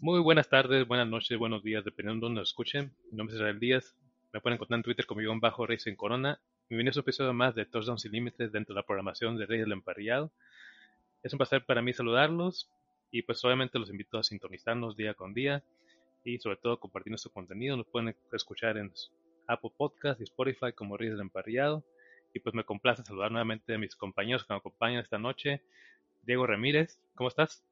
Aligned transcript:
Muy 0.00 0.20
buenas 0.20 0.48
tardes, 0.48 0.86
buenas 0.86 1.08
noches, 1.08 1.36
buenos 1.36 1.64
días, 1.64 1.84
dependiendo 1.84 2.20
de 2.20 2.26
dónde 2.28 2.40
nos 2.42 2.50
escuchen. 2.50 2.94
Mi 3.10 3.16
nombre 3.16 3.34
es 3.34 3.40
Israel 3.40 3.58
Díaz. 3.58 3.96
Me 4.32 4.40
pueden 4.40 4.54
encontrar 4.54 4.78
en 4.78 4.84
Twitter 4.84 5.04
como 5.06 5.22
yo 5.22 5.32
bajo 5.40 5.66
Reyes 5.66 5.88
en 5.88 5.96
Corona. 5.96 6.40
Bienvenidos 6.70 6.98
a 6.98 7.00
un 7.00 7.02
episodio 7.02 7.32
más 7.32 7.56
de 7.56 7.66
Touchdowns 7.66 8.02
Sin 8.02 8.12
Límites 8.12 8.52
dentro 8.52 8.74
de 8.74 8.80
la 8.80 8.86
programación 8.86 9.36
de 9.36 9.46
Reyes 9.46 9.64
del 9.64 9.72
Emparrillado. 9.72 10.30
Es 11.24 11.32
un 11.32 11.38
placer 11.38 11.64
para 11.66 11.82
mí 11.82 11.92
saludarlos 11.92 12.70
y 13.10 13.22
pues 13.22 13.44
obviamente 13.44 13.80
los 13.80 13.90
invito 13.90 14.18
a 14.18 14.22
sintonizarnos 14.22 14.96
día 14.96 15.14
con 15.14 15.34
día 15.34 15.64
y 16.22 16.38
sobre 16.38 16.58
todo 16.58 16.78
compartir 16.78 17.10
nuestro 17.10 17.32
contenido. 17.32 17.76
Nos 17.76 17.88
pueden 17.88 18.14
escuchar 18.32 18.76
en 18.76 18.92
Apple 19.48 19.72
Podcast 19.76 20.20
y 20.20 20.22
Spotify 20.22 20.72
como 20.76 20.96
Reyes 20.96 21.14
del 21.14 21.22
Emparrillado. 21.22 21.82
Y 22.32 22.38
pues 22.38 22.54
me 22.54 22.62
complace 22.62 23.02
saludar 23.02 23.32
nuevamente 23.32 23.74
a 23.74 23.78
mis 23.78 23.96
compañeros 23.96 24.44
que 24.44 24.52
me 24.52 24.58
acompañan 24.58 25.02
esta 25.02 25.18
noche. 25.18 25.60
Diego 26.22 26.46
Ramírez, 26.46 27.00
¿cómo 27.16 27.28
estás? 27.28 27.67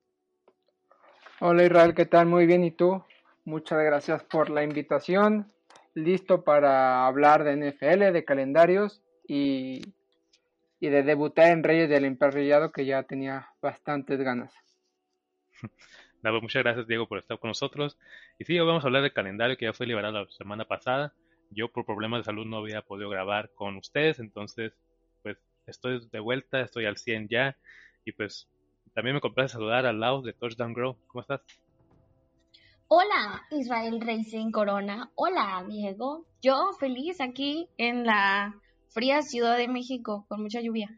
Hola 1.38 1.64
Israel, 1.64 1.94
¿qué 1.94 2.06
tal? 2.06 2.24
Muy 2.24 2.46
bien, 2.46 2.64
¿y 2.64 2.70
tú? 2.70 3.04
Muchas 3.44 3.84
gracias 3.84 4.24
por 4.24 4.48
la 4.48 4.62
invitación. 4.62 5.52
Listo 5.92 6.44
para 6.44 7.06
hablar 7.06 7.44
de 7.44 7.52
NFL, 7.52 8.10
de 8.10 8.24
calendarios 8.24 9.02
y, 9.28 9.82
y 10.80 10.88
de 10.88 11.02
debutar 11.02 11.50
en 11.50 11.62
Reyes 11.62 11.90
del 11.90 12.06
Emparrillado 12.06 12.72
que 12.72 12.86
ya 12.86 13.02
tenía 13.02 13.50
bastantes 13.60 14.20
ganas. 14.20 14.54
Pues 16.22 16.42
muchas 16.42 16.64
gracias 16.64 16.88
Diego 16.88 17.06
por 17.06 17.18
estar 17.18 17.38
con 17.38 17.48
nosotros. 17.48 17.96
Y 18.36 18.44
sí, 18.46 18.58
hoy 18.58 18.66
vamos 18.66 18.82
a 18.82 18.88
hablar 18.88 19.02
del 19.02 19.12
calendario 19.12 19.56
que 19.56 19.66
ya 19.66 19.72
fue 19.72 19.86
liberado 19.86 20.24
la 20.24 20.30
semana 20.32 20.64
pasada. 20.64 21.12
Yo 21.50 21.68
por 21.68 21.86
problemas 21.86 22.20
de 22.20 22.24
salud 22.24 22.46
no 22.46 22.56
había 22.56 22.82
podido 22.82 23.08
grabar 23.10 23.52
con 23.54 23.76
ustedes, 23.76 24.18
entonces 24.18 24.72
pues 25.22 25.38
estoy 25.68 26.04
de 26.10 26.18
vuelta, 26.18 26.62
estoy 26.62 26.86
al 26.86 26.96
100 26.96 27.28
ya 27.28 27.56
y 28.04 28.10
pues 28.10 28.48
también 28.96 29.14
me 29.14 29.20
complace 29.20 29.52
saludar 29.52 29.84
al 29.84 30.00
lado 30.00 30.22
de 30.22 30.32
Touchdown 30.32 30.72
Grow. 30.72 30.96
¿Cómo 31.08 31.20
estás? 31.20 31.42
Hola, 32.88 33.42
Israel 33.50 34.00
Racing 34.00 34.50
Corona. 34.50 35.10
Hola, 35.16 35.62
Diego. 35.68 36.24
Yo 36.40 36.72
feliz 36.80 37.20
aquí 37.20 37.68
en 37.76 38.06
la 38.06 38.58
fría 38.88 39.20
Ciudad 39.20 39.58
de 39.58 39.68
México 39.68 40.24
con 40.30 40.40
mucha 40.40 40.62
lluvia. 40.62 40.88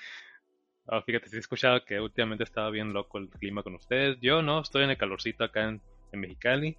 oh, 0.86 1.02
fíjate, 1.02 1.28
sí 1.28 1.36
he 1.36 1.40
escuchado 1.40 1.84
que 1.84 2.00
últimamente 2.00 2.46
estaba 2.46 2.70
bien 2.70 2.94
loco 2.94 3.18
el 3.18 3.28
clima 3.28 3.62
con 3.62 3.76
ustedes. 3.76 4.18
Yo 4.22 4.42
no, 4.42 4.62
estoy 4.62 4.86
en 4.86 4.92
el 4.92 4.98
calorcito 4.98 5.44
acá 5.44 5.68
en, 5.68 5.82
Mexicali, 6.14 6.78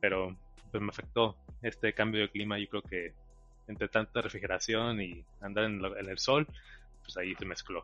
pero 0.00 0.36
pues 0.70 0.80
me 0.80 0.90
afectó 0.90 1.36
este 1.60 1.92
cambio 1.92 2.20
de 2.20 2.30
clima. 2.30 2.60
Yo 2.60 2.68
creo 2.68 2.82
que 2.82 3.14
entre 3.66 3.88
tanta 3.88 4.20
refrigeración 4.20 5.00
y 5.00 5.24
andar 5.40 5.64
en, 5.64 5.84
en 5.84 6.08
el 6.08 6.18
sol, 6.20 6.46
pues 7.04 7.16
ahí 7.16 7.34
se 7.34 7.44
mezcló. 7.44 7.82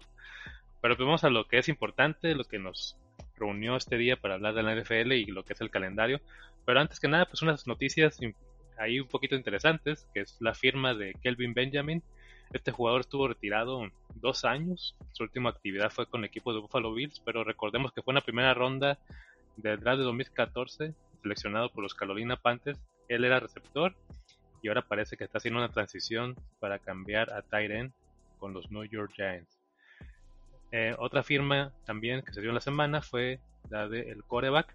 Pero 0.80 0.96
pues 0.96 1.06
vamos 1.06 1.24
a 1.24 1.30
lo 1.30 1.46
que 1.46 1.58
es 1.58 1.68
importante, 1.68 2.34
lo 2.34 2.44
que 2.44 2.58
nos 2.58 2.96
reunió 3.36 3.76
este 3.76 3.96
día 3.96 4.16
para 4.16 4.34
hablar 4.34 4.54
de 4.54 4.62
la 4.62 4.74
NFL 4.74 5.12
y 5.12 5.26
lo 5.26 5.44
que 5.44 5.52
es 5.52 5.60
el 5.60 5.70
calendario. 5.70 6.20
Pero 6.64 6.80
antes 6.80 7.00
que 7.00 7.08
nada, 7.08 7.26
pues 7.26 7.42
unas 7.42 7.66
noticias 7.66 8.18
ahí 8.78 8.98
un 9.00 9.08
poquito 9.08 9.34
interesantes, 9.34 10.06
que 10.14 10.20
es 10.20 10.36
la 10.40 10.54
firma 10.54 10.94
de 10.94 11.14
Kelvin 11.22 11.54
Benjamin. 11.54 12.02
Este 12.52 12.72
jugador 12.72 13.00
estuvo 13.00 13.28
retirado 13.28 13.88
dos 14.14 14.44
años. 14.44 14.96
Su 15.12 15.22
última 15.22 15.50
actividad 15.50 15.90
fue 15.90 16.06
con 16.06 16.20
el 16.20 16.26
equipo 16.26 16.52
de 16.52 16.60
Buffalo 16.60 16.92
Bills, 16.92 17.20
pero 17.24 17.44
recordemos 17.44 17.92
que 17.92 18.02
fue 18.02 18.12
en 18.12 18.16
la 18.16 18.22
primera 18.22 18.54
ronda 18.54 18.98
del 19.56 19.78
draft 19.80 19.98
de 19.98 20.04
2014, 20.04 20.94
seleccionado 21.22 21.70
por 21.70 21.82
los 21.82 21.94
Carolina 21.94 22.36
Panthers. 22.36 22.80
Él 23.08 23.24
era 23.24 23.40
receptor 23.40 23.94
y 24.62 24.68
ahora 24.68 24.82
parece 24.82 25.16
que 25.16 25.24
está 25.24 25.38
haciendo 25.38 25.60
una 25.60 25.72
transición 25.72 26.36
para 26.58 26.78
cambiar 26.78 27.32
a 27.32 27.42
tight 27.42 27.70
end 27.70 27.92
con 28.40 28.52
los 28.54 28.70
New 28.72 28.84
York 28.84 29.12
Giants. 29.14 29.60
Eh, 30.72 30.94
otra 30.98 31.22
firma 31.22 31.72
también 31.84 32.22
que 32.22 32.32
se 32.32 32.40
dio 32.40 32.50
en 32.50 32.54
la 32.54 32.60
semana 32.60 33.02
fue 33.02 33.40
la 33.68 33.88
del 33.88 34.24
coreback 34.24 34.74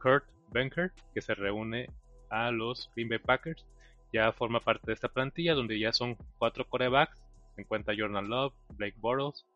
Kurt 0.00 0.24
Benker, 0.52 0.92
que 1.14 1.22
se 1.22 1.34
reúne 1.34 1.88
a 2.28 2.50
los 2.50 2.90
Green 2.94 3.08
Bay 3.08 3.18
Packers. 3.18 3.66
Ya 4.12 4.32
forma 4.32 4.60
parte 4.60 4.86
de 4.86 4.92
esta 4.92 5.08
plantilla 5.08 5.54
donde 5.54 5.78
ya 5.78 5.92
son 5.92 6.16
cuatro 6.38 6.66
corebacks. 6.68 7.22
Se 7.54 7.62
encuentra 7.62 7.94
Jordan 7.96 8.28
Love, 8.28 8.54
Blake 8.76 8.96
Bortles 8.98 9.46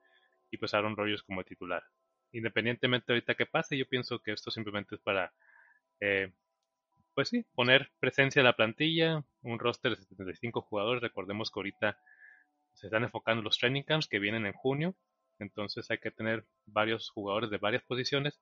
y 0.50 0.56
pues 0.56 0.74
Aaron 0.74 0.96
Rodgers 0.96 1.22
como 1.22 1.42
titular. 1.44 1.82
Independientemente 2.32 3.12
ahorita 3.12 3.34
que 3.34 3.46
pase, 3.46 3.76
yo 3.76 3.86
pienso 3.86 4.20
que 4.20 4.32
esto 4.32 4.50
simplemente 4.50 4.96
es 4.96 5.00
para, 5.00 5.32
eh, 6.00 6.32
pues 7.14 7.28
sí, 7.28 7.44
poner 7.54 7.90
presencia 8.00 8.42
a 8.42 8.44
la 8.44 8.54
plantilla, 8.54 9.24
un 9.42 9.58
roster 9.58 9.96
de 9.96 10.02
75 10.02 10.62
jugadores. 10.62 11.02
Recordemos 11.02 11.50
que 11.50 11.60
ahorita 11.60 11.98
se 12.74 12.86
están 12.88 13.04
enfocando 13.04 13.42
los 13.42 13.58
training 13.58 13.82
camps 13.82 14.08
que 14.08 14.18
vienen 14.18 14.46
en 14.46 14.52
junio 14.52 14.94
entonces 15.38 15.90
hay 15.90 15.98
que 15.98 16.10
tener 16.10 16.44
varios 16.66 17.10
jugadores 17.10 17.50
de 17.50 17.58
varias 17.58 17.82
posiciones 17.82 18.40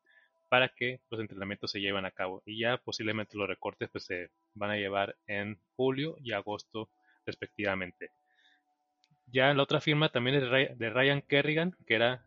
para 0.48 0.68
que 0.68 1.00
los 1.10 1.20
entrenamientos 1.20 1.70
se 1.70 1.80
lleven 1.80 2.04
a 2.04 2.10
cabo. 2.10 2.42
Y 2.44 2.60
ya 2.60 2.76
posiblemente 2.76 3.38
los 3.38 3.48
recortes 3.48 3.88
pues, 3.90 4.04
se 4.04 4.30
van 4.54 4.70
a 4.70 4.76
llevar 4.76 5.16
en 5.26 5.58
julio 5.76 6.16
y 6.22 6.32
agosto 6.32 6.90
respectivamente. 7.24 8.10
Ya 9.26 9.52
la 9.54 9.62
otra 9.62 9.80
firma 9.80 10.10
también 10.10 10.36
es 10.36 10.78
de 10.78 10.90
Ryan 10.90 11.22
Kerrigan, 11.22 11.74
que 11.86 11.94
era 11.94 12.26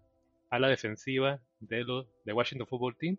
a 0.49 0.59
la 0.59 0.69
defensiva 0.69 1.39
de 1.59 1.83
los 1.83 2.07
de 2.23 2.33
Washington 2.33 2.67
Football 2.67 2.97
Team 2.97 3.17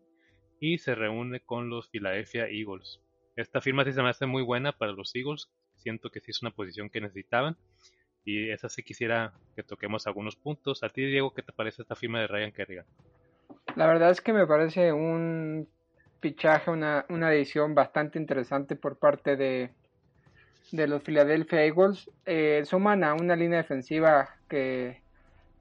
y 0.61 0.79
se 0.79 0.95
reúne 0.95 1.41
con 1.41 1.69
los 1.69 1.89
Philadelphia 1.89 2.49
Eagles. 2.49 3.01
Esta 3.37 3.61
firma 3.61 3.85
sí 3.85 3.93
se 3.93 4.03
me 4.03 4.09
hace 4.09 4.27
muy 4.27 4.43
buena 4.43 4.73
para 4.73 4.93
los 4.93 5.15
Eagles. 5.15 5.49
Siento 5.77 6.11
que 6.11 6.21
sí 6.21 6.31
es 6.31 6.43
una 6.43 6.51
posición 6.51 6.91
que 6.91 7.01
necesitaban 7.01 7.57
y 8.27 8.51
esa 8.51 8.69
sí 8.69 8.83
quisiera 8.83 9.33
que 9.55 9.63
toquemos 9.63 10.07
algunos 10.07 10.35
puntos. 10.35 10.83
A 10.83 10.89
ti, 10.89 11.07
Diego, 11.07 11.33
¿qué 11.33 11.43
te 11.43 11.53
parece 11.53 11.81
esta 11.81 11.95
firma 11.95 12.21
de 12.21 12.27
Ryan 12.27 12.51
Kerrigan? 12.51 12.85
La 13.77 13.87
verdad 13.87 14.11
es 14.11 14.21
que 14.21 14.33
me 14.33 14.47
parece 14.47 14.93
un 14.93 15.69
fichaje, 16.21 16.71
una, 16.71 17.07
una 17.09 17.33
edición 17.33 17.75
bastante 17.75 18.19
interesante 18.19 18.75
por 18.75 18.99
parte 18.99 19.37
de, 19.37 19.71
de 20.73 20.87
los 20.89 21.03
Philadelphia 21.05 21.65
Eagles. 21.65 22.11
Eh, 22.25 22.63
suman 22.65 23.05
a 23.05 23.15
una 23.15 23.37
línea 23.37 23.59
defensiva 23.59 24.29
que, 24.49 25.03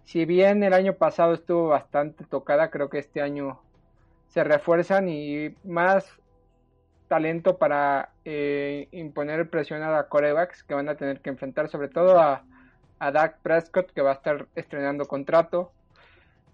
si 0.04 0.26
bien 0.26 0.64
el 0.64 0.74
año 0.74 0.94
pasado 0.94 1.36
estuvo 1.36 1.68
bastante 1.68 2.26
tocada, 2.26 2.72
creo 2.72 2.90
que 2.90 2.98
este 2.98 3.22
año 3.22 3.62
se 4.30 4.44
refuerzan 4.44 5.08
y 5.08 5.56
más 5.64 6.12
talento 7.08 7.60
para 7.60 8.10
eh, 8.26 8.88
imponer 8.92 9.52
presión 9.52 9.84
a 9.84 10.08
corebacks 10.08 10.64
que 10.64 10.74
van 10.74 10.90
a 10.90 10.96
tener 10.96 11.22
que 11.22 11.30
enfrentar 11.30 11.70
sobre 11.70 11.90
todo 11.90 12.20
a 12.20 12.44
a 13.00 13.12
Dak 13.12 13.40
Prescott 13.42 13.92
que 13.92 14.02
va 14.02 14.12
a 14.12 14.16
estar 14.16 14.48
estrenando 14.56 15.06
contrato 15.06 15.72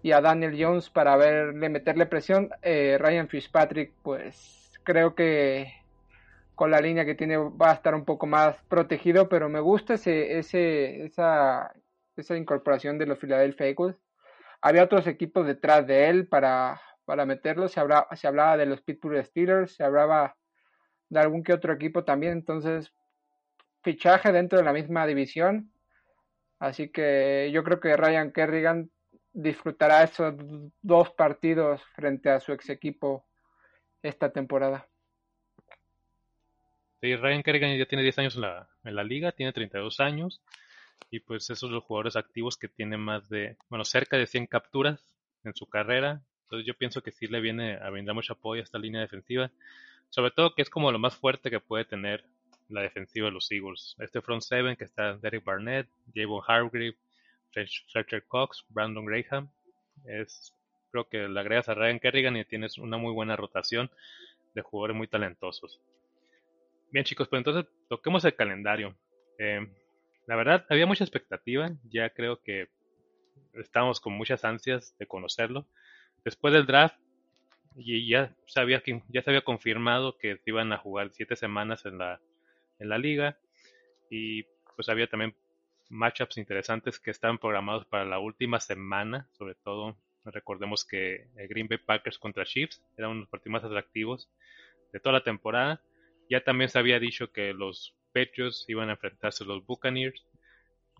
y 0.02 0.12
a 0.12 0.20
Daniel 0.20 0.56
Jones 0.58 0.90
para 0.90 1.16
verle 1.16 1.68
meterle 1.68 2.06
presión. 2.06 2.50
Eh, 2.62 2.96
Ryan 2.98 3.28
Fitzpatrick 3.28 3.92
pues 4.02 4.72
creo 4.82 5.14
que 5.14 5.72
con 6.54 6.70
la 6.70 6.80
línea 6.80 7.04
que 7.04 7.14
tiene 7.14 7.36
va 7.36 7.70
a 7.70 7.74
estar 7.74 7.94
un 7.94 8.04
poco 8.04 8.26
más 8.26 8.62
protegido, 8.68 9.28
pero 9.28 9.48
me 9.48 9.60
gusta 9.60 9.94
ese, 9.94 10.38
ese, 10.38 11.04
esa, 11.04 11.72
esa 12.16 12.36
incorporación 12.36 12.98
de 12.98 13.06
los 13.06 13.18
Philadelphia 13.18 13.68
Eagles. 13.68 13.96
Había 14.60 14.84
otros 14.84 15.06
equipos 15.06 15.46
detrás 15.46 15.86
de 15.86 16.08
él 16.08 16.28
para, 16.28 16.80
para 17.04 17.26
meterlo, 17.26 17.68
se, 17.68 17.80
hablaba, 17.80 18.06
se 18.14 18.26
hablaba 18.26 18.56
de 18.56 18.66
los 18.66 18.80
Pittsburgh 18.82 19.24
Steelers, 19.24 19.74
se 19.74 19.82
hablaba 19.82 20.36
de 21.08 21.20
algún 21.20 21.42
que 21.42 21.52
otro 21.52 21.72
equipo 21.72 22.04
también, 22.04 22.32
entonces 22.32 22.92
fichaje 23.82 24.30
dentro 24.30 24.58
de 24.58 24.64
la 24.64 24.72
misma 24.72 25.06
división 25.06 25.71
Así 26.62 26.90
que 26.90 27.50
yo 27.52 27.64
creo 27.64 27.80
que 27.80 27.96
Ryan 27.96 28.30
Kerrigan 28.30 28.88
disfrutará 29.32 30.04
esos 30.04 30.36
dos 30.80 31.10
partidos 31.10 31.82
frente 31.96 32.30
a 32.30 32.38
su 32.38 32.52
ex 32.52 32.70
equipo 32.70 33.26
esta 34.00 34.30
temporada. 34.30 34.86
Sí, 37.00 37.16
Ryan 37.16 37.42
Kerrigan 37.42 37.76
ya 37.76 37.86
tiene 37.86 38.04
10 38.04 38.18
años 38.20 38.36
en 38.36 38.42
la, 38.42 38.68
en 38.84 38.94
la 38.94 39.02
liga, 39.02 39.32
tiene 39.32 39.52
32 39.52 39.98
años 39.98 40.40
y 41.10 41.18
pues 41.18 41.42
esos 41.42 41.58
son 41.58 41.72
los 41.72 41.82
jugadores 41.82 42.14
activos 42.14 42.56
que 42.56 42.68
tienen 42.68 43.00
más 43.00 43.28
de, 43.28 43.56
bueno, 43.68 43.84
cerca 43.84 44.16
de 44.16 44.28
100 44.28 44.46
capturas 44.46 45.00
en 45.42 45.56
su 45.56 45.66
carrera. 45.66 46.22
Entonces 46.44 46.64
yo 46.64 46.74
pienso 46.74 47.02
que 47.02 47.10
sí 47.10 47.26
le 47.26 47.40
viene 47.40 47.74
a 47.74 47.90
brindar 47.90 48.14
mucho 48.14 48.34
apoyo 48.34 48.60
a 48.60 48.64
esta 48.64 48.78
línea 48.78 49.00
defensiva. 49.00 49.50
Sobre 50.10 50.30
todo 50.30 50.54
que 50.54 50.62
es 50.62 50.70
como 50.70 50.92
lo 50.92 51.00
más 51.00 51.16
fuerte 51.16 51.50
que 51.50 51.58
puede 51.58 51.84
tener 51.84 52.24
la 52.68 52.82
defensiva 52.82 53.26
de 53.26 53.32
los 53.32 53.50
Eagles. 53.50 53.96
Este 53.98 54.20
front 54.20 54.42
seven 54.42 54.76
que 54.76 54.84
está 54.84 55.16
Derek 55.16 55.44
Barnett, 55.44 55.88
Javon 56.14 56.42
Hargrave, 56.46 56.96
Fletcher 57.52 58.24
Cox, 58.26 58.64
Brandon 58.68 59.04
Graham. 59.04 59.50
Es, 60.04 60.54
creo 60.90 61.08
que 61.08 61.28
le 61.28 61.40
agregas 61.40 61.68
a 61.68 61.74
Ryan 61.74 62.00
Kerrigan 62.00 62.36
y 62.36 62.44
tienes 62.44 62.78
una 62.78 62.96
muy 62.96 63.12
buena 63.12 63.36
rotación 63.36 63.90
de 64.54 64.62
jugadores 64.62 64.96
muy 64.96 65.06
talentosos. 65.06 65.80
Bien 66.90 67.04
chicos, 67.04 67.28
pues 67.28 67.40
entonces 67.40 67.66
toquemos 67.88 68.24
el 68.24 68.34
calendario. 68.34 68.96
Eh, 69.38 69.66
la 70.26 70.36
verdad, 70.36 70.66
había 70.68 70.86
mucha 70.86 71.04
expectativa, 71.04 71.70
ya 71.84 72.10
creo 72.10 72.42
que 72.42 72.68
estamos 73.54 74.00
con 74.00 74.12
muchas 74.12 74.44
ansias 74.44 74.96
de 74.98 75.06
conocerlo. 75.06 75.66
Después 76.24 76.52
del 76.54 76.66
draft, 76.66 76.96
y 77.74 78.06
ya 78.06 78.34
sabía 78.46 78.80
que 78.80 79.02
ya 79.08 79.22
se 79.22 79.30
había 79.30 79.42
confirmado 79.42 80.18
que 80.18 80.40
iban 80.44 80.72
a 80.72 80.78
jugar 80.78 81.10
siete 81.12 81.36
semanas 81.36 81.86
en 81.86 81.98
la, 81.98 82.20
en 82.82 82.88
la 82.88 82.98
liga 82.98 83.38
y 84.10 84.44
pues 84.76 84.88
había 84.88 85.06
también 85.06 85.34
matchups 85.88 86.38
interesantes 86.38 86.98
que 86.98 87.10
estaban 87.10 87.38
programados 87.38 87.86
para 87.86 88.04
la 88.04 88.18
última 88.18 88.60
semana, 88.60 89.28
sobre 89.32 89.54
todo 89.54 89.96
recordemos 90.24 90.84
que 90.84 91.28
el 91.36 91.48
Green 91.48 91.68
Bay 91.68 91.78
Packers 91.78 92.18
contra 92.18 92.44
Chiefs 92.44 92.82
eran 92.96 93.10
uno 93.10 93.18
de 93.18 93.20
los 93.22 93.30
partidos 93.30 93.52
más 93.52 93.64
atractivos 93.64 94.30
de 94.92 95.00
toda 95.00 95.14
la 95.14 95.24
temporada. 95.24 95.82
Ya 96.30 96.42
también 96.44 96.70
se 96.70 96.78
había 96.78 97.00
dicho 97.00 97.32
que 97.32 97.52
los 97.52 97.94
Patriots 98.12 98.64
iban 98.68 98.88
a 98.88 98.92
enfrentarse 98.92 99.44
a 99.44 99.46
los 99.46 99.66
Buccaneers, 99.66 100.24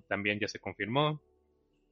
también 0.09 0.41
ya 0.41 0.49
se 0.49 0.59
confirmó. 0.59 1.23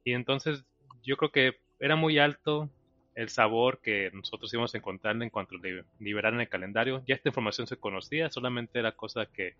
Y 0.03 0.13
entonces 0.13 0.65
yo 1.03 1.15
creo 1.17 1.31
que 1.31 1.59
era 1.79 1.95
muy 1.95 2.19
alto 2.19 2.69
el 3.15 3.29
sabor 3.29 3.79
que 3.81 4.09
nosotros 4.13 4.53
íbamos 4.53 4.73
a 4.73 4.77
encontrar 4.77 5.21
en 5.21 5.29
cuanto 5.29 5.55
liberaran 5.99 6.41
el 6.41 6.49
calendario. 6.49 7.03
Ya 7.05 7.15
esta 7.15 7.29
información 7.29 7.67
se 7.67 7.77
conocía, 7.77 8.29
solamente 8.29 8.79
era 8.79 8.93
cosa 8.93 9.25
que 9.25 9.55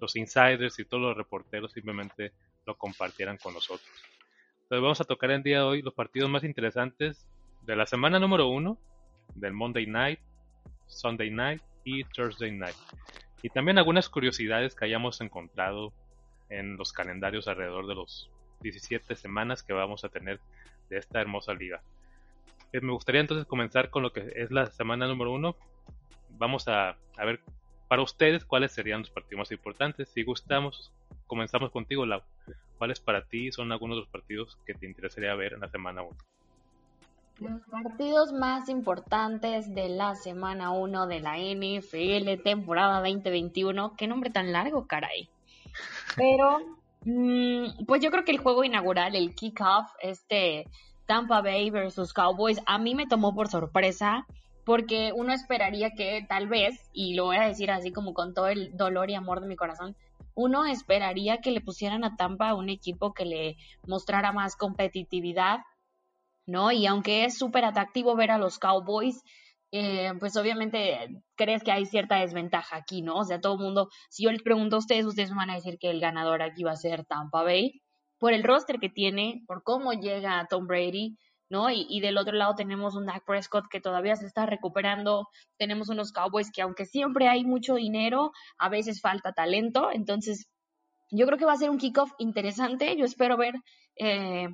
los 0.00 0.16
insiders 0.16 0.78
y 0.78 0.84
todos 0.84 1.02
los 1.02 1.16
reporteros 1.16 1.72
simplemente 1.72 2.32
lo 2.66 2.76
compartieran 2.76 3.38
con 3.38 3.54
nosotros. 3.54 3.90
Entonces 4.62 4.82
vamos 4.82 5.00
a 5.00 5.04
tocar 5.04 5.30
el 5.30 5.42
día 5.42 5.58
de 5.58 5.64
hoy 5.64 5.82
los 5.82 5.94
partidos 5.94 6.28
más 6.28 6.42
interesantes 6.42 7.26
de 7.62 7.76
la 7.76 7.86
semana 7.86 8.18
número 8.18 8.48
uno, 8.48 8.78
del 9.34 9.52
Monday 9.52 9.86
Night, 9.86 10.20
Sunday 10.86 11.30
Night 11.30 11.62
y 11.84 12.04
Thursday 12.04 12.50
Night. 12.50 12.76
Y 13.42 13.50
también 13.50 13.78
algunas 13.78 14.08
curiosidades 14.08 14.74
que 14.74 14.84
hayamos 14.84 15.20
encontrado 15.20 15.92
en 16.48 16.76
los 16.76 16.92
calendarios 16.92 17.46
alrededor 17.48 17.86
de 17.86 17.94
los 17.94 18.30
17 18.60 19.14
semanas 19.16 19.62
que 19.62 19.72
vamos 19.72 20.04
a 20.04 20.08
tener 20.08 20.40
de 20.88 20.98
esta 20.98 21.20
hermosa 21.20 21.54
liga. 21.54 21.82
Eh, 22.76 22.80
me 22.82 22.92
gustaría 22.92 23.22
entonces 23.22 23.46
comenzar 23.46 23.88
con 23.88 24.02
lo 24.02 24.12
que 24.12 24.32
es 24.36 24.50
la 24.50 24.66
semana 24.66 25.06
número 25.06 25.32
uno. 25.32 25.56
Vamos 26.30 26.68
a, 26.68 26.96
ver 27.16 27.40
para 27.88 28.02
ustedes 28.02 28.44
cuáles 28.44 28.72
serían 28.72 29.00
los 29.00 29.10
partidos 29.10 29.38
más 29.38 29.52
importantes. 29.52 30.10
Si 30.10 30.22
gustamos, 30.22 30.92
comenzamos 31.26 31.70
contigo, 31.70 32.04
Lau. 32.04 32.20
¿Cuáles 32.76 33.00
para 33.00 33.24
ti 33.24 33.50
son 33.50 33.72
algunos 33.72 33.96
de 33.96 34.00
los 34.00 34.10
partidos 34.10 34.58
que 34.66 34.74
te 34.74 34.84
interesaría 34.84 35.34
ver 35.34 35.54
en 35.54 35.60
la 35.60 35.70
semana 35.70 36.02
1? 36.02 36.16
Los 37.38 37.62
partidos 37.70 38.32
más 38.34 38.68
importantes 38.68 39.74
de 39.74 39.88
la 39.88 40.14
semana 40.14 40.72
1 40.72 41.06
de 41.06 41.20
la 41.20 41.38
NFL 41.38 42.42
temporada 42.42 43.00
2021. 43.00 43.94
Qué 43.96 44.06
nombre 44.06 44.28
tan 44.28 44.52
largo, 44.52 44.86
caray. 44.86 45.30
Pero, 46.14 46.58
mm, 47.06 47.86
pues 47.86 48.02
yo 48.02 48.10
creo 48.10 48.24
que 48.24 48.32
el 48.32 48.38
juego 48.38 48.64
inaugural, 48.64 49.14
el 49.14 49.34
kickoff, 49.34 49.90
este 50.00 50.66
Tampa 51.06 51.40
Bay 51.40 51.70
versus 51.70 52.12
Cowboys, 52.12 52.60
a 52.66 52.78
mí 52.78 52.94
me 52.94 53.06
tomó 53.06 53.34
por 53.34 53.48
sorpresa 53.48 54.26
porque 54.64 55.12
uno 55.14 55.32
esperaría 55.32 55.92
que 55.92 56.26
tal 56.28 56.48
vez, 56.48 56.90
y 56.92 57.14
lo 57.14 57.26
voy 57.26 57.36
a 57.36 57.46
decir 57.46 57.70
así 57.70 57.92
como 57.92 58.14
con 58.14 58.34
todo 58.34 58.48
el 58.48 58.76
dolor 58.76 59.10
y 59.10 59.14
amor 59.14 59.40
de 59.40 59.46
mi 59.46 59.54
corazón, 59.54 59.96
uno 60.34 60.66
esperaría 60.66 61.40
que 61.40 61.52
le 61.52 61.60
pusieran 61.60 62.04
a 62.04 62.16
Tampa 62.16 62.52
un 62.54 62.68
equipo 62.68 63.14
que 63.14 63.24
le 63.24 63.56
mostrara 63.86 64.32
más 64.32 64.56
competitividad, 64.56 65.60
¿no? 66.46 66.72
Y 66.72 66.86
aunque 66.86 67.24
es 67.24 67.38
súper 67.38 67.64
atractivo 67.64 68.16
ver 68.16 68.32
a 68.32 68.38
los 68.38 68.58
Cowboys, 68.58 69.22
eh, 69.72 70.12
pues 70.18 70.36
obviamente 70.36 71.22
crees 71.36 71.62
que 71.62 71.72
hay 71.72 71.86
cierta 71.86 72.16
desventaja 72.16 72.76
aquí, 72.76 73.02
¿no? 73.02 73.16
O 73.16 73.24
sea, 73.24 73.40
todo 73.40 73.54
el 73.54 73.60
mundo, 73.60 73.88
si 74.10 74.24
yo 74.24 74.32
les 74.32 74.42
pregunto 74.42 74.76
a 74.76 74.78
ustedes, 74.80 75.06
ustedes 75.06 75.34
van 75.34 75.50
a 75.50 75.54
decir 75.54 75.78
que 75.78 75.90
el 75.90 76.00
ganador 76.00 76.42
aquí 76.42 76.64
va 76.64 76.72
a 76.72 76.76
ser 76.76 77.04
Tampa 77.04 77.42
Bay, 77.42 77.82
por 78.18 78.32
el 78.32 78.44
roster 78.44 78.78
que 78.78 78.88
tiene, 78.88 79.42
por 79.46 79.62
cómo 79.62 79.92
llega 79.92 80.46
Tom 80.48 80.66
Brady, 80.66 81.16
¿no? 81.48 81.70
Y, 81.70 82.00
del 82.00 82.18
otro 82.18 82.34
lado 82.34 82.54
tenemos 82.54 82.96
un 82.96 83.06
Dak 83.06 83.24
Prescott 83.24 83.68
que 83.70 83.80
todavía 83.80 84.16
se 84.16 84.26
está 84.26 84.46
recuperando, 84.46 85.28
tenemos 85.56 85.88
unos 85.88 86.12
Cowboys 86.12 86.50
que 86.50 86.62
aunque 86.62 86.86
siempre 86.86 87.28
hay 87.28 87.44
mucho 87.44 87.76
dinero, 87.76 88.32
a 88.58 88.68
veces 88.68 89.00
falta 89.00 89.32
talento, 89.32 89.90
entonces 89.92 90.48
yo 91.10 91.26
creo 91.26 91.38
que 91.38 91.44
va 91.44 91.52
a 91.52 91.58
ser 91.58 91.70
un 91.70 91.78
kickoff 91.78 92.12
interesante, 92.18 92.96
yo 92.96 93.04
espero 93.04 93.36
ver 93.36 93.54
eh, 93.96 94.48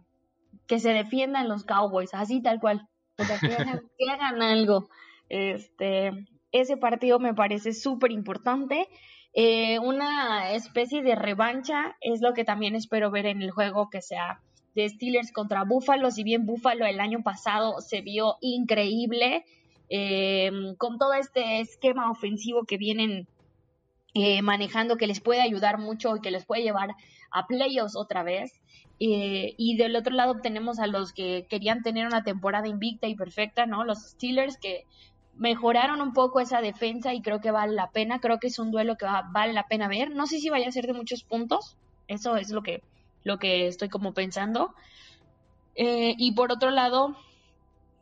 que 0.67 0.81
se 0.81 0.93
defiendan 0.93 1.49
los 1.49 1.65
Cowboys, 1.65 2.13
así 2.13 2.43
tal 2.43 2.61
cual, 2.61 2.87
que 3.99 4.11
hagan, 4.11 4.43
algo. 4.43 4.89
Este, 5.29 6.13
ese 6.53 6.77
partido 6.77 7.19
me 7.19 7.35
parece 7.35 7.73
súper 7.73 8.13
importante. 8.13 8.89
Eh, 9.35 9.79
una 9.79 10.53
especie 10.53 11.03
de 11.03 11.15
revancha 11.15 11.97
es 12.03 12.21
lo 12.21 12.35
que 12.35 12.45
también 12.45 12.75
espero 12.75 13.11
ver 13.11 13.27
en 13.27 13.41
el 13.41 13.51
juego 13.51 13.89
que 13.89 14.03
sea 14.03 14.41
de 14.75 14.89
Steelers 14.89 15.33
contra 15.33 15.65
Buffalo. 15.65 16.11
Si 16.11 16.23
bien 16.23 16.47
Buffalo 16.47 16.87
el 16.87 17.01
año 17.01 17.23
pasado 17.23 17.81
se 17.81 18.03
vio 18.03 18.37
increíble 18.43 19.45
eh, 19.89 20.51
con 20.79 20.99
todo 20.99 21.15
este 21.15 21.61
esquema 21.61 22.11
ofensivo 22.11 22.65
que 22.65 22.77
vienen 22.77 23.27
eh, 24.15 24.43
manejando, 24.43 24.97
que 24.99 25.07
les 25.07 25.21
puede 25.21 25.41
ayudar 25.41 25.79
mucho 25.79 26.17
y 26.17 26.21
que 26.21 26.31
les 26.31 26.45
puede 26.45 26.63
llevar 26.63 26.91
a 27.31 27.47
playoffs 27.47 27.97
otra 27.97 28.23
vez. 28.23 28.61
y 28.99 29.77
del 29.79 29.97
otro 29.97 30.15
lado 30.15 30.41
tenemos 30.41 30.79
a 30.79 30.87
los 30.87 31.13
que 31.13 31.47
querían 31.49 31.83
tener 31.83 32.07
una 32.07 32.23
temporada 32.23 32.69
invicta 32.69 33.09
y 33.09 33.17
perfecta, 33.17 33.67
¿no? 33.67 33.85
Los 33.85 33.99
Steelers 34.11 34.59
que 34.59 34.85
mejoraron 35.35 36.01
un 36.01 36.13
poco 36.13 36.41
esa 36.41 36.61
defensa 36.61 37.15
y 37.15 37.23
creo 37.23 37.41
que 37.41 37.51
vale 37.51 37.75
la 37.75 37.91
pena, 37.91 38.21
creo 38.21 38.39
que 38.39 38.49
es 38.49 38.59
un 38.59 38.71
duelo 38.71 38.97
que 38.97 39.07
vale 39.31 39.53
la 39.53 39.67
pena 39.67 39.89
ver. 39.89 40.11
No 40.11 40.27
sé 40.27 40.39
si 40.39 40.51
vaya 40.51 40.69
a 40.69 40.73
ser 40.73 40.87
de 40.87 40.93
muchos 40.93 41.23
puntos, 41.23 41.77
eso 42.09 42.37
es 42.37 42.51
lo 42.51 42.63
que, 42.63 42.83
lo 43.25 43.39
que 43.39 43.67
estoy 43.67 43.89
como 43.89 44.13
pensando. 44.13 44.75
Eh, 45.75 46.15
y 46.19 46.33
por 46.33 46.53
otro 46.53 46.71
lado, 46.71 47.17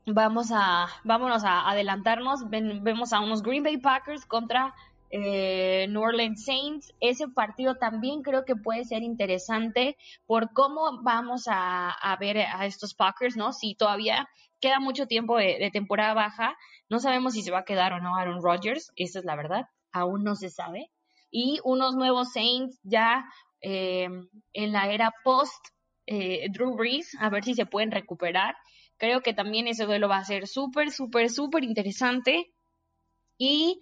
vamos 0.06 0.50
a, 0.53 0.88
vámonos 1.05 1.44
a 1.44 1.69
adelantarnos, 1.71 2.49
vemos 2.50 3.12
a 3.12 3.21
unos 3.21 3.43
Green 3.43 3.62
Bay 3.62 3.77
Packers 3.77 4.27
contra 4.27 4.75
eh, 5.10 5.86
New 5.88 6.02
Orleans 6.02 6.44
Saints. 6.44 6.94
Ese 7.00 7.28
partido 7.28 7.76
también 7.76 8.22
creo 8.22 8.44
que 8.44 8.56
puede 8.56 8.84
ser 8.84 9.02
interesante 9.02 9.96
por 10.26 10.52
cómo 10.52 11.02
vamos 11.02 11.44
a, 11.46 12.17
ver 12.20 12.38
a 12.38 12.67
estos 12.67 12.94
Packers, 12.94 13.36
¿no? 13.36 13.52
Si 13.52 13.74
todavía 13.74 14.29
queda 14.60 14.79
mucho 14.79 15.06
tiempo 15.06 15.36
de, 15.36 15.70
temporada 15.72 16.14
baja. 16.14 16.56
No 16.88 16.98
sabemos 17.00 17.34
si 17.34 17.43
se 17.43 17.50
va 17.50 17.60
a 17.60 17.64
quedar 17.64 17.93
o 17.93 18.00
no 18.00 18.17
Aaron 18.17 18.43
Rodgers, 18.43 18.93
esa 18.96 19.19
es 19.19 19.24
la 19.24 19.36
verdad, 19.36 19.67
aún 19.93 20.24
no 20.24 20.34
se 20.36 20.50
sabe. 20.50 20.90
Y 21.31 21.60
unos 21.64 21.94
nuevos 21.94 22.32
Saints 22.32 22.79
ya 22.82 23.24
eh, 23.60 24.08
en 24.52 24.72
la 24.72 24.93
era 24.93 25.12
post 25.24 25.64
eh, 26.06 26.48
Drew 26.50 26.74
Brees, 26.76 27.17
a 27.20 27.31
ver 27.31 27.44
si 27.44 27.55
se 27.55 27.67
pueden 27.67 27.90
recuperar. 27.90 28.56
Creo 28.96 29.22
que 29.22 29.32
también 29.32 29.69
ese 29.69 29.86
duelo 29.86 30.08
va 30.08 30.19
a 30.19 30.24
ser 30.24 30.46
súper, 30.46 30.90
súper, 30.90 31.31
súper 31.31 31.64
interesante. 31.64 32.52
Y 33.38 33.81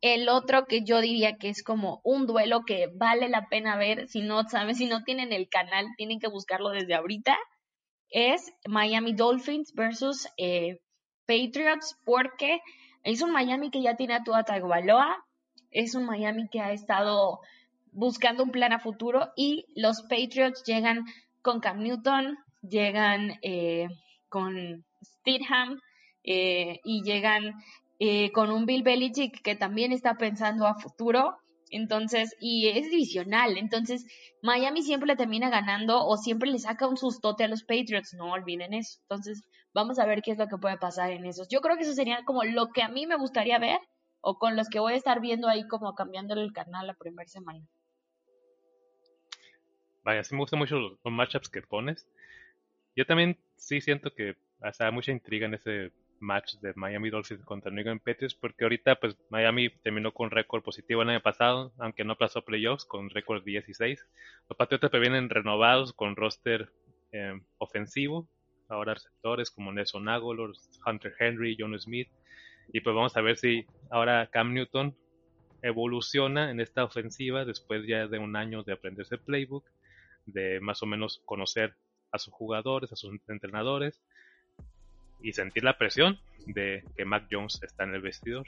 el 0.00 0.28
otro 0.28 0.66
que 0.66 0.82
yo 0.82 1.00
diría 1.00 1.36
que 1.36 1.48
es 1.48 1.62
como 1.62 2.00
un 2.04 2.26
duelo 2.26 2.62
que 2.66 2.88
vale 2.94 3.28
la 3.28 3.48
pena 3.48 3.76
ver, 3.76 4.08
si 4.08 4.20
no 4.22 4.48
saben, 4.48 4.74
si 4.74 4.86
no 4.86 5.04
tienen 5.04 5.32
el 5.32 5.48
canal, 5.48 5.86
tienen 5.96 6.20
que 6.20 6.28
buscarlo 6.28 6.70
desde 6.70 6.94
ahorita 6.94 7.36
es 8.10 8.52
Miami 8.66 9.12
Dolphins 9.12 9.72
versus 9.74 10.28
eh, 10.36 10.80
Patriots 11.26 11.96
porque 12.04 12.60
es 13.04 13.22
un 13.22 13.30
Miami 13.30 13.70
que 13.70 13.82
ya 13.82 13.96
tiene 13.96 14.14
a 14.14 14.24
Tua 14.24 14.44
Tagovailoa, 14.44 15.24
es 15.70 15.94
un 15.94 16.04
Miami 16.04 16.48
que 16.48 16.60
ha 16.60 16.72
estado 16.72 17.40
buscando 17.92 18.42
un 18.42 18.50
plan 18.50 18.72
a 18.72 18.80
futuro 18.80 19.30
y 19.36 19.64
los 19.74 20.02
Patriots 20.02 20.64
llegan 20.64 21.04
con 21.42 21.60
Cam 21.60 21.82
Newton, 21.82 22.36
llegan 22.62 23.38
eh, 23.42 23.88
con 24.28 24.84
Stidham 25.02 25.80
eh, 26.24 26.80
y 26.84 27.02
llegan 27.02 27.54
con 28.32 28.50
un 28.50 28.66
Bill 28.66 28.82
Belichick 28.82 29.42
que 29.42 29.56
también 29.56 29.92
está 29.92 30.14
pensando 30.14 30.66
a 30.66 30.74
futuro 30.74 31.36
entonces, 31.70 32.36
y 32.40 32.68
es 32.68 32.90
divisional. 32.90 33.56
Entonces, 33.56 34.04
Miami 34.42 34.82
siempre 34.82 35.06
le 35.06 35.16
termina 35.16 35.48
ganando 35.50 36.04
o 36.04 36.16
siempre 36.16 36.50
le 36.50 36.58
saca 36.58 36.88
un 36.88 36.96
sustote 36.96 37.44
a 37.44 37.48
los 37.48 37.62
Patriots. 37.62 38.14
No 38.14 38.32
olviden 38.32 38.74
eso. 38.74 38.98
Entonces, 39.02 39.42
vamos 39.72 39.98
a 39.98 40.06
ver 40.06 40.20
qué 40.22 40.32
es 40.32 40.38
lo 40.38 40.48
que 40.48 40.58
puede 40.58 40.76
pasar 40.78 41.12
en 41.12 41.24
esos. 41.24 41.48
Yo 41.48 41.60
creo 41.60 41.76
que 41.76 41.84
eso 41.84 41.92
sería 41.92 42.24
como 42.24 42.42
lo 42.44 42.70
que 42.72 42.82
a 42.82 42.88
mí 42.88 43.06
me 43.06 43.16
gustaría 43.16 43.58
ver 43.58 43.78
o 44.20 44.38
con 44.38 44.56
los 44.56 44.68
que 44.68 44.80
voy 44.80 44.94
a 44.94 44.96
estar 44.96 45.20
viendo 45.20 45.48
ahí 45.48 45.66
como 45.66 45.94
cambiándole 45.94 46.42
el 46.42 46.52
canal 46.52 46.88
la 46.88 46.94
primera 46.94 47.28
semana. 47.28 47.64
Vaya, 50.02 50.24
sí 50.24 50.34
me 50.34 50.40
gustan 50.40 50.58
mucho 50.58 50.76
los, 50.78 50.98
matchups 51.04 51.48
que 51.48 51.62
pones. 51.62 52.06
Yo 52.96 53.06
también 53.06 53.38
sí 53.56 53.80
siento 53.80 54.12
que 54.12 54.36
hasta 54.60 54.90
mucha 54.90 55.12
intriga 55.12 55.46
en 55.46 55.54
ese 55.54 55.92
match 56.20 56.54
de 56.60 56.72
Miami 56.76 57.10
Dolphins 57.10 57.44
contra 57.44 57.70
New 57.70 57.80
England 57.80 58.02
Patriots, 58.02 58.34
porque 58.34 58.64
ahorita 58.64 58.96
pues 58.96 59.16
Miami 59.30 59.70
terminó 59.82 60.12
con 60.12 60.30
récord 60.30 60.62
positivo 60.62 61.02
el 61.02 61.10
año 61.10 61.22
pasado, 61.22 61.72
aunque 61.78 62.04
no 62.04 62.16
pasó 62.16 62.42
playoffs, 62.42 62.84
con 62.84 63.10
récord 63.10 63.42
16. 63.42 64.06
Los 64.48 64.56
Patriotas 64.56 64.90
vienen 64.92 65.30
renovados 65.30 65.92
con 65.92 66.16
roster 66.16 66.70
eh, 67.12 67.40
ofensivo, 67.58 68.28
ahora 68.68 68.94
receptores 68.94 69.50
como 69.50 69.72
Nelson 69.72 70.08
Aguilar, 70.08 70.50
Hunter 70.86 71.14
Henry, 71.18 71.56
John 71.58 71.78
Smith, 71.80 72.08
y 72.72 72.80
pues 72.80 72.94
vamos 72.94 73.16
a 73.16 73.20
ver 73.20 73.36
si 73.36 73.66
ahora 73.90 74.28
Cam 74.30 74.54
Newton 74.54 74.96
evoluciona 75.62 76.50
en 76.50 76.60
esta 76.60 76.84
ofensiva 76.84 77.44
después 77.44 77.86
ya 77.86 78.06
de 78.06 78.18
un 78.18 78.36
año 78.36 78.62
de 78.62 78.72
aprenderse 78.72 79.16
el 79.16 79.20
playbook, 79.22 79.64
de 80.26 80.60
más 80.60 80.82
o 80.82 80.86
menos 80.86 81.20
conocer 81.24 81.74
a 82.12 82.18
sus 82.18 82.32
jugadores, 82.32 82.92
a 82.92 82.96
sus 82.96 83.12
entrenadores 83.28 84.00
y 85.22 85.32
sentir 85.32 85.64
la 85.64 85.78
presión 85.78 86.18
de 86.46 86.84
que 86.96 87.04
Mac 87.04 87.26
Jones 87.30 87.60
está 87.62 87.84
en 87.84 87.94
el 87.94 88.02
vestidor. 88.02 88.46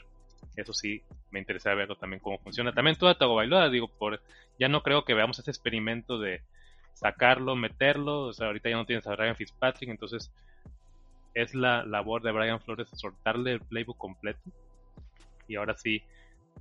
Eso 0.57 0.73
sí, 0.73 1.02
me 1.31 1.38
interesa 1.38 1.75
verlo 1.75 1.97
también 1.97 2.21
cómo 2.21 2.38
funciona. 2.38 2.73
También 2.73 2.97
toda 2.97 3.17
Tagovailoa, 3.17 3.71
digo, 3.71 3.88
por 3.88 4.21
ya 4.59 4.69
no 4.69 4.83
creo 4.83 5.05
que 5.05 5.14
veamos 5.14 5.38
ese 5.38 5.50
experimento 5.50 6.19
de 6.19 6.43
sacarlo, 6.95 7.57
meterlo, 7.57 8.23
o 8.23 8.33
sea, 8.33 8.49
ahorita 8.49 8.69
ya 8.71 8.76
no 8.76 8.87
tienes 8.87 9.07
a 9.07 9.17
Ryan 9.17 9.37
Fitzpatrick, 9.37 9.91
entonces 9.91 10.31
es 11.35 11.55
la 11.55 11.85
labor 11.85 12.23
de 12.23 12.33
Brian 12.33 12.61
Flores 12.61 12.88
soltarle 12.93 13.52
el 13.52 13.61
playbook 13.61 13.97
completo 13.97 14.41
y 15.49 15.57
ahora 15.57 15.75
sí 15.75 16.02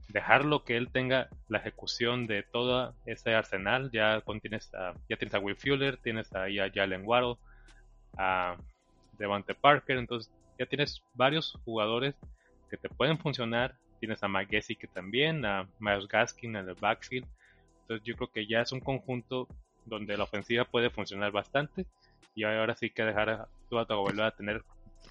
dejarlo 0.08 0.64
que 0.64 0.78
él 0.78 0.90
tenga 0.90 1.30
la 1.48 1.60
ejecución 1.60 2.28
de 2.28 2.44
todo 2.44 2.94
ese 3.06 3.34
arsenal. 3.34 3.92
Ya 3.92 4.22
tienes 4.42 4.74
a, 4.74 4.94
ya 5.10 5.18
tienes 5.18 5.34
a 5.34 5.40
Will 5.40 5.56
Fuller, 5.56 5.98
tienes 5.98 6.34
ahí 6.34 6.60
a 6.60 6.72
Jalen 6.72 7.06
Waddle, 7.06 7.36
a 8.18 8.58
Devante 9.22 9.56
Parker, 9.56 9.98
entonces 9.98 10.32
ya 10.60 10.66
tienes 10.66 11.02
varios 11.14 11.58
jugadores 11.64 12.16
que 12.70 12.78
te 12.78 12.90
pueden 12.90 13.18
funcionar. 13.18 13.76
Tienes 14.00 14.24
a 14.24 14.28
Mike 14.28 14.62
que 14.80 14.88
también, 14.88 15.46
a 15.46 15.68
Miles 15.80 16.08
Gaskin 16.08 16.56
en 16.56 16.68
el 16.68 16.76
backfield. 16.76 17.28
Entonces 17.82 18.06
yo 18.06 18.16
creo 18.16 18.32
que 18.32 18.48
ya 18.48 18.62
es 18.62 18.72
un 18.72 18.80
conjunto 18.80 19.48
donde 19.86 20.18
la 20.18 20.24
ofensiva 20.24 20.66
puede 20.66 20.90
funcionar 20.90 21.32
bastante 21.32 21.86
y 22.34 22.44
ahora 22.44 22.76
sí 22.76 22.90
que 22.90 23.04
dejar 23.04 23.30
a 23.30 23.48
Tua 23.70 23.86
a 23.90 24.32
tener 24.32 24.64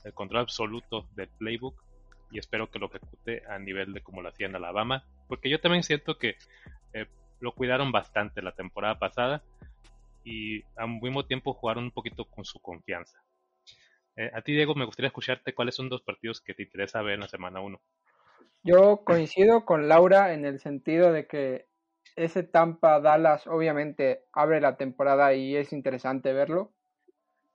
el 0.05 0.14
control 0.14 0.43
absoluto 0.43 1.07
del 1.14 1.29
playbook 1.29 1.83
y 2.31 2.38
espero 2.38 2.71
que 2.71 2.79
lo 2.79 2.87
ejecute 2.87 3.43
a 3.49 3.59
nivel 3.59 3.93
de 3.93 4.00
como 4.00 4.23
lo 4.23 4.29
hacía 4.29 4.47
en 4.47 4.57
Alabama, 4.57 5.05
porque 5.29 5.50
yo 5.50 5.61
también 5.61 5.83
siento 5.83 6.17
que 6.17 6.37
eh, 6.93 7.07
lo 7.40 7.52
cuidaron 7.52 7.93
bastante 7.93 8.43
la 8.43 8.52
temporada 8.52 8.99
pasada 8.99 9.43
y 10.25 10.62
al 10.76 11.00
mismo 11.00 11.25
tiempo 11.25 11.55
jugaron 11.55 11.85
un 11.85 11.90
poquito 11.90 12.25
con 12.25 12.45
su 12.45 12.61
confianza. 12.61 13.21
Eh, 14.17 14.31
a 14.35 14.43
ti, 14.43 14.52
Diego, 14.52 14.75
me 14.75 14.85
gustaría 14.85 15.09
escucharte 15.09 15.55
cuáles 15.55 15.75
son 15.75 15.88
dos 15.88 16.02
partidos 16.02 16.40
que 16.40 16.55
te 16.55 16.62
interesa 16.62 17.02
ver 17.02 17.14
en 17.14 17.21
la 17.21 17.29
semana 17.29 17.61
1. 17.61 17.81
Yo 18.62 19.02
coincido 19.05 19.64
con 19.64 19.88
Laura 19.88 20.35
en 20.35 20.45
el 20.45 20.61
sentido 20.61 21.12
de 21.12 21.26
que 21.26 21.67
ese 22.17 22.43
Tampa 22.43 23.00
Dallas 23.00 23.47
obviamente 23.47 24.25
abre 24.33 24.61
la 24.61 24.76
temporada 24.76 25.33
y 25.35 25.57
es 25.57 25.73
interesante 25.73 26.33
verlo. 26.33 26.73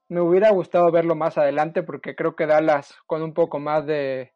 Me 0.08 0.22
hubiera 0.22 0.52
gustado 0.52 0.92
verlo 0.92 1.16
más 1.16 1.38
adelante 1.38 1.84
porque 1.84 2.16
creo 2.16 2.36
que 2.36 2.48
Dallas 2.48 2.96
con 3.06 3.22
un 3.22 3.34
poco 3.34 3.60
más 3.60 3.86
de 3.86 4.36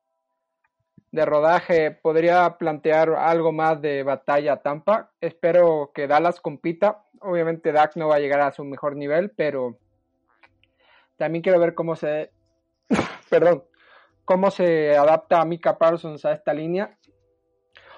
de 1.11 1.25
rodaje 1.25 1.91
podría 1.91 2.57
plantear 2.57 3.09
algo 3.11 3.51
más 3.51 3.81
de 3.81 4.03
batalla 4.03 4.57
Tampa. 4.57 5.11
Espero 5.19 5.91
que 5.93 6.07
Dallas 6.07 6.39
compita. 6.39 7.05
Obviamente 7.21 7.71
Dak 7.71 7.95
no 7.95 8.07
va 8.07 8.15
a 8.15 8.19
llegar 8.19 8.41
a 8.41 8.51
su 8.51 8.63
mejor 8.63 8.95
nivel, 8.95 9.31
pero 9.31 9.79
también 11.19 11.43
quiero 11.43 11.59
ver 11.59 11.75
cómo 11.75 11.95
se 11.95 12.31
perdón, 13.29 13.63
cómo 14.25 14.49
se 14.49 14.97
adapta 14.97 15.41
a 15.41 15.45
Mika 15.45 15.77
Parsons 15.77 16.25
a 16.25 16.31
esta 16.31 16.51
línea. 16.53 16.97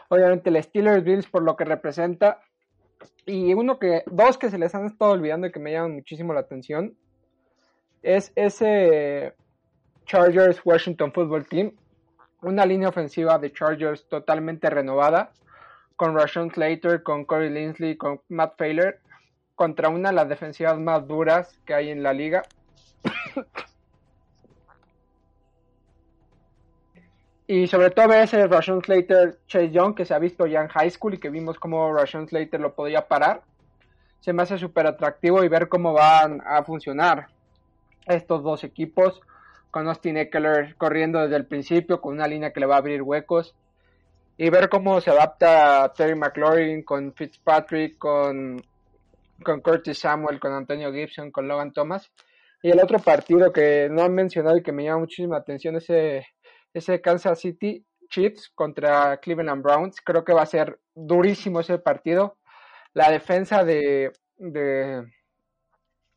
Obviamente 0.10 0.50
el 0.50 0.62
Steelers 0.62 1.06
Bills 1.06 1.28
por 1.28 1.44
lo 1.44 1.56
que 1.56 1.64
representa 1.64 2.42
y 3.26 3.54
uno 3.54 3.80
que 3.80 4.04
dos 4.08 4.38
que 4.38 4.50
se 4.50 4.58
les 4.58 4.76
han 4.76 4.86
estado 4.86 5.12
olvidando 5.12 5.48
y 5.48 5.52
que 5.54 5.60
me 5.60 5.72
llaman 5.72 5.94
muchísimo 5.94 6.34
la 6.34 6.42
atención 6.42 6.98
es 8.04 8.34
ese 8.36 9.34
Chargers 10.06 10.60
Washington 10.66 11.14
Football 11.14 11.48
Team 11.48 11.72
una 12.42 12.66
línea 12.66 12.90
ofensiva 12.90 13.38
de 13.38 13.54
Chargers 13.54 14.08
totalmente 14.08 14.70
renovada, 14.70 15.32
con 15.96 16.16
Rashawn 16.16 16.52
Slater, 16.52 17.04
con 17.04 17.26
Corey 17.26 17.50
Linsley, 17.50 17.98
con 17.98 18.22
Matt 18.30 18.58
Failer, 18.58 19.00
contra 19.56 19.90
una 19.90 20.10
de 20.10 20.16
las 20.16 20.30
defensivas 20.30 20.80
más 20.80 21.08
duras 21.08 21.60
que 21.66 21.76
hay 21.76 21.90
en 21.90 22.02
la 22.02 22.14
liga. 22.14 22.42
Y 27.48 27.68
sobre 27.68 27.90
todo 27.90 28.14
ese 28.14 28.48
Rashawn 28.48 28.82
Slater 28.82 29.40
Chase 29.48 29.72
Young 29.72 29.94
que 29.96 30.06
se 30.06 30.14
ha 30.14 30.20
visto 30.20 30.46
ya 30.48 30.62
en 30.62 30.70
high 30.70 30.90
school 30.90 31.16
y 31.16 31.18
que 31.18 31.30
vimos 31.30 31.60
cómo 31.60 31.94
Rashawn 31.94 32.28
Slater 32.28 32.60
lo 32.62 32.74
podía 32.74 33.08
parar. 33.08 33.44
Se 34.22 34.34
me 34.34 34.44
hace 34.44 34.58
súper 34.58 34.88
atractivo 34.88 35.44
y 35.44 35.50
ver 35.50 35.68
cómo 35.68 35.94
van 35.94 36.42
a 36.46 36.64
funcionar 36.64 37.28
estos 38.06 38.44
dos 38.44 38.64
equipos 38.64 39.22
con 39.70 39.88
Austin 39.88 40.18
Eckler 40.18 40.76
corriendo 40.78 41.20
desde 41.20 41.36
el 41.38 41.46
principio 41.46 42.02
con 42.02 42.14
una 42.14 42.28
línea 42.28 42.52
que 42.52 42.60
le 42.60 42.66
va 42.66 42.76
a 42.76 42.80
abrir 42.80 43.02
huecos 43.02 43.56
y 44.38 44.50
ver 44.50 44.70
cómo 44.70 45.00
se 45.02 45.12
adapta 45.12 45.92
Terry 45.94 46.16
McLaurin 46.16 46.84
con 46.84 47.14
Fitzpatrick, 47.14 47.98
con, 47.98 48.62
con 49.44 49.62
Curtis 49.62 50.00
Samuel, 50.00 50.40
con 50.40 50.54
Antonio 50.54 50.92
Gibson, 50.92 51.32
con 51.32 51.48
Logan 51.48 51.74
Thomas. 51.74 52.12
Y 52.64 52.70
el 52.70 52.80
otro 52.80 53.00
partido 53.00 53.52
que 53.52 53.90
no 53.90 54.04
han 54.04 54.14
mencionado 54.14 54.58
y 54.58 54.64
que 54.64 54.72
me 54.72 54.84
llama 54.84 55.00
muchísima 55.00 55.38
atención 55.38 55.76
es 55.78 55.84
ese, 55.86 56.28
ese 56.74 57.02
Kansas 57.02 57.40
City 57.40 57.86
Chiefs 58.10 58.52
contra 58.54 59.18
Cleveland 59.18 59.64
Browns. 59.64 60.00
Creo 60.02 60.24
que 60.24 60.34
va 60.34 60.44
a 60.44 60.46
ser 60.46 60.80
durísimo 60.94 61.62
ese 61.62 61.80
partido. 61.80 62.38
La 62.94 63.10
defensa 63.10 63.64
de, 63.64 64.12
de, 64.38 65.12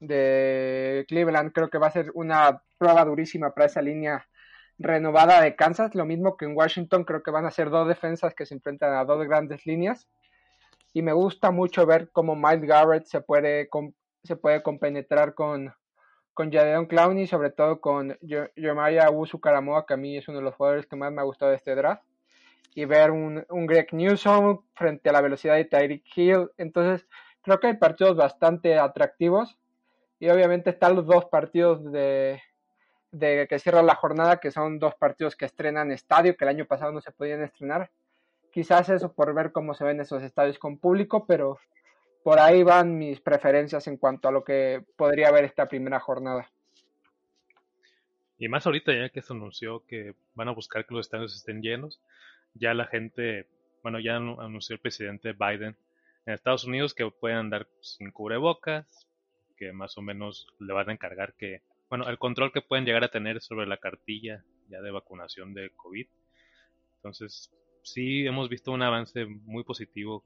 de 0.00 1.04
Cleveland 1.08 1.52
creo 1.52 1.70
que 1.70 1.78
va 1.78 1.86
a 1.86 1.92
ser 1.92 2.10
una 2.14 2.62
prueba 2.76 3.04
durísima 3.04 3.54
para 3.54 3.66
esa 3.66 3.80
línea 3.80 4.26
renovada 4.78 5.40
de 5.40 5.56
Kansas. 5.56 5.94
Lo 5.94 6.04
mismo 6.04 6.36
que 6.36 6.44
en 6.44 6.56
Washington, 6.56 7.04
creo 7.04 7.22
que 7.22 7.30
van 7.30 7.46
a 7.46 7.50
ser 7.50 7.70
dos 7.70 7.88
defensas 7.88 8.34
que 8.34 8.44
se 8.44 8.54
enfrentan 8.54 8.94
a 8.94 9.04
dos 9.04 9.26
grandes 9.26 9.64
líneas. 9.64 10.08
Y 10.92 11.00
me 11.00 11.12
gusta 11.14 11.50
mucho 11.50 11.86
ver 11.86 12.10
cómo 12.12 12.36
Mike 12.36 12.66
Garrett 12.66 13.06
se 13.06 13.22
puede, 13.22 13.68
se 14.22 14.36
puede 14.36 14.62
compenetrar 14.62 15.34
con, 15.34 15.72
con 16.34 16.52
Jadeon 16.52 16.86
Clowney, 16.86 17.26
sobre 17.26 17.50
todo 17.50 17.80
con 17.80 18.18
Jeremiah 18.20 19.10
Usu 19.10 19.40
Karamoa, 19.40 19.86
que 19.86 19.94
a 19.94 19.96
mí 19.96 20.16
es 20.16 20.28
uno 20.28 20.38
de 20.38 20.44
los 20.44 20.54
jugadores 20.54 20.86
que 20.86 20.96
más 20.96 21.12
me 21.12 21.20
ha 21.20 21.24
gustado 21.24 21.50
de 21.50 21.56
este 21.56 21.74
draft. 21.74 22.02
Y 22.74 22.84
ver 22.86 23.12
un, 23.12 23.46
un 23.50 23.66
Greg 23.66 23.92
Newsom 23.92 24.62
frente 24.74 25.08
a 25.08 25.12
la 25.12 25.20
velocidad 25.20 25.54
de 25.54 25.64
Tyreek 25.64 26.04
Hill. 26.16 26.50
Entonces, 26.58 27.06
creo 27.42 27.60
que 27.60 27.68
hay 27.68 27.76
partidos 27.76 28.16
bastante 28.16 28.76
atractivos. 28.78 29.56
Y 30.18 30.28
obviamente 30.28 30.70
están 30.70 30.96
los 30.96 31.06
dos 31.06 31.26
partidos 31.26 31.92
de, 31.92 32.42
de 33.12 33.46
que 33.48 33.58
cierra 33.60 33.82
la 33.82 33.94
jornada, 33.94 34.38
que 34.38 34.50
son 34.50 34.80
dos 34.80 34.94
partidos 34.96 35.36
que 35.36 35.44
estrenan 35.44 35.92
estadio, 35.92 36.36
que 36.36 36.44
el 36.44 36.48
año 36.48 36.66
pasado 36.66 36.90
no 36.90 37.00
se 37.00 37.12
podían 37.12 37.42
estrenar. 37.42 37.90
Quizás 38.50 38.88
eso 38.88 39.12
por 39.12 39.32
ver 39.34 39.52
cómo 39.52 39.74
se 39.74 39.84
ven 39.84 40.00
esos 40.00 40.22
estadios 40.22 40.58
con 40.58 40.78
público, 40.78 41.26
pero 41.26 41.58
por 42.24 42.40
ahí 42.40 42.62
van 42.62 42.96
mis 42.96 43.20
preferencias 43.20 43.86
en 43.86 43.98
cuanto 43.98 44.28
a 44.28 44.32
lo 44.32 44.42
que 44.42 44.82
podría 44.96 45.28
haber 45.28 45.44
esta 45.44 45.68
primera 45.68 46.00
jornada. 46.00 46.50
Y 48.38 48.48
más 48.48 48.66
ahorita 48.66 48.92
ya 48.94 49.10
que 49.10 49.20
se 49.20 49.34
anunció 49.34 49.84
que 49.86 50.14
van 50.34 50.48
a 50.48 50.52
buscar 50.52 50.86
que 50.86 50.94
los 50.94 51.06
estadios 51.06 51.36
estén 51.36 51.60
llenos, 51.60 52.00
ya 52.54 52.72
la 52.72 52.86
gente, 52.86 53.46
bueno, 53.82 54.00
ya 54.00 54.16
anunció 54.16 54.74
el 54.74 54.80
presidente 54.80 55.34
Biden 55.34 55.76
en 56.24 56.34
Estados 56.34 56.64
Unidos 56.64 56.94
que 56.94 57.08
pueden 57.10 57.36
andar 57.36 57.68
sin 57.80 58.10
cubrebocas, 58.10 59.06
que 59.58 59.72
más 59.72 59.98
o 59.98 60.02
menos 60.02 60.48
le 60.58 60.72
van 60.72 60.88
a 60.88 60.92
encargar 60.94 61.34
que 61.34 61.60
bueno, 61.90 62.08
el 62.08 62.18
control 62.18 62.52
que 62.52 62.62
pueden 62.62 62.86
llegar 62.86 63.04
a 63.04 63.10
tener 63.10 63.42
sobre 63.42 63.66
la 63.66 63.76
cartilla 63.76 64.42
ya 64.70 64.80
de 64.80 64.90
vacunación 64.90 65.52
de 65.52 65.70
COVID. 65.76 66.06
Entonces, 66.96 67.52
sí 67.82 68.26
hemos 68.26 68.48
visto 68.48 68.72
un 68.72 68.82
avance 68.82 69.26
muy 69.26 69.62
positivo 69.62 70.24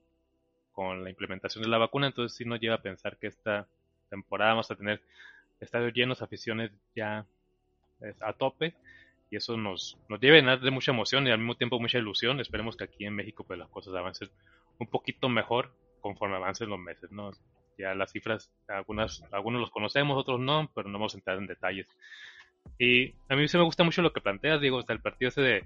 con 0.78 1.02
la 1.02 1.11
implementación 1.11 1.64
de 1.64 1.68
la 1.68 1.76
vacuna, 1.76 2.06
entonces 2.06 2.37
sí 2.37 2.44
nos 2.44 2.61
lleva 2.61 2.76
a 2.76 2.82
pensar 2.82 3.16
que 3.16 3.26
esta 3.26 3.66
temporada 4.11 4.52
vamos 4.52 4.70
a 4.70 4.76
tener 4.76 5.02
estadios 5.58 5.92
llenos, 5.92 6.23
aficiones 6.23 6.70
ya 6.94 7.26
eh, 8.00 8.14
a 8.20 8.32
tope 8.32 8.76
y 9.28 9.35
eso 9.35 9.56
nos, 9.56 9.99
nos 10.08 10.20
debe 10.20 10.37
llenar 10.37 10.61
de 10.61 10.70
mucha 10.70 10.92
emoción 10.92 11.26
y 11.26 11.32
al 11.32 11.38
mismo 11.38 11.56
tiempo 11.56 11.80
mucha 11.80 11.99
ilusión. 11.99 12.38
Esperemos 12.38 12.76
que 12.76 12.85
aquí 12.85 13.06
en 13.06 13.16
México 13.16 13.42
pues 13.42 13.58
las 13.58 13.68
cosas 13.70 13.92
avancen 13.97 14.30
un 14.78 14.87
poquito 14.87 15.28
mejor 15.28 15.75
conforme 16.00 16.37
avancen 16.37 16.70
los 16.70 16.78
meses, 16.78 17.11
¿no? 17.11 17.32
Ya 17.76 17.97
las 17.97 18.12
cifras, 18.12 18.49
algunas, 18.68 19.25
algunos 19.32 19.61
los 19.61 19.73
conocemos, 19.73 20.16
otros 20.16 20.38
no, 20.38 20.70
pero 20.76 20.88
no 20.88 21.00
vamos 21.00 21.16
a 21.16 21.18
entrar 21.18 21.38
en 21.38 21.49
detalles. 21.49 21.88
Y 22.78 23.14
a 23.28 23.35
mí 23.35 23.49
sí 23.49 23.58
me 23.58 23.64
gusta 23.64 23.82
mucho 23.82 24.00
lo 24.00 24.12
que 24.12 24.20
planteas, 24.20 24.61
digo, 24.61 24.78
hasta 24.78 24.92
el 24.92 25.00
partido 25.00 25.30
ese 25.30 25.40
de 25.40 25.64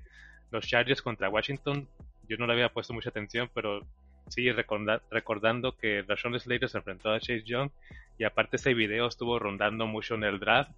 los 0.50 0.66
Chargers 0.66 1.02
contra 1.02 1.28
Washington, 1.28 1.86
yo 2.26 2.38
no 2.38 2.46
le 2.46 2.54
había 2.54 2.72
puesto 2.72 2.94
mucha 2.94 3.10
atención, 3.10 3.50
pero 3.52 3.86
sí 4.28 4.50
recordando 4.50 5.76
que 5.76 6.02
Rashawn 6.02 6.38
Slater 6.38 6.68
se 6.68 6.78
enfrentó 6.78 7.10
a 7.10 7.20
Chase 7.20 7.42
Young 7.44 7.70
y 8.18 8.24
aparte 8.24 8.56
ese 8.56 8.74
video 8.74 9.06
estuvo 9.06 9.38
rondando 9.38 9.86
mucho 9.86 10.14
en 10.14 10.24
el 10.24 10.38
draft 10.38 10.70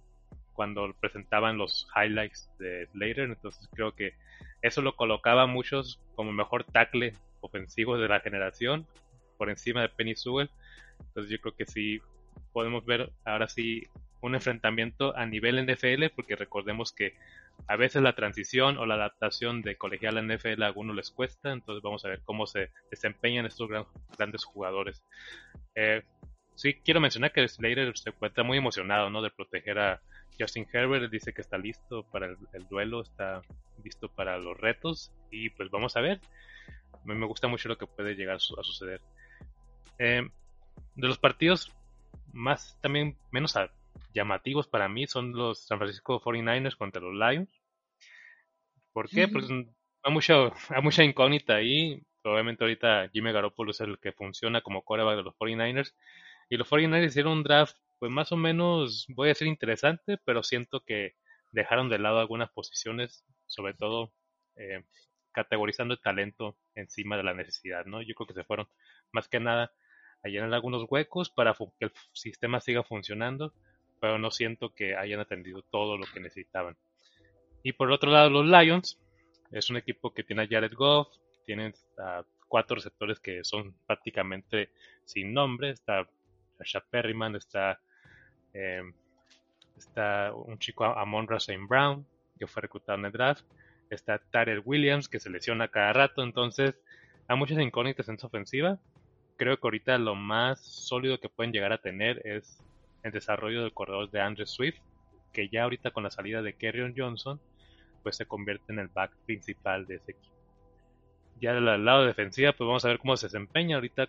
cuando 0.53 0.93
presentaban 0.99 1.57
los 1.57 1.87
highlights 1.95 2.49
de 2.59 2.87
Slater, 2.87 3.25
entonces 3.25 3.69
creo 3.73 3.93
que 3.93 4.13
eso 4.61 4.81
lo 4.81 4.95
colocaba 4.95 5.43
a 5.43 5.47
muchos 5.47 5.99
como 6.15 6.31
mejor 6.31 6.63
tackle 6.63 7.13
ofensivo 7.41 7.97
de 7.97 8.07
la 8.07 8.21
generación, 8.21 8.87
por 9.37 9.49
encima 9.49 9.81
de 9.81 9.89
Penny 9.89 10.15
Sewell. 10.15 10.49
Entonces 10.99 11.31
yo 11.31 11.39
creo 11.39 11.55
que 11.55 11.65
sí 11.65 12.01
podemos 12.53 12.85
ver 12.85 13.11
ahora 13.25 13.47
sí 13.47 13.87
un 14.21 14.33
enfrentamiento 14.33 15.15
a 15.15 15.25
nivel 15.25 15.63
NFL, 15.63 16.05
porque 16.15 16.35
recordemos 16.35 16.91
que 16.91 17.13
a 17.67 17.75
veces 17.75 18.01
la 18.01 18.15
transición 18.15 18.77
o 18.77 18.85
la 18.85 18.95
adaptación 18.95 19.61
de 19.61 19.77
colegial 19.77 20.17
a 20.17 20.21
NFL 20.21 20.61
a 20.63 20.67
algunos 20.67 20.95
les 20.95 21.09
cuesta, 21.09 21.51
entonces 21.51 21.81
vamos 21.81 22.05
a 22.05 22.09
ver 22.09 22.21
cómo 22.23 22.45
se 22.45 22.71
desempeñan 22.91 23.45
estos 23.45 23.69
grandes 24.17 24.43
jugadores. 24.43 25.03
Eh, 25.73 26.03
sí, 26.53 26.75
quiero 26.75 26.99
mencionar 26.99 27.31
que 27.31 27.47
Slater 27.47 27.97
se 27.97 28.09
encuentra 28.09 28.43
muy 28.43 28.57
emocionado 28.57 29.09
¿no? 29.09 29.21
de 29.21 29.31
proteger 29.31 29.79
a 29.79 30.01
Justin 30.39 30.67
Herbert, 30.71 31.11
dice 31.11 31.33
que 31.33 31.41
está 31.41 31.57
listo 31.57 32.03
para 32.11 32.27
el, 32.27 32.67
duelo, 32.69 33.01
está 33.01 33.41
listo 33.83 34.09
para 34.09 34.37
los 34.37 34.57
retos 34.57 35.11
y 35.31 35.49
pues 35.49 35.69
vamos 35.71 35.95
a 35.97 36.01
ver. 36.01 36.19
A 36.93 37.05
mí 37.05 37.15
me 37.15 37.25
gusta 37.25 37.47
mucho 37.47 37.69
lo 37.69 37.77
que 37.77 37.87
puede 37.87 38.15
llegar 38.15 38.35
a 38.35 38.39
suceder. 38.39 39.01
Eh, 39.97 40.27
de 40.95 41.07
los 41.07 41.17
partidos 41.17 41.73
más 42.33 42.77
también 42.81 43.17
menos 43.31 43.55
llamativos 44.13 44.67
para 44.67 44.89
mí 44.89 45.07
son 45.07 45.33
los 45.33 45.65
San 45.65 45.77
Francisco 45.77 46.21
49ers 46.21 46.77
contra 46.77 47.01
los 47.01 47.13
Lions. 47.13 47.49
¿Por 48.93 49.09
qué? 49.09 49.27
Pues 49.27 49.45
hay 49.49 50.13
mucha, 50.13 50.35
hay 50.69 50.81
mucha 50.81 51.03
incógnita 51.03 51.55
ahí. 51.55 52.01
Probablemente 52.21 52.63
ahorita 52.63 53.09
Jimmy 53.13 53.31
Garoppolo 53.31 53.71
es 53.71 53.81
el 53.81 53.99
que 53.99 54.11
funciona 54.11 54.61
como 54.61 54.83
coreback 54.83 55.17
de 55.17 55.23
los 55.23 55.35
49ers. 55.35 55.93
Y 56.49 56.57
los 56.57 56.69
49ers 56.69 57.07
hicieron 57.07 57.33
un 57.33 57.43
draft, 57.43 57.75
pues 57.99 58.11
más 58.11 58.31
o 58.31 58.37
menos, 58.37 59.05
voy 59.09 59.27
a 59.27 59.29
decir 59.29 59.47
interesante, 59.47 60.17
pero 60.23 60.43
siento 60.43 60.81
que 60.81 61.15
dejaron 61.51 61.89
de 61.89 61.99
lado 61.99 62.19
algunas 62.19 62.51
posiciones, 62.51 63.25
sobre 63.47 63.73
todo 63.73 64.11
eh, 64.55 64.83
categorizando 65.31 65.93
el 65.93 66.01
talento 66.01 66.57
encima 66.75 67.17
de 67.17 67.23
la 67.23 67.33
necesidad, 67.33 67.85
¿no? 67.85 68.01
Yo 68.01 68.15
creo 68.15 68.27
que 68.27 68.33
se 68.33 68.43
fueron 68.43 68.67
más 69.11 69.27
que 69.27 69.39
nada 69.39 69.71
a 70.23 70.29
llenar 70.29 70.53
algunos 70.53 70.85
huecos 70.89 71.29
para 71.29 71.53
que 71.53 71.85
el 71.85 71.91
sistema 72.13 72.59
siga 72.59 72.83
funcionando, 72.83 73.53
pero 73.99 74.17
no 74.17 74.31
siento 74.31 74.73
que 74.73 74.95
hayan 74.95 75.19
atendido 75.19 75.61
todo 75.63 75.97
lo 75.97 76.05
que 76.05 76.19
necesitaban. 76.19 76.75
Y 77.63 77.73
por 77.73 77.91
otro 77.91 78.11
lado, 78.11 78.29
los 78.29 78.45
Lions 78.45 78.99
es 79.51 79.69
un 79.69 79.77
equipo 79.77 80.13
que 80.13 80.23
tiene 80.23 80.43
a 80.43 80.47
Jared 80.47 80.73
Goff, 80.73 81.07
tienen 81.45 81.73
cuatro 82.47 82.75
receptores 82.75 83.19
que 83.19 83.43
son 83.43 83.75
prácticamente 83.85 84.69
sin 85.03 85.33
nombre, 85.33 85.71
está 85.71 86.07
Rashad 86.59 86.83
Perryman, 86.89 87.35
está, 87.35 87.79
eh, 88.53 88.83
está 89.77 90.31
un 90.33 90.57
chico 90.59 90.85
Amon 90.85 91.27
Saint 91.39 91.67
Brown, 91.67 92.05
que 92.37 92.47
fue 92.47 92.61
reclutado 92.61 92.99
en 92.99 93.05
el 93.05 93.11
draft, 93.11 93.43
está 93.89 94.19
Tyler 94.19 94.61
Williams, 94.63 95.09
que 95.09 95.19
se 95.19 95.29
lesiona 95.29 95.67
cada 95.67 95.93
rato, 95.93 96.23
entonces 96.23 96.75
hay 97.27 97.37
muchas 97.37 97.59
incógnitas 97.59 98.07
en 98.09 98.19
su 98.19 98.27
ofensiva. 98.27 98.77
Creo 99.37 99.57
que 99.57 99.67
ahorita 99.67 99.97
lo 99.97 100.15
más 100.15 100.61
sólido 100.61 101.19
que 101.19 101.29
pueden 101.29 101.51
llegar 101.51 101.73
a 101.73 101.81
tener 101.81 102.25
es 102.25 102.61
el 103.05 103.11
desarrollo 103.11 103.61
del 103.61 103.73
corredor 103.73 104.09
de 104.09 104.19
Andrew 104.19 104.47
Swift, 104.47 104.79
que 105.31 105.47
ya 105.49 105.63
ahorita 105.63 105.91
con 105.91 106.03
la 106.03 106.11
salida 106.11 106.41
de 106.41 106.53
Kerryon 106.53 106.95
Johnson, 106.97 107.39
pues 108.01 108.17
se 108.17 108.25
convierte 108.25 108.73
en 108.73 108.79
el 108.79 108.87
back 108.87 109.15
principal 109.25 109.85
de 109.85 109.95
ese 109.95 110.11
equipo. 110.13 110.33
Ya 111.39 111.53
del 111.53 111.85
lado 111.85 112.05
defensiva, 112.05 112.51
pues 112.53 112.65
vamos 112.65 112.83
a 112.83 112.87
ver 112.87 112.99
cómo 112.99 113.15
se 113.15 113.27
desempeña. 113.27 113.75
Ahorita 113.75 114.07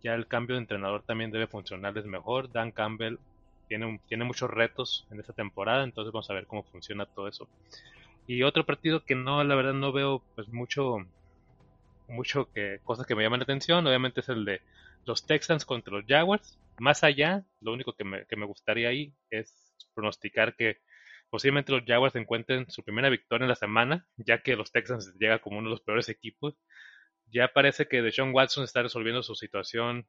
ya 0.00 0.14
el 0.14 0.26
cambio 0.26 0.56
de 0.56 0.62
entrenador 0.62 1.02
también 1.02 1.30
debe 1.30 1.46
funcionarles 1.46 2.04
mejor. 2.06 2.50
Dan 2.50 2.72
Campbell 2.72 3.18
tiene, 3.68 4.00
tiene 4.08 4.24
muchos 4.24 4.50
retos 4.50 5.06
en 5.10 5.20
esta 5.20 5.32
temporada, 5.32 5.84
entonces 5.84 6.12
vamos 6.12 6.28
a 6.30 6.34
ver 6.34 6.46
cómo 6.46 6.64
funciona 6.64 7.06
todo 7.06 7.28
eso. 7.28 7.48
Y 8.26 8.42
otro 8.42 8.66
partido 8.66 9.04
que 9.04 9.14
no, 9.14 9.42
la 9.44 9.54
verdad 9.54 9.74
no 9.74 9.92
veo 9.92 10.22
pues 10.34 10.48
mucho, 10.48 10.98
mucho 12.08 12.50
que, 12.52 12.80
cosas 12.82 13.06
que 13.06 13.14
me 13.14 13.22
llaman 13.22 13.40
la 13.40 13.44
atención, 13.44 13.86
obviamente 13.86 14.20
es 14.20 14.28
el 14.28 14.44
de 14.44 14.62
los 15.04 15.26
Texans 15.26 15.64
contra 15.64 15.94
los 15.94 16.06
Jaguars. 16.06 16.58
Más 16.78 17.04
allá, 17.04 17.44
lo 17.60 17.72
único 17.72 17.94
que 17.94 18.04
me, 18.04 18.26
que 18.26 18.36
me 18.36 18.46
gustaría 18.46 18.88
ahí 18.88 19.14
es 19.30 19.74
pronosticar 19.94 20.56
que 20.56 20.78
posiblemente 21.30 21.72
los 21.72 21.84
Jaguars 21.86 22.16
encuentren 22.16 22.70
su 22.70 22.82
primera 22.82 23.08
victoria 23.08 23.44
en 23.44 23.50
la 23.50 23.54
semana, 23.56 24.06
ya 24.16 24.42
que 24.42 24.56
los 24.56 24.72
Texans 24.72 25.14
llega 25.18 25.40
como 25.40 25.58
uno 25.58 25.68
de 25.68 25.74
los 25.74 25.82
peores 25.82 26.08
equipos 26.08 26.56
ya 27.32 27.48
parece 27.52 27.88
que 27.88 28.02
Deshaun 28.02 28.34
Watson 28.34 28.64
está 28.64 28.82
resolviendo 28.82 29.22
su 29.22 29.34
situación 29.34 30.06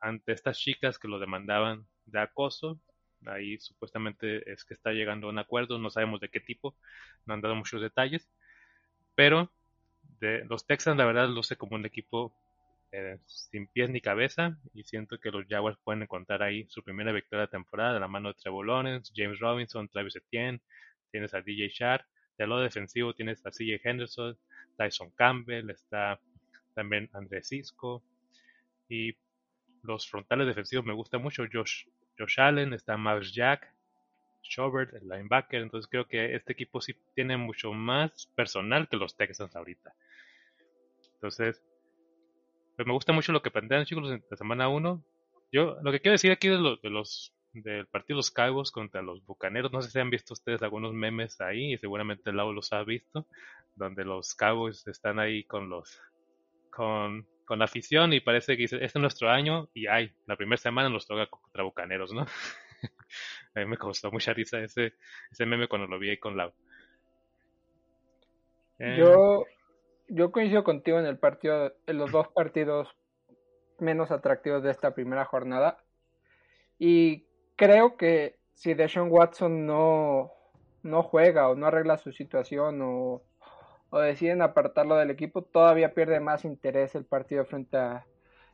ante 0.00 0.32
estas 0.32 0.56
chicas 0.56 0.98
que 0.98 1.08
lo 1.08 1.18
demandaban 1.18 1.86
de 2.06 2.20
acoso. 2.20 2.80
Ahí 3.26 3.58
supuestamente 3.58 4.50
es 4.50 4.64
que 4.64 4.74
está 4.74 4.92
llegando 4.92 5.26
a 5.26 5.30
un 5.30 5.38
acuerdo, 5.38 5.78
no 5.78 5.90
sabemos 5.90 6.20
de 6.20 6.28
qué 6.28 6.40
tipo, 6.40 6.76
no 7.26 7.34
han 7.34 7.40
dado 7.40 7.56
muchos 7.56 7.82
detalles. 7.82 8.28
Pero 9.16 9.52
de 10.20 10.44
los 10.44 10.64
Texans, 10.64 10.96
la 10.96 11.04
verdad, 11.04 11.28
luce 11.28 11.56
como 11.56 11.74
un 11.74 11.86
equipo 11.86 12.32
eh, 12.92 13.18
sin 13.26 13.66
pies 13.66 13.90
ni 13.90 14.00
cabeza 14.00 14.58
y 14.74 14.84
siento 14.84 15.18
que 15.18 15.30
los 15.30 15.46
Jaguars 15.48 15.78
pueden 15.82 16.02
encontrar 16.02 16.42
ahí 16.42 16.66
su 16.68 16.82
primera 16.82 17.12
victoria 17.12 17.46
de 17.46 17.50
temporada 17.50 17.94
de 17.94 18.00
la 18.00 18.08
mano 18.08 18.28
de 18.28 18.34
Trevor 18.34 18.66
James 19.14 19.38
Robinson, 19.40 19.88
Travis 19.88 20.16
Etienne, 20.16 20.60
tienes 21.10 21.34
a 21.34 21.40
DJ 21.40 21.68
Sharp, 21.68 22.04
del 22.38 22.50
lado 22.50 22.62
defensivo 22.62 23.14
tienes 23.14 23.44
a 23.46 23.50
CJ 23.50 23.80
Henderson, 23.82 24.36
Tyson 24.76 25.10
Campbell, 25.10 25.70
está 25.70 26.20
también 26.74 27.08
Andrés 27.12 27.48
Cisco. 27.48 28.02
Y 28.88 29.16
los 29.82 30.08
frontales 30.08 30.46
defensivos 30.46 30.84
me 30.84 30.94
gusta 30.94 31.18
mucho. 31.18 31.44
Josh, 31.50 31.86
Josh 32.18 32.40
Allen, 32.40 32.72
está 32.72 32.96
Max 32.96 33.32
Jack, 33.32 33.72
Schobert, 34.42 34.94
el 34.94 35.08
linebacker. 35.08 35.62
Entonces 35.62 35.88
creo 35.90 36.06
que 36.06 36.34
este 36.34 36.52
equipo 36.52 36.80
sí 36.80 36.94
tiene 37.14 37.36
mucho 37.36 37.72
más 37.72 38.26
personal 38.34 38.88
que 38.88 38.96
los 38.96 39.16
Texans 39.16 39.54
ahorita. 39.54 39.94
Entonces, 41.14 41.62
pues 42.76 42.86
me 42.86 42.92
gusta 42.92 43.12
mucho 43.12 43.32
lo 43.32 43.42
que 43.42 43.50
plantean 43.50 43.84
chicos 43.84 44.10
en 44.10 44.24
la 44.30 44.36
semana 44.36 44.68
1. 44.68 45.04
Yo 45.52 45.76
lo 45.82 45.92
que 45.92 46.00
quiero 46.00 46.12
decir 46.12 46.32
aquí 46.32 46.48
de, 46.48 46.78
de 46.82 46.90
los 46.90 47.34
del 47.52 47.86
partido 47.86 48.16
de 48.16 48.18
los 48.18 48.30
Cowboys 48.30 48.70
contra 48.70 49.02
los 49.02 49.24
Bucaneros. 49.24 49.72
No 49.72 49.82
sé 49.82 49.90
si 49.90 49.98
han 49.98 50.10
visto 50.10 50.32
ustedes 50.34 50.62
algunos 50.62 50.92
memes 50.92 51.40
ahí, 51.40 51.74
y 51.74 51.78
seguramente 51.78 52.32
Lau 52.32 52.52
los 52.52 52.72
ha 52.72 52.82
visto, 52.84 53.26
donde 53.74 54.04
los 54.04 54.34
Cowboys 54.34 54.86
están 54.86 55.18
ahí 55.18 55.44
con 55.44 55.68
los 55.68 56.00
con, 56.70 57.26
con 57.44 57.58
la 57.58 57.66
afición 57.66 58.14
y 58.14 58.20
parece 58.20 58.56
que 58.56 58.62
dice, 58.62 58.76
este 58.76 58.98
es 58.98 59.02
nuestro 59.02 59.28
año 59.28 59.68
y 59.74 59.86
ay, 59.86 60.12
la 60.26 60.36
primera 60.36 60.56
semana 60.56 60.88
nos 60.88 61.06
toca 61.06 61.26
contra 61.26 61.62
Bucaneros, 61.62 62.12
¿no? 62.14 62.22
a 63.54 63.60
mí 63.60 63.66
me 63.66 63.76
costó 63.76 64.10
mucha 64.10 64.32
risa 64.32 64.58
ese, 64.60 64.94
ese 65.30 65.46
meme 65.46 65.68
cuando 65.68 65.86
lo 65.86 65.98
vi 65.98 66.10
ahí 66.10 66.18
con 66.18 66.36
Lau. 66.36 66.52
Yo, 68.78 69.44
yo 70.14 70.30
coincido 70.30 70.62
contigo 70.62 70.98
en 70.98 71.06
el 71.06 71.18
partido, 71.18 71.72
en 71.86 71.96
los 71.96 72.12
dos 72.12 72.28
partidos 72.28 72.94
menos 73.78 74.10
atractivos 74.10 74.62
de 74.62 74.70
esta 74.70 74.94
primera 74.94 75.24
jornada. 75.24 75.78
Y 76.78 77.26
creo 77.56 77.96
que 77.96 78.38
si 78.52 78.74
Deshaun 78.74 79.10
Watson 79.10 79.66
no, 79.66 80.30
no 80.82 81.02
juega 81.02 81.48
o 81.48 81.54
no 81.54 81.66
arregla 81.66 81.96
su 81.96 82.12
situación 82.12 82.80
o, 82.82 83.22
deciden 83.90 84.42
apartarlo 84.42 84.96
del 84.96 85.10
equipo, 85.10 85.42
todavía 85.42 85.94
pierde 85.94 86.20
más 86.20 86.44
interés 86.44 86.94
el 86.94 87.04
partido 87.04 87.44
frente 87.46 87.76
a 87.78 88.06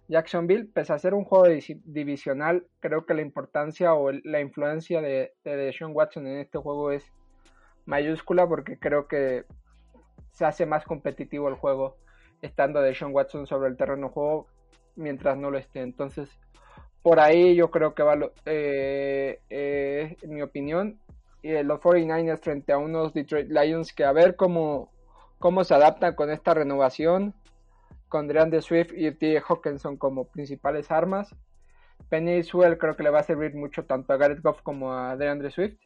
Jacksonville. 0.09 0.67
Pese 0.73 0.93
a 0.93 0.99
ser 0.99 1.15
un 1.15 1.25
juego 1.25 1.47
divisional, 1.85 2.67
creo 2.81 3.05
que 3.05 3.15
la 3.15 3.23
importancia 3.23 3.95
o 3.95 4.13
la 4.13 4.41
influencia 4.41 5.01
de, 5.01 5.35
de 5.45 5.57
Deshaun 5.57 5.93
Watson 5.95 6.27
en 6.27 6.39
este 6.39 6.59
juego 6.59 6.93
es 6.93 7.05
mayúscula 7.85 8.49
porque 8.49 8.79
creo 8.79 9.09
que 9.09 9.45
se 10.39 10.45
hace 10.45 10.67
más 10.67 10.85
competitivo 10.85 11.49
el 11.49 11.57
juego 11.57 11.97
estando 12.43 12.81
Deshaun 12.81 13.13
Watson 13.13 13.49
sobre 13.49 13.69
el 13.69 13.77
terreno 13.77 14.07
de 14.07 14.13
juego 14.13 14.47
mientras 14.95 15.37
no 15.37 15.51
lo 15.51 15.59
esté. 15.59 15.81
Entonces, 15.81 16.31
por 17.03 17.19
ahí 17.19 17.57
yo 17.57 17.73
creo 17.73 17.93
que 17.93 18.05
va, 18.05 18.17
eh, 18.47 19.41
eh, 19.51 20.17
en 20.23 20.35
mi 20.35 20.41
opinión, 20.43 21.01
eh, 21.43 21.65
los 21.65 21.81
49ers 21.81 22.39
frente 22.39 22.73
a 22.73 22.79
unos 22.79 23.13
Detroit 23.15 23.51
Lions 23.51 23.93
que 23.93 24.05
a 24.05 24.13
ver 24.13 24.37
cómo, 24.37 24.93
cómo 25.41 25.65
se 25.65 25.75
adaptan 25.75 26.15
con 26.15 26.31
esta 26.31 26.55
renovación, 26.55 27.35
con 28.09 28.29
DeAndre 28.29 28.63
Swift 28.63 28.93
y 28.95 29.11
T. 29.11 29.43
Hawkinson 29.45 29.97
como 29.97 30.25
principales 30.25 30.93
armas. 30.93 31.35
Penny 32.11 32.45
Sewell 32.45 32.79
creo 32.79 32.95
que 32.95 33.03
le 33.03 33.11
va 33.11 33.19
a 33.19 33.25
servir 33.25 33.57
mucho 33.57 33.85
tanto 33.87 34.13
a 34.13 34.17
Garrett 34.17 34.41
Goff 34.41 34.63
como 34.63 34.93
a 34.93 35.17
DeAndre 35.17 35.51
Swift. 35.51 35.81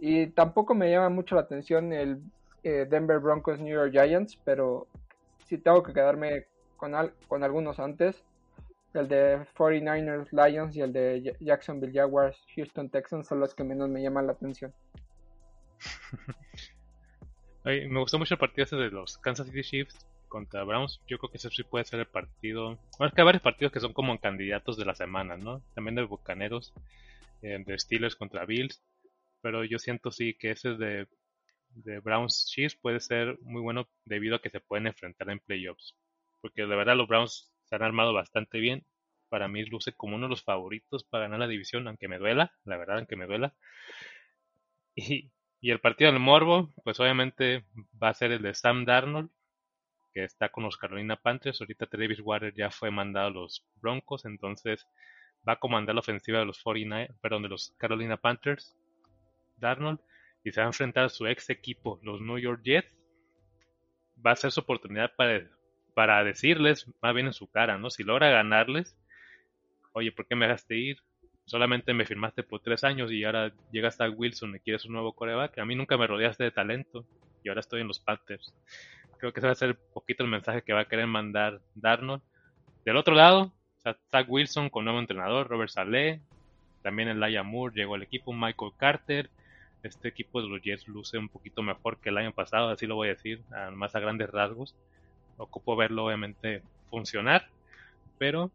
Y 0.00 0.26
tampoco 0.28 0.74
me 0.74 0.90
llama 0.90 1.10
mucho 1.10 1.36
la 1.36 1.42
atención 1.42 1.92
el 1.92 2.20
Denver 2.62 3.18
Broncos 3.18 3.60
New 3.60 3.74
York 3.74 3.92
Giants, 3.92 4.38
pero 4.44 4.86
si 5.44 5.58
tengo 5.58 5.82
que 5.82 5.92
quedarme 5.92 6.46
con, 6.76 6.92
con 7.28 7.42
algunos 7.42 7.78
antes 7.78 8.24
el 8.94 9.08
de 9.08 9.46
49ers 9.56 10.28
Lions 10.32 10.76
y 10.76 10.80
el 10.80 10.92
de 10.92 11.36
Jacksonville 11.40 11.92
Jaguars 11.92 12.36
Houston 12.56 12.88
Texans 12.88 13.28
son 13.28 13.40
los 13.40 13.54
que 13.54 13.64
menos 13.64 13.88
me 13.88 14.02
llaman 14.02 14.26
la 14.26 14.32
atención. 14.32 14.72
me 17.64 18.00
gustó 18.00 18.18
mucho 18.18 18.34
el 18.34 18.40
partido 18.40 18.64
ese 18.64 18.76
de 18.76 18.90
los 18.90 19.18
Kansas 19.18 19.46
City 19.46 19.62
Chiefs 19.62 20.06
contra 20.28 20.64
Browns. 20.64 21.00
Yo 21.06 21.18
creo 21.18 21.30
que 21.30 21.38
ese 21.38 21.50
sí 21.50 21.62
puede 21.62 21.84
ser 21.84 22.00
el 22.00 22.06
partido. 22.06 22.78
Bueno, 22.98 23.08
es 23.08 23.14
que 23.14 23.20
hay 23.20 23.26
varios 23.26 23.42
partidos 23.42 23.72
que 23.72 23.80
son 23.80 23.92
como 23.92 24.18
candidatos 24.18 24.76
de 24.76 24.84
la 24.84 24.94
semana, 24.94 25.36
¿no? 25.36 25.62
También 25.74 25.94
de 25.94 26.04
Bucaneros, 26.04 26.72
eh, 27.42 27.62
de 27.64 27.78
Steelers 27.78 28.16
contra 28.16 28.46
Bills. 28.46 28.82
pero 29.40 29.64
yo 29.64 29.78
siento 29.78 30.10
sí 30.10 30.34
que 30.34 30.50
ese 30.50 30.70
de, 30.70 31.06
de 31.70 32.00
Browns 32.00 32.46
Chiefs 32.46 32.76
puede 32.76 33.00
ser 33.00 33.38
muy 33.40 33.62
bueno 33.62 33.88
debido 34.04 34.36
a 34.36 34.40
que 34.40 34.50
se 34.50 34.60
pueden 34.60 34.86
enfrentar 34.86 35.30
en 35.30 35.40
playoffs. 35.40 35.96
Porque 36.40 36.62
de 36.62 36.76
verdad 36.76 36.96
los 36.96 37.08
Browns 37.08 37.52
se 37.64 37.76
han 37.76 37.82
armado 37.82 38.12
bastante 38.12 38.58
bien. 38.58 38.84
Para 39.28 39.48
mí 39.48 39.64
luce 39.64 39.92
como 39.92 40.16
uno 40.16 40.26
de 40.26 40.30
los 40.30 40.42
favoritos 40.44 41.04
para 41.04 41.24
ganar 41.24 41.40
la 41.40 41.48
división, 41.48 41.86
aunque 41.86 42.08
me 42.08 42.18
duela, 42.18 42.52
la 42.64 42.76
verdad, 42.76 42.98
aunque 42.98 43.16
me 43.16 43.26
duela. 43.26 43.54
Y, 45.60 45.72
el 45.72 45.80
partido 45.80 46.12
del 46.12 46.20
Morbo, 46.20 46.72
pues 46.84 47.00
obviamente 47.00 47.64
va 48.00 48.10
a 48.10 48.14
ser 48.14 48.30
el 48.30 48.42
de 48.42 48.54
Sam 48.54 48.84
Darnold, 48.84 49.28
que 50.12 50.22
está 50.22 50.50
con 50.50 50.62
los 50.62 50.76
Carolina 50.76 51.16
Panthers. 51.16 51.60
Ahorita 51.60 51.86
Travis 51.86 52.20
Water 52.20 52.54
ya 52.54 52.70
fue 52.70 52.92
mandado 52.92 53.26
a 53.26 53.30
los 53.30 53.66
Broncos, 53.74 54.24
entonces 54.24 54.86
va 55.46 55.54
a 55.54 55.58
comandar 55.58 55.96
la 55.96 56.00
ofensiva 56.00 56.38
de 56.38 56.44
los 56.44 56.62
49, 56.62 57.12
perdón, 57.20 57.42
de 57.42 57.48
los 57.48 57.74
Carolina 57.76 58.16
Panthers, 58.16 58.76
Darnold, 59.56 59.98
y 60.44 60.52
se 60.52 60.60
va 60.60 60.66
a 60.66 60.70
enfrentar 60.70 61.04
a 61.04 61.08
su 61.08 61.26
ex 61.26 61.50
equipo, 61.50 61.98
los 62.02 62.20
New 62.20 62.38
York 62.38 62.62
Jets. 62.64 62.96
Va 64.24 64.32
a 64.32 64.36
ser 64.36 64.50
su 64.50 64.60
oportunidad 64.60 65.12
para, 65.16 65.48
para 65.94 66.24
decirles, 66.24 66.86
más 67.02 67.14
bien 67.14 67.26
en 67.26 67.32
su 67.32 67.50
cara, 67.50 67.78
¿no? 67.78 67.90
Si 67.90 68.02
logra 68.02 68.30
ganarles, 68.30 68.96
oye, 69.92 70.12
¿por 70.12 70.26
qué 70.26 70.34
me 70.34 70.46
dejaste 70.46 70.76
ir? 70.76 70.98
Solamente 71.44 71.94
me 71.94 72.04
firmaste 72.04 72.42
por 72.42 72.60
tres 72.60 72.84
años 72.84 73.10
y 73.10 73.24
ahora 73.24 73.52
llega 73.72 73.88
hasta 73.88 74.08
Wilson 74.08 74.56
y 74.56 74.60
quieres 74.60 74.84
un 74.84 74.92
nuevo 74.92 75.14
coreback. 75.14 75.58
A 75.58 75.64
mí 75.64 75.74
nunca 75.74 75.96
me 75.96 76.06
rodeaste 76.06 76.44
de 76.44 76.50
talento 76.50 77.06
y 77.42 77.48
ahora 77.48 77.60
estoy 77.60 77.80
en 77.80 77.88
los 77.88 78.00
Panthers. 78.00 78.54
Creo 79.18 79.32
que 79.32 79.40
ese 79.40 79.46
va 79.46 79.52
a 79.52 79.56
ser 79.56 79.70
un 79.70 79.92
poquito 79.94 80.22
el 80.22 80.30
mensaje 80.30 80.62
que 80.62 80.72
va 80.72 80.80
a 80.80 80.88
querer 80.88 81.06
mandar 81.06 81.60
Darnold. 81.74 82.22
Del 82.84 82.96
otro 82.96 83.14
lado, 83.14 83.52
Zach 83.82 84.26
Wilson 84.28 84.70
con 84.70 84.84
nuevo 84.84 85.00
entrenador, 85.00 85.48
Robert 85.48 85.70
Saleh, 85.70 86.20
también 86.82 87.08
el 87.08 87.20
Laia 87.20 87.42
Moore 87.42 87.74
llegó 87.74 87.94
al 87.94 88.02
equipo, 88.02 88.32
Michael 88.32 88.72
Carter. 88.76 89.30
Este 89.82 90.08
equipo 90.08 90.42
de 90.42 90.48
los 90.48 90.60
Jets 90.60 90.88
luce 90.88 91.18
un 91.18 91.28
poquito 91.28 91.62
mejor 91.62 91.98
que 91.98 92.08
el 92.08 92.18
año 92.18 92.32
pasado, 92.32 92.68
así 92.68 92.86
lo 92.86 92.96
voy 92.96 93.08
a 93.08 93.14
decir, 93.14 93.42
más 93.72 93.94
a 93.94 94.00
grandes 94.00 94.30
rasgos. 94.30 94.74
Ocupo 95.36 95.76
verlo 95.76 96.06
obviamente 96.06 96.62
funcionar, 96.90 97.48
pero 98.18 98.50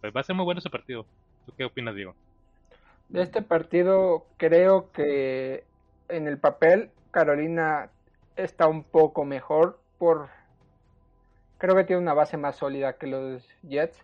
pues 0.00 0.14
va 0.14 0.20
a 0.20 0.24
ser 0.24 0.36
muy 0.36 0.44
bueno 0.44 0.58
ese 0.58 0.70
partido. 0.70 1.06
¿Tú 1.46 1.52
qué 1.56 1.64
opinas, 1.64 1.94
Diego? 1.94 2.14
De 3.08 3.22
este 3.22 3.42
partido 3.42 4.26
creo 4.36 4.90
que 4.92 5.64
en 6.08 6.28
el 6.28 6.38
papel 6.38 6.90
Carolina 7.10 7.90
está 8.36 8.66
un 8.66 8.82
poco 8.84 9.24
mejor 9.24 9.80
por 9.98 10.28
creo 11.58 11.76
que 11.76 11.84
tiene 11.84 12.02
una 12.02 12.14
base 12.14 12.36
más 12.36 12.56
sólida 12.56 12.98
que 12.98 13.06
los 13.06 13.46
Jets 13.62 13.96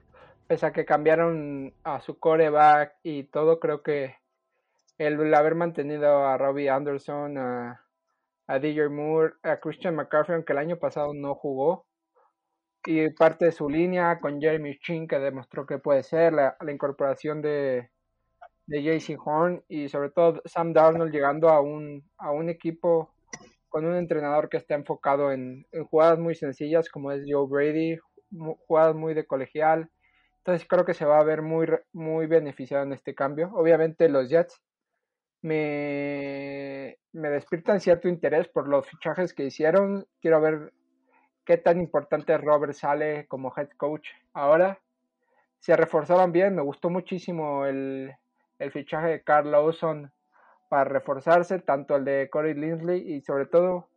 pese 0.46 0.66
a 0.66 0.72
que 0.72 0.84
cambiaron 0.84 1.72
a 1.84 2.00
su 2.00 2.18
coreback 2.18 2.94
y 3.02 3.24
todo, 3.24 3.60
creo 3.60 3.82
que 3.82 4.16
el, 5.00 5.34
haber 5.34 5.54
mantenido 5.54 6.26
a 6.26 6.36
Robbie 6.36 6.68
Anderson, 6.68 7.38
a, 7.38 7.86
a 8.46 8.58
DJ 8.58 8.90
Moore, 8.90 9.32
a 9.42 9.58
Christian 9.58 9.94
McCaffrey, 9.94 10.34
aunque 10.34 10.52
el 10.52 10.58
año 10.58 10.78
pasado 10.78 11.14
no 11.14 11.34
jugó, 11.34 11.86
y 12.84 13.08
parte 13.10 13.46
de 13.46 13.52
su 13.52 13.70
línea 13.70 14.20
con 14.20 14.40
Jeremy 14.40 14.78
Chin, 14.78 15.08
que 15.08 15.18
demostró 15.18 15.64
que 15.64 15.78
puede 15.78 16.02
ser, 16.02 16.34
la, 16.34 16.54
incorporación 16.70 17.40
de, 17.40 17.88
de 18.66 19.16
Horn 19.24 19.64
y 19.68 19.88
sobre 19.88 20.10
todo 20.10 20.42
Sam 20.44 20.74
Darnold 20.74 21.12
llegando 21.12 21.48
a 21.48 21.62
un, 21.62 22.04
a 22.18 22.30
un 22.30 22.50
equipo 22.50 23.14
con 23.70 23.86
un 23.86 23.96
entrenador 23.96 24.50
que 24.50 24.58
está 24.58 24.74
enfocado 24.74 25.32
en, 25.32 25.66
en 25.72 25.84
jugadas 25.84 26.18
muy 26.18 26.34
sencillas 26.34 26.90
como 26.90 27.10
es 27.10 27.24
Joe 27.26 27.46
Brady, 27.48 27.98
jugadas 28.66 28.94
muy 28.94 29.14
de 29.14 29.26
colegial, 29.26 29.88
entonces 30.40 30.68
creo 30.68 30.84
que 30.84 30.94
se 30.94 31.06
va 31.06 31.20
a 31.20 31.24
ver 31.24 31.40
muy, 31.40 31.66
muy 31.92 32.26
beneficiado 32.26 32.84
en 32.84 32.92
este 32.92 33.14
cambio. 33.14 33.50
Obviamente 33.54 34.08
los 34.08 34.28
Jets 34.28 34.60
me, 35.42 36.98
me 37.12 37.30
despiertan 37.30 37.80
cierto 37.80 38.08
interés 38.08 38.48
por 38.48 38.68
los 38.68 38.86
fichajes 38.86 39.34
que 39.34 39.44
hicieron. 39.44 40.06
Quiero 40.20 40.40
ver 40.40 40.72
qué 41.44 41.56
tan 41.56 41.80
importante 41.80 42.36
Robert 42.38 42.74
sale 42.74 43.26
como 43.26 43.52
head 43.56 43.68
coach 43.76 44.08
ahora. 44.32 44.78
Se 45.58 45.76
reforzaban 45.76 46.32
bien, 46.32 46.54
me 46.54 46.62
gustó 46.62 46.90
muchísimo 46.90 47.66
el, 47.66 48.14
el 48.58 48.72
fichaje 48.72 49.08
de 49.08 49.22
Carl 49.22 49.50
Lawson 49.50 50.12
para 50.68 50.84
reforzarse, 50.84 51.58
tanto 51.58 51.96
el 51.96 52.04
de 52.04 52.30
Corey 52.30 52.54
Lindley 52.54 53.14
y 53.14 53.20
sobre 53.22 53.46
todo 53.46 53.88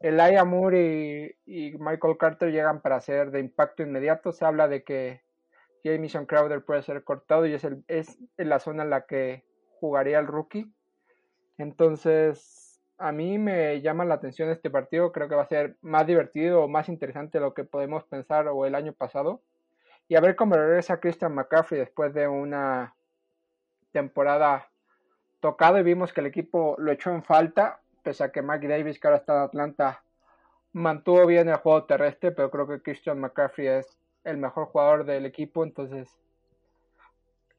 el 0.00 0.20
Moore 0.46 1.34
y, 1.46 1.68
y 1.70 1.78
Michael 1.78 2.18
Carter 2.18 2.50
llegan 2.50 2.80
para 2.80 3.00
ser 3.00 3.30
de 3.30 3.40
impacto 3.40 3.82
inmediato. 3.82 4.32
Se 4.32 4.44
habla 4.44 4.68
de 4.68 4.84
que 4.84 5.22
Jamison 5.84 6.26
Crowder 6.26 6.64
puede 6.64 6.82
ser 6.82 7.02
cortado 7.02 7.46
y 7.46 7.54
es, 7.54 7.64
el, 7.64 7.84
es 7.88 8.18
en 8.36 8.48
la 8.48 8.58
zona 8.58 8.82
en 8.84 8.90
la 8.90 9.06
que 9.06 9.44
jugaría 9.80 10.18
el 10.18 10.26
rookie. 10.26 10.72
Entonces, 11.58 12.80
a 12.98 13.12
mí 13.12 13.38
me 13.38 13.80
llama 13.80 14.04
la 14.04 14.14
atención 14.14 14.50
este 14.50 14.70
partido. 14.70 15.12
Creo 15.12 15.28
que 15.28 15.34
va 15.34 15.42
a 15.42 15.48
ser 15.48 15.76
más 15.80 16.06
divertido 16.06 16.64
o 16.64 16.68
más 16.68 16.88
interesante 16.88 17.38
de 17.38 17.44
lo 17.44 17.54
que 17.54 17.64
podemos 17.64 18.04
pensar 18.04 18.48
o 18.48 18.66
el 18.66 18.74
año 18.74 18.92
pasado. 18.92 19.42
Y 20.08 20.14
a 20.14 20.20
ver 20.20 20.36
cómo 20.36 20.54
regresa 20.54 21.00
Christian 21.00 21.34
McCaffrey 21.34 21.80
después 21.80 22.14
de 22.14 22.28
una 22.28 22.94
temporada 23.92 24.68
tocada 25.40 25.80
y 25.80 25.82
vimos 25.82 26.12
que 26.12 26.20
el 26.20 26.26
equipo 26.26 26.76
lo 26.78 26.92
echó 26.92 27.10
en 27.10 27.22
falta, 27.22 27.80
pese 28.02 28.24
a 28.24 28.30
que 28.30 28.42
Mike 28.42 28.68
Davis, 28.68 29.00
que 29.00 29.06
ahora 29.08 29.18
está 29.18 29.34
en 29.34 29.42
Atlanta, 29.42 30.02
mantuvo 30.72 31.26
bien 31.26 31.48
el 31.48 31.56
juego 31.56 31.84
terrestre, 31.84 32.32
pero 32.32 32.50
creo 32.50 32.66
que 32.66 32.82
Christian 32.82 33.18
McCaffrey 33.18 33.66
es 33.66 33.98
el 34.24 34.36
mejor 34.36 34.66
jugador 34.66 35.04
del 35.04 35.26
equipo, 35.26 35.64
entonces 35.64 36.16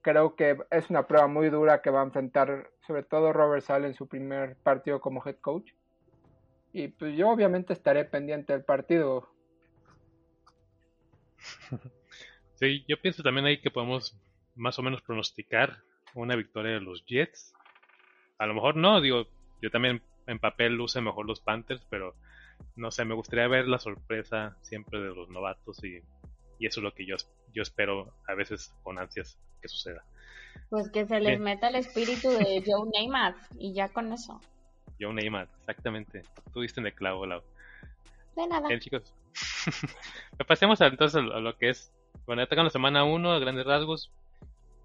creo 0.08 0.38
que 0.38 0.58
es 0.72 0.90
una 0.90 1.06
prueba 1.06 1.28
muy 1.28 1.50
dura 1.50 1.82
que 1.82 1.90
va 1.90 2.00
a 2.00 2.06
enfrentar 2.06 2.72
sobre 2.86 3.04
todo 3.04 3.34
Robert 3.34 3.62
Sale 3.62 3.88
en 3.88 3.94
su 3.94 4.08
primer 4.08 4.56
partido 4.56 5.02
como 5.02 5.22
head 5.26 5.36
coach. 5.42 5.74
Y 6.72 6.88
pues 6.88 7.18
yo 7.18 7.30
obviamente 7.30 7.74
estaré 7.74 8.06
pendiente 8.06 8.54
del 8.54 8.64
partido. 8.64 9.30
Sí, 12.56 12.84
yo 12.88 13.00
pienso 13.00 13.22
también 13.22 13.46
ahí 13.46 13.62
que 13.62 13.70
podemos 13.70 14.20
más 14.56 14.80
o 14.80 14.82
menos 14.82 15.04
pronosticar 15.04 15.78
una 16.16 16.36
victoria 16.36 16.72
de 16.72 16.82
los 16.82 17.06
Jets. 17.06 17.54
A 18.40 18.48
lo 18.48 18.56
mejor 18.56 18.76
no, 18.76 19.00
digo, 19.00 19.28
yo 19.62 19.70
también 19.70 20.02
en 20.26 20.40
papel 20.40 20.74
luce 20.74 21.00
mejor 21.00 21.28
los 21.28 21.40
Panthers, 21.40 21.86
pero 21.88 22.16
no 22.76 22.90
sé, 22.90 23.06
me 23.06 23.14
gustaría 23.14 23.48
ver 23.48 23.68
la 23.68 23.78
sorpresa 23.78 24.58
siempre 24.64 25.00
de 25.00 25.14
los 25.14 25.30
novatos 25.30 25.84
y 25.84 26.02
y 26.60 26.68
eso 26.68 26.80
es 26.80 26.84
lo 26.84 26.94
que 26.94 27.06
yo, 27.06 27.16
yo 27.54 27.64
espero 27.64 28.14
a 28.28 28.34
veces 28.34 28.74
con 28.84 29.00
ansias 29.00 29.38
que 29.62 29.68
suceda. 29.68 30.04
Pues 30.70 30.90
que 30.90 31.06
se 31.06 31.20
les 31.20 31.40
meta 31.40 31.70
el 31.70 31.76
espíritu 31.76 32.30
de 32.30 32.64
Joe 32.66 32.90
Neymar 32.92 33.36
y 33.58 33.74
ya 33.74 33.90
con 33.90 34.12
eso. 34.12 34.42
Joe 35.00 35.14
Neymar, 35.14 35.48
exactamente. 35.60 36.24
Tú 36.54 36.62
diste 36.62 36.80
en 36.80 36.88
el 36.88 36.94
clavo, 36.94 37.26
Lau. 37.26 37.42
De 38.36 38.48
nada. 38.48 38.68
Bien, 38.68 38.80
chicos. 38.80 39.14
Pasemos 40.48 40.82
entonces 40.82 41.22
a 41.22 41.40
lo 41.40 41.58
que 41.58 41.70
es. 41.70 41.92
Bueno, 42.26 42.46
ya 42.46 42.64
la 42.64 42.70
semana 42.70 43.04
1, 43.04 43.32
a 43.32 43.40
grandes 43.40 43.66
rasgos. 43.66 44.12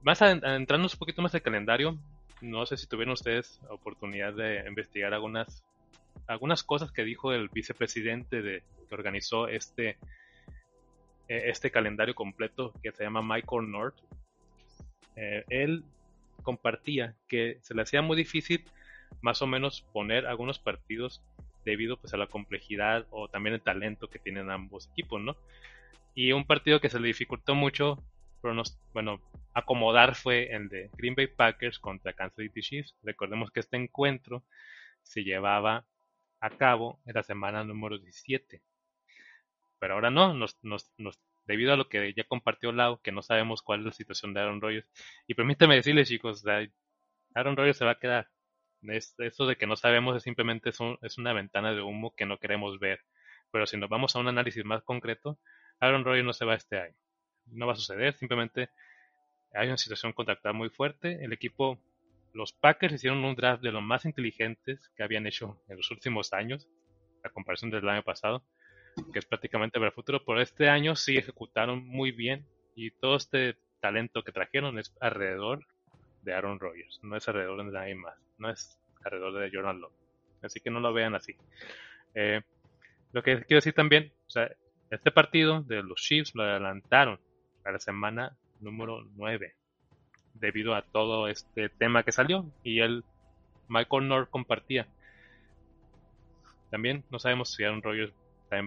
Más 0.03 0.21
adentrándonos 0.21 0.95
un 0.95 0.99
poquito 0.99 1.23
más 1.23 1.35
el 1.35 1.43
calendario, 1.43 1.99
no 2.43 2.67
sé 2.67 2.77
si 2.77 2.87
tuvieron 2.87 3.13
ustedes 3.13 3.61
oportunidad 3.71 4.35
de 4.35 4.65
investigar 4.67 5.15
algunas 5.15 5.65
algunas 6.27 6.63
cosas 6.63 6.93
que 6.93 7.05
dijo 7.05 7.33
el 7.33 7.49
vicepresidente 7.49 8.43
de 8.43 8.63
que 8.89 8.95
organizó 8.95 9.49
este 9.49 9.97
eh, 11.33 11.49
este 11.49 11.71
calendario 11.71 12.15
completo 12.15 12.75
que 12.83 12.93
se 12.93 13.05
llama 13.05 13.23
Michael 13.23 13.71
North, 13.71 13.97
eh, 15.17 15.45
él 15.49 15.83
compartía 16.43 17.17
que 17.27 17.57
se 17.63 17.75
le 17.75 17.81
hacía 17.81 18.03
muy 18.03 18.19
difícil 18.19 18.67
más 19.23 19.41
o 19.41 19.47
menos 19.47 19.81
poner 19.95 20.27
algunos 20.27 20.59
partidos 20.59 21.23
debido 21.65 21.97
pues 21.97 22.13
a 22.13 22.19
la 22.19 22.27
complejidad 22.27 23.07
o 23.11 23.29
también 23.29 23.55
el 23.55 23.63
talento 23.63 24.11
que 24.11 24.19
tienen 24.19 24.51
ambos 24.51 24.91
equipos, 24.91 25.23
¿no? 25.23 25.35
Y 26.15 26.33
un 26.33 26.45
partido 26.45 26.83
que 26.83 26.91
se 26.91 27.01
le 27.01 27.07
dificultó 27.09 27.55
mucho, 27.55 27.97
bueno, 28.93 29.23
acomodar 29.55 30.15
fue 30.15 30.55
el 30.55 30.69
de 30.69 30.91
Green 30.99 31.15
Bay 31.15 31.29
Packers 31.29 31.79
contra 31.79 32.13
Kansas 32.13 32.45
City 32.45 32.61
Chiefs. 32.61 32.95
Recordemos 33.03 33.51
que 33.51 33.61
este 33.61 33.79
encuentro 33.79 34.45
se 35.03 35.25
llevaba 35.25 35.87
a 36.41 36.51
cabo 36.51 37.01
en 37.07 37.15
la 37.15 37.23
semana 37.23 37.65
número 37.65 37.99
17 37.99 38.61
pero 39.83 39.95
ahora 39.95 40.13
no, 40.13 40.33
nos, 40.33 40.57
nos, 40.63 40.93
nos, 40.97 41.19
debido 41.45 41.73
a 41.73 41.77
lo 41.77 41.89
que 41.89 42.15
ya 42.15 42.23
compartió 42.23 42.71
Lau, 42.71 43.01
que 43.03 43.11
no 43.11 43.21
sabemos 43.21 43.63
cuál 43.63 43.81
es 43.81 43.87
la 43.87 43.91
situación 43.91 44.33
de 44.33 44.39
Aaron 44.39 44.61
Rodgers. 44.61 44.87
Y 45.27 45.35
permíteme 45.35 45.75
decirles, 45.75 46.07
chicos, 46.07 46.45
Aaron 47.35 47.57
Rodgers 47.57 47.79
se 47.79 47.85
va 47.85 47.91
a 47.91 47.99
quedar. 47.99 48.29
Es, 48.83 49.17
eso 49.19 49.45
de 49.45 49.57
que 49.57 49.67
no 49.67 49.75
sabemos 49.75 50.17
es 50.17 50.23
simplemente 50.23 50.71
es, 50.71 50.79
es, 51.03 51.19
una 51.19 51.33
ventana 51.33 51.73
de 51.75 51.83
humo 51.83 52.15
que 52.15 52.27
no 52.27 52.39
queremos 52.39 52.79
ver. 52.79 53.01
Pero 53.51 53.67
si 53.67 53.77
nos 53.77 53.91
vamos 53.91 54.15
a 54.15 54.21
un 54.21 54.29
análisis 54.29 54.65
más 54.65 54.85
concreto, 54.85 55.37
Aaron 55.81 56.05
Rodgers 56.05 56.27
no 56.27 56.33
se 56.33 56.45
va 56.45 56.55
este 56.55 56.79
año. 56.79 56.95
No 57.47 57.67
va 57.67 57.73
a 57.73 57.77
suceder, 57.77 58.15
simplemente 58.15 58.69
hay 59.53 59.67
una 59.67 59.79
situación 59.79 60.13
contractual 60.13 60.55
muy 60.55 60.69
fuerte. 60.69 61.25
El 61.25 61.33
equipo, 61.33 61.77
los 62.33 62.53
Packers 62.53 62.95
hicieron 62.95 63.25
un 63.25 63.35
draft 63.35 63.65
de 63.65 63.73
los 63.73 63.83
más 63.83 64.05
inteligentes 64.05 64.93
que 64.95 65.03
habían 65.03 65.27
hecho 65.27 65.61
en 65.67 65.79
los 65.79 65.91
últimos 65.91 66.33
años, 66.33 66.69
a 67.25 67.31
comparación 67.31 67.73
del 67.73 67.89
año 67.89 68.05
pasado 68.05 68.45
que 69.13 69.19
es 69.19 69.25
prácticamente 69.25 69.79
para 69.79 69.89
el 69.89 69.95
futuro, 69.95 70.23
pero 70.25 70.41
este 70.41 70.69
año 70.69 70.97
sí 70.97 71.17
ejecutaron 71.17 71.87
muy 71.87 72.13
bien 72.13 72.47
y 72.75 72.91
todo 72.91 73.17
este 73.17 73.57
talento 73.81 74.23
que 74.23 74.33
trajeron 74.33 74.79
es 74.79 74.95
alrededor 75.01 75.67
de 76.23 76.35
Aaron 76.35 76.61
Rodgers, 76.61 77.01
no 77.03 77.17
es 77.17 77.27
alrededor 77.29 77.65
de 77.65 77.73
nadie 77.73 77.95
más. 77.95 78.15
No 78.39 78.51
es 78.51 78.79
alrededor 79.05 79.41
de 79.41 79.51
Jordan 79.53 79.81
Love. 79.81 79.93
Así 80.43 80.61
que 80.61 80.71
no 80.71 80.81
lo 80.81 80.93
vean 80.93 81.15
así. 81.15 81.37
Eh, 82.15 82.43
lo 83.13 83.23
que 83.23 83.45
quiero 83.45 83.59
decir 83.59 83.75
también, 83.75 84.13
o 84.27 84.31
sea, 84.31 84.51
este 84.91 85.11
partido 85.11 85.63
de 85.63 85.83
los 85.83 86.01
Chiefs 86.01 86.35
lo 86.35 86.43
adelantaron 86.43 87.21
a 87.65 87.73
la 87.73 87.79
semana 87.79 88.37
número 88.61 89.05
9 89.17 89.55
debido 90.35 90.75
a 90.75 90.83
todo 90.83 91.29
este 91.29 91.69
tema 91.69 92.03
que 92.03 92.13
salió 92.13 92.51
y 92.63 92.81
él, 92.81 93.05
Michael 93.69 94.09
North 94.09 94.31
compartía. 94.31 94.89
También 96.71 97.05
no 97.11 97.19
sabemos 97.19 97.53
si 97.53 97.65
Aaron 97.65 97.83
Rodgers 97.83 98.13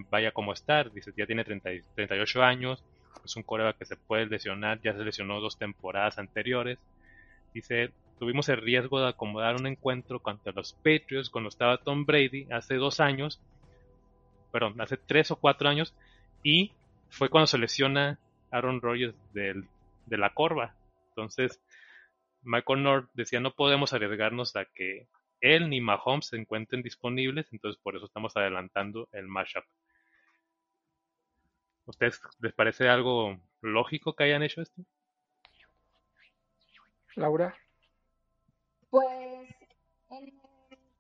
vaya 0.10 0.32
como 0.32 0.54
estar, 0.54 0.92
dice 0.92 1.12
ya 1.16 1.26
tiene 1.26 1.44
38 1.44 2.44
años, 2.44 2.84
es 3.24 3.36
un 3.36 3.44
coreback 3.44 3.78
que 3.78 3.86
se 3.86 3.98
puede 3.98 4.26
lesionar, 4.28 4.82
ya 4.82 4.94
se 4.94 5.04
lesionó 5.04 5.40
dos 5.40 5.58
temporadas 5.58 6.18
anteriores. 6.18 6.78
Dice, 7.54 7.92
tuvimos 8.20 8.50
el 8.50 8.58
riesgo 8.58 9.00
de 9.00 9.10
acomodar 9.10 9.56
un 9.56 9.68
encuentro 9.68 10.20
contra 10.20 10.54
los 10.54 10.74
Patriots 10.74 11.30
cuando 11.30 11.50
estaba 11.50 11.78
Tom 11.78 12.06
Brady 12.06 12.48
hace 12.52 12.76
dos 12.76 13.00
años, 13.00 13.40
perdón, 14.52 14.80
hace 14.80 14.98
tres 14.98 15.32
o 15.32 15.38
cuatro 15.38 15.70
años, 15.70 15.94
y 16.44 16.72
fue 17.10 17.30
cuando 17.30 17.48
se 17.48 17.58
lesiona 17.58 18.20
Aaron 18.52 18.82
Rodgers 18.82 19.16
del, 19.34 19.66
de 20.06 20.18
la 20.18 20.34
corva. 20.34 20.76
Entonces, 21.10 21.60
Michael 22.44 22.84
North 22.84 23.10
decía, 23.14 23.40
no 23.40 23.52
podemos 23.52 23.94
arriesgarnos 23.94 24.56
a 24.56 24.66
que 24.66 25.08
él 25.46 25.70
ni 25.70 25.80
Mahomes 25.80 26.28
se 26.28 26.38
encuentren 26.38 26.82
disponibles, 26.82 27.48
entonces 27.52 27.80
por 27.82 27.96
eso 27.96 28.06
estamos 28.06 28.36
adelantando 28.36 29.08
el 29.12 29.28
mashup. 29.28 29.64
¿Ustedes 31.86 32.20
les 32.40 32.54
parece 32.54 32.90
algo 32.90 33.38
lógico 33.62 34.16
que 34.16 34.24
hayan 34.24 34.42
hecho 34.42 34.62
esto? 34.62 34.82
Laura. 37.16 37.56
Pues 38.90 39.08
en 40.10 40.24
el 40.24 40.34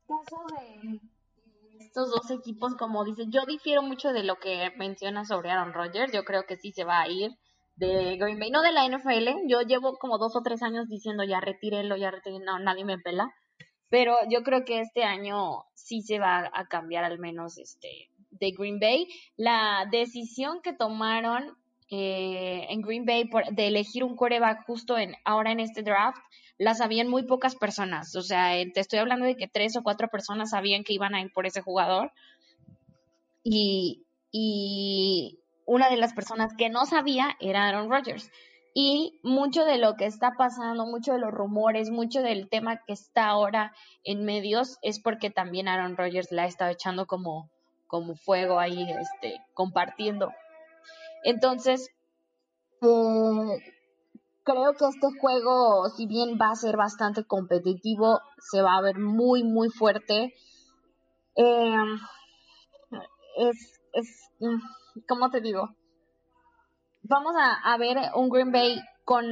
caso 0.08 0.46
de 0.56 1.00
estos 1.80 2.12
dos 2.12 2.30
equipos, 2.30 2.76
como 2.76 3.04
dice, 3.04 3.24
yo 3.30 3.46
difiero 3.46 3.82
mucho 3.82 4.14
de 4.14 4.24
lo 4.24 4.36
que 4.36 4.72
menciona 4.78 5.26
sobre 5.26 5.50
Aaron 5.50 5.74
Rodgers. 5.74 6.14
Yo 6.14 6.24
creo 6.24 6.44
que 6.46 6.58
sí 6.58 6.72
se 6.72 6.84
va 6.84 7.02
a 7.02 7.10
ir 7.10 7.32
de 7.76 8.18
Green 8.18 8.40
Bay, 8.40 8.52
no 8.52 8.62
de 8.62 8.72
la 8.72 8.86
NFL. 8.86 9.48
Yo 9.48 9.62
llevo 9.62 9.98
como 9.98 10.20
dos 10.20 10.36
o 10.36 10.42
tres 10.42 10.62
años 10.62 10.88
diciendo 10.88 11.24
ya 11.24 11.40
retírenlo, 11.40 11.98
ya 11.98 12.12
retírenlo, 12.12 12.46
no, 12.46 12.60
nadie 12.60 12.86
me 12.86 13.00
pela. 13.00 13.34
Pero 13.90 14.18
yo 14.30 14.44
creo 14.44 14.66
que 14.66 14.80
este 14.80 15.04
año 15.04 15.66
sí 15.74 16.02
se 16.02 16.20
va 16.20 16.50
a 16.54 16.68
cambiar 16.68 17.04
al 17.04 17.20
menos 17.20 17.58
este 17.58 18.10
de 18.32 18.52
Green 18.52 18.80
Bay. 18.80 19.08
La 19.38 19.88
decisión 19.90 20.62
que 20.62 20.74
tomaron 20.74 21.56
eh, 21.90 22.66
en 22.70 22.82
Green 22.82 23.06
Bay 23.06 23.26
por, 23.26 23.46
de 23.46 23.68
elegir 23.68 24.04
un 24.04 24.16
coreback 24.16 24.66
justo 24.66 24.98
en 24.98 25.16
ahora 25.24 25.52
en 25.52 25.60
este 25.60 25.84
draft 25.84 26.18
la 26.58 26.74
sabían 26.74 27.08
muy 27.08 27.24
pocas 27.24 27.56
personas. 27.56 28.16
O 28.16 28.22
sea, 28.22 28.58
eh, 28.58 28.72
te 28.72 28.80
estoy 28.80 29.00
hablando 29.00 29.26
de 29.26 29.36
que 29.36 29.48
tres 29.48 29.76
o 29.76 29.84
cuatro 29.84 30.08
personas 30.10 30.52
sabían 30.52 30.84
que 30.84 30.94
iban 30.94 31.14
a 31.14 31.22
ir 31.22 31.32
por 31.32 31.46
ese 31.46 31.62
jugador. 31.62 32.12
Y, 33.44 34.04
y 34.32 35.40
una 35.66 35.90
de 35.90 35.98
las 35.98 36.14
personas 36.14 36.54
que 36.58 36.70
no 36.70 36.86
sabía 36.86 37.36
era 37.40 37.68
Aaron 37.68 37.90
Rodgers. 37.90 38.32
Y 38.78 39.22
mucho 39.24 39.64
de 39.64 39.78
lo 39.78 39.96
que 39.96 40.06
está 40.06 40.34
pasando, 40.38 40.86
mucho 40.86 41.14
de 41.14 41.20
los 41.20 41.32
rumores, 41.32 41.92
mucho 41.92 42.22
del 42.22 42.50
tema 42.50 42.82
que 42.86 42.92
está 42.92 43.28
ahora 43.28 43.74
en 44.04 44.26
medios 44.26 44.78
es 44.82 45.00
porque 45.00 45.30
también 45.30 45.70
Aaron 45.70 45.96
Rodgers 45.96 46.30
la 46.34 46.44
ha 46.44 46.48
estado 46.48 46.72
echando 46.72 47.06
como, 47.06 47.50
como 47.88 48.16
fuego 48.16 48.60
ahí, 48.60 48.86
este, 48.92 49.40
compartiendo. 49.54 50.30
Entonces, 51.24 51.90
eh, 52.82 53.64
creo 54.44 54.74
que 54.78 54.86
este 54.90 55.08
juego, 55.22 55.90
si 55.96 56.06
bien 56.06 56.38
va 56.38 56.52
a 56.52 56.56
ser 56.56 56.76
bastante 56.76 57.24
competitivo, 57.24 58.20
se 58.40 58.62
va 58.62 58.76
a 58.76 58.82
ver 58.82 59.00
muy, 59.00 59.46
muy 59.46 59.70
fuerte. 59.70 60.34
Eh, 61.38 61.86
es, 63.38 63.80
es, 63.94 64.30
mm, 64.40 64.60
¿cómo 65.08 65.30
te 65.30 65.40
digo? 65.40 65.70
Vamos 67.08 67.36
a, 67.38 67.78
ver 67.78 67.98
un 68.16 68.30
Green 68.30 68.52
Bay 68.52 68.82
con 69.04 69.26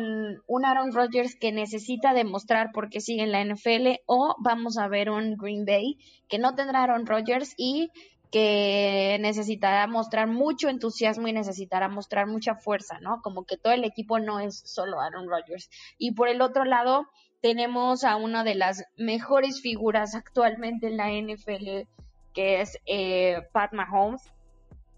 un 0.47 0.65
Aaron 0.65 0.93
Rodgers 0.93 1.35
que 1.35 1.51
necesita 1.51 2.13
demostrar 2.13 2.71
por 2.73 2.89
qué 2.89 3.01
sigue 3.01 3.23
en 3.23 3.31
la 3.31 3.43
NFL 3.43 4.01
o 4.05 4.35
vamos 4.39 4.77
a 4.77 4.87
ver 4.87 5.09
un 5.09 5.35
Green 5.35 5.65
Bay 5.65 5.97
que 6.27 6.37
no 6.37 6.55
tendrá 6.55 6.83
Aaron 6.83 7.05
Rodgers 7.05 7.53
y 7.57 7.89
que 8.31 9.17
necesitará 9.21 9.85
mostrar 9.87 10.27
mucho 10.27 10.69
entusiasmo 10.69 11.27
y 11.27 11.33
necesitará 11.33 11.87
mostrar 11.87 12.27
mucha 12.27 12.55
fuerza, 12.55 12.99
¿no? 12.99 13.21
Como 13.21 13.45
que 13.45 13.57
todo 13.57 13.73
el 13.73 13.83
equipo 13.83 14.19
no 14.19 14.39
es 14.39 14.59
solo 14.65 14.99
Aaron 14.99 15.29
Rodgers. 15.29 15.69
Y 15.99 16.13
por 16.13 16.29
el 16.29 16.41
otro 16.41 16.65
lado, 16.65 17.07
tenemos 17.41 18.03
a 18.03 18.15
una 18.15 18.43
de 18.43 18.55
las 18.55 18.85
mejores 18.97 19.61
figuras 19.61 20.15
actualmente 20.15 20.87
en 20.87 20.97
la 20.97 21.11
NFL, 21.11 21.87
que 22.33 22.61
es 22.61 22.79
eh, 22.87 23.47
Pat 23.51 23.73
Mahomes, 23.73 24.32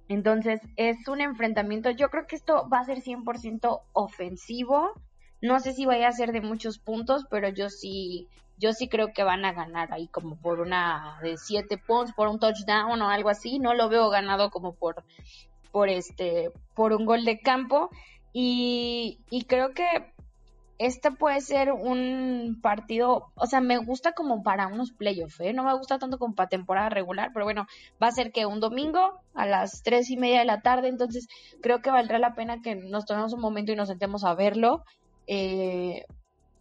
entonces, 0.07 0.61
es 0.75 1.07
un 1.07 1.21
enfrentamiento. 1.21 1.89
Yo 1.89 2.09
creo 2.09 2.27
que 2.27 2.35
esto 2.35 2.67
va 2.71 2.79
a 2.79 2.85
ser 2.85 2.99
100% 2.99 3.81
ofensivo. 3.93 4.91
No 5.41 5.59
sé 5.59 5.73
si 5.73 5.85
vaya 5.85 6.07
a 6.07 6.13
ser 6.13 6.31
de 6.31 6.41
muchos 6.41 6.79
puntos, 6.79 7.25
pero 7.29 7.49
yo 7.49 7.69
sí, 7.69 8.27
yo 8.57 8.73
sí 8.73 8.87
creo 8.87 9.13
que 9.13 9.23
van 9.23 9.45
a 9.45 9.53
ganar 9.53 9.91
ahí 9.93 10.07
como 10.07 10.35
por 10.37 10.59
una 10.59 11.17
de 11.21 11.37
7 11.37 11.77
puntos, 11.77 12.13
por 12.13 12.27
un 12.27 12.39
touchdown 12.39 13.01
o 13.01 13.09
algo 13.09 13.29
así. 13.29 13.59
No 13.59 13.73
lo 13.73 13.89
veo 13.89 14.09
ganado 14.09 14.51
como 14.51 14.75
por, 14.75 15.03
por 15.71 15.89
este, 15.89 16.51
por 16.75 16.93
un 16.93 17.05
gol 17.05 17.25
de 17.25 17.39
campo. 17.39 17.89
Y, 18.31 19.19
y 19.29 19.45
creo 19.45 19.73
que 19.73 20.13
este 20.77 21.11
puede 21.11 21.39
ser 21.41 21.71
un 21.71 22.59
partido, 22.61 23.31
o 23.35 23.45
sea, 23.45 23.61
me 23.61 23.77
gusta 23.77 24.11
como 24.11 24.43
para 24.43 24.67
unos 24.67 24.91
playoffs, 24.91 25.39
¿eh? 25.39 25.53
No 25.53 25.63
me 25.63 25.75
gusta 25.77 25.99
tanto 25.99 26.17
como 26.17 26.35
para 26.35 26.49
temporada 26.49 26.89
regular, 26.89 27.31
pero 27.33 27.45
bueno, 27.45 27.65
va 28.01 28.07
a 28.07 28.11
ser 28.11 28.31
que 28.31 28.45
un 28.45 28.59
domingo 28.59 29.21
a 29.33 29.45
las 29.45 29.83
tres 29.83 30.09
y 30.09 30.17
media 30.17 30.39
de 30.39 30.45
la 30.45 30.61
tarde, 30.61 30.89
entonces 30.89 31.27
creo 31.61 31.81
que 31.81 31.91
valdrá 31.91 32.19
la 32.19 32.35
pena 32.35 32.61
que 32.61 32.75
nos 32.75 33.05
tomemos 33.05 33.33
un 33.33 33.41
momento 33.41 33.71
y 33.71 33.75
nos 33.75 33.87
sentemos 33.87 34.25
a 34.25 34.35
verlo, 34.35 34.83
eh, 35.27 36.03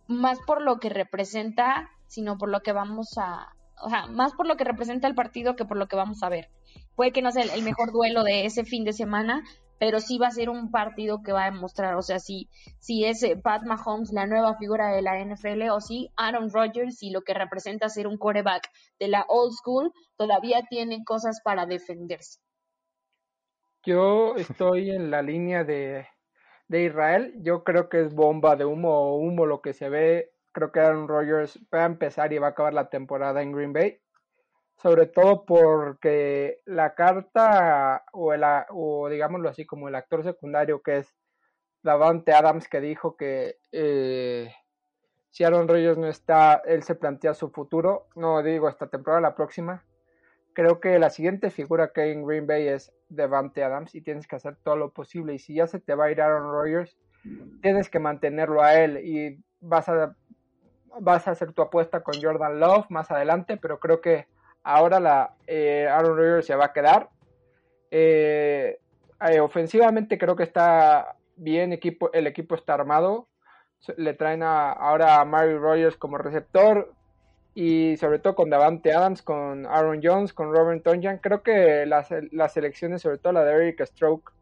más 0.06 0.38
por 0.46 0.62
lo 0.62 0.78
que 0.78 0.90
representa, 0.90 1.90
sino 2.06 2.38
por 2.38 2.50
lo 2.50 2.60
que 2.60 2.72
vamos 2.72 3.18
a, 3.18 3.48
o 3.82 3.90
sea, 3.90 4.06
más 4.06 4.32
por 4.34 4.46
lo 4.46 4.56
que 4.56 4.64
representa 4.64 5.08
el 5.08 5.16
partido 5.16 5.56
que 5.56 5.64
por 5.64 5.76
lo 5.76 5.88
que 5.88 5.96
vamos 5.96 6.22
a 6.22 6.28
ver. 6.28 6.50
Puede 6.94 7.12
que 7.12 7.22
no 7.22 7.32
sea 7.32 7.42
el 7.42 7.62
mejor 7.62 7.92
duelo 7.92 8.22
de 8.22 8.46
ese 8.46 8.64
fin 8.64 8.84
de 8.84 8.92
semana, 8.92 9.42
pero 9.84 10.00
sí 10.00 10.16
va 10.16 10.28
a 10.28 10.30
ser 10.30 10.48
un 10.48 10.70
partido 10.70 11.22
que 11.22 11.32
va 11.32 11.44
a 11.44 11.50
demostrar, 11.50 11.94
o 11.96 12.00
sea, 12.00 12.18
si, 12.18 12.48
si 12.78 13.04
es 13.04 13.22
eh, 13.22 13.36
Pat 13.36 13.64
Mahomes 13.66 14.14
la 14.14 14.26
nueva 14.26 14.56
figura 14.56 14.88
de 14.88 15.02
la 15.02 15.22
NFL 15.22 15.68
o 15.70 15.78
si 15.78 16.10
Aaron 16.16 16.50
Rodgers 16.50 17.02
y 17.02 17.10
lo 17.10 17.20
que 17.20 17.34
representa 17.34 17.90
ser 17.90 18.06
un 18.06 18.16
quarterback 18.16 18.66
de 18.98 19.08
la 19.08 19.26
old 19.28 19.52
school 19.52 19.92
todavía 20.16 20.62
tiene 20.70 21.04
cosas 21.04 21.42
para 21.44 21.66
defenderse. 21.66 22.40
Yo 23.84 24.36
estoy 24.36 24.90
en 24.90 25.10
la 25.10 25.20
línea 25.20 25.64
de, 25.64 26.06
de 26.68 26.84
Israel, 26.84 27.34
yo 27.42 27.62
creo 27.62 27.90
que 27.90 28.00
es 28.00 28.14
bomba 28.14 28.56
de 28.56 28.64
humo 28.64 28.88
o 28.88 29.16
humo 29.18 29.44
lo 29.44 29.60
que 29.60 29.74
se 29.74 29.90
ve, 29.90 30.30
creo 30.52 30.72
que 30.72 30.80
Aaron 30.80 31.08
Rodgers 31.08 31.60
va 31.74 31.82
a 31.82 31.86
empezar 31.86 32.32
y 32.32 32.38
va 32.38 32.46
a 32.46 32.50
acabar 32.50 32.72
la 32.72 32.88
temporada 32.88 33.42
en 33.42 33.52
Green 33.52 33.74
Bay 33.74 34.00
sobre 34.76 35.06
todo 35.06 35.44
porque 35.44 36.60
la 36.66 36.94
carta 36.94 38.04
o, 38.12 38.32
el, 38.32 38.42
o 38.70 39.08
digámoslo 39.08 39.48
así 39.48 39.64
como 39.64 39.88
el 39.88 39.94
actor 39.94 40.22
secundario 40.24 40.82
que 40.82 40.98
es 40.98 41.14
Davante 41.82 42.32
Adams 42.32 42.68
que 42.68 42.80
dijo 42.80 43.16
que 43.16 43.58
eh, 43.72 44.52
si 45.34 45.42
Aaron 45.42 45.66
Rodgers 45.66 45.98
no 45.98 46.06
está, 46.06 46.62
él 46.64 46.84
se 46.84 46.94
plantea 46.94 47.34
su 47.34 47.50
futuro, 47.50 48.06
no 48.14 48.40
digo 48.42 48.68
esta 48.68 48.86
temporada, 48.86 49.20
la 49.20 49.34
próxima. 49.34 49.84
Creo 50.52 50.78
que 50.78 50.96
la 51.00 51.10
siguiente 51.10 51.50
figura 51.50 51.92
que 51.92 52.02
hay 52.02 52.12
en 52.12 52.24
Green 52.24 52.46
Bay 52.46 52.68
es 52.68 52.92
Davante 53.08 53.64
Adams 53.64 53.96
y 53.96 54.00
tienes 54.00 54.28
que 54.28 54.36
hacer 54.36 54.56
todo 54.62 54.76
lo 54.76 54.92
posible. 54.92 55.34
Y 55.34 55.40
si 55.40 55.54
ya 55.54 55.66
se 55.66 55.80
te 55.80 55.96
va 55.96 56.04
a 56.04 56.10
ir 56.12 56.22
Aaron 56.22 56.52
Rodgers, 56.52 56.96
tienes 57.62 57.90
que 57.90 57.98
mantenerlo 57.98 58.62
a 58.62 58.76
él 58.76 59.04
y 59.04 59.42
vas 59.60 59.88
a, 59.88 60.14
vas 61.00 61.26
a 61.26 61.32
hacer 61.32 61.52
tu 61.52 61.62
apuesta 61.62 62.04
con 62.04 62.14
Jordan 62.22 62.60
Love 62.60 62.86
más 62.90 63.10
adelante, 63.10 63.56
pero 63.56 63.80
creo 63.80 64.00
que 64.00 64.28
Ahora 64.64 64.98
la 64.98 65.34
eh, 65.46 65.86
Aaron 65.88 66.16
Rodgers 66.16 66.46
se 66.46 66.56
va 66.56 66.66
a 66.66 66.72
quedar. 66.72 67.10
Eh, 67.90 68.78
eh, 69.20 69.40
ofensivamente 69.40 70.18
creo 70.18 70.34
que 70.34 70.42
está 70.42 71.16
bien, 71.36 71.72
equipo, 71.72 72.10
el 72.12 72.26
equipo 72.26 72.54
está 72.54 72.74
armado. 72.74 73.28
Le 73.98 74.14
traen 74.14 74.42
ahora 74.42 75.20
a 75.20 75.24
Mario 75.26 75.58
Rogers 75.58 75.98
como 75.98 76.16
receptor 76.16 76.92
y 77.54 77.96
sobre 77.98 78.18
todo 78.18 78.34
con 78.34 78.48
Davante 78.48 78.92
Adams, 78.92 79.22
con 79.22 79.66
Aaron 79.66 80.00
Jones, 80.02 80.32
con 80.32 80.52
Robert 80.54 80.82
Tonjan. 80.82 81.18
Creo 81.18 81.42
que 81.42 81.84
las, 81.84 82.08
las 82.32 82.54
selecciones, 82.54 83.02
sobre 83.02 83.18
todo 83.18 83.34
la 83.34 83.44
de 83.44 83.54
Eric 83.54 83.84
Stroke, 83.84 84.32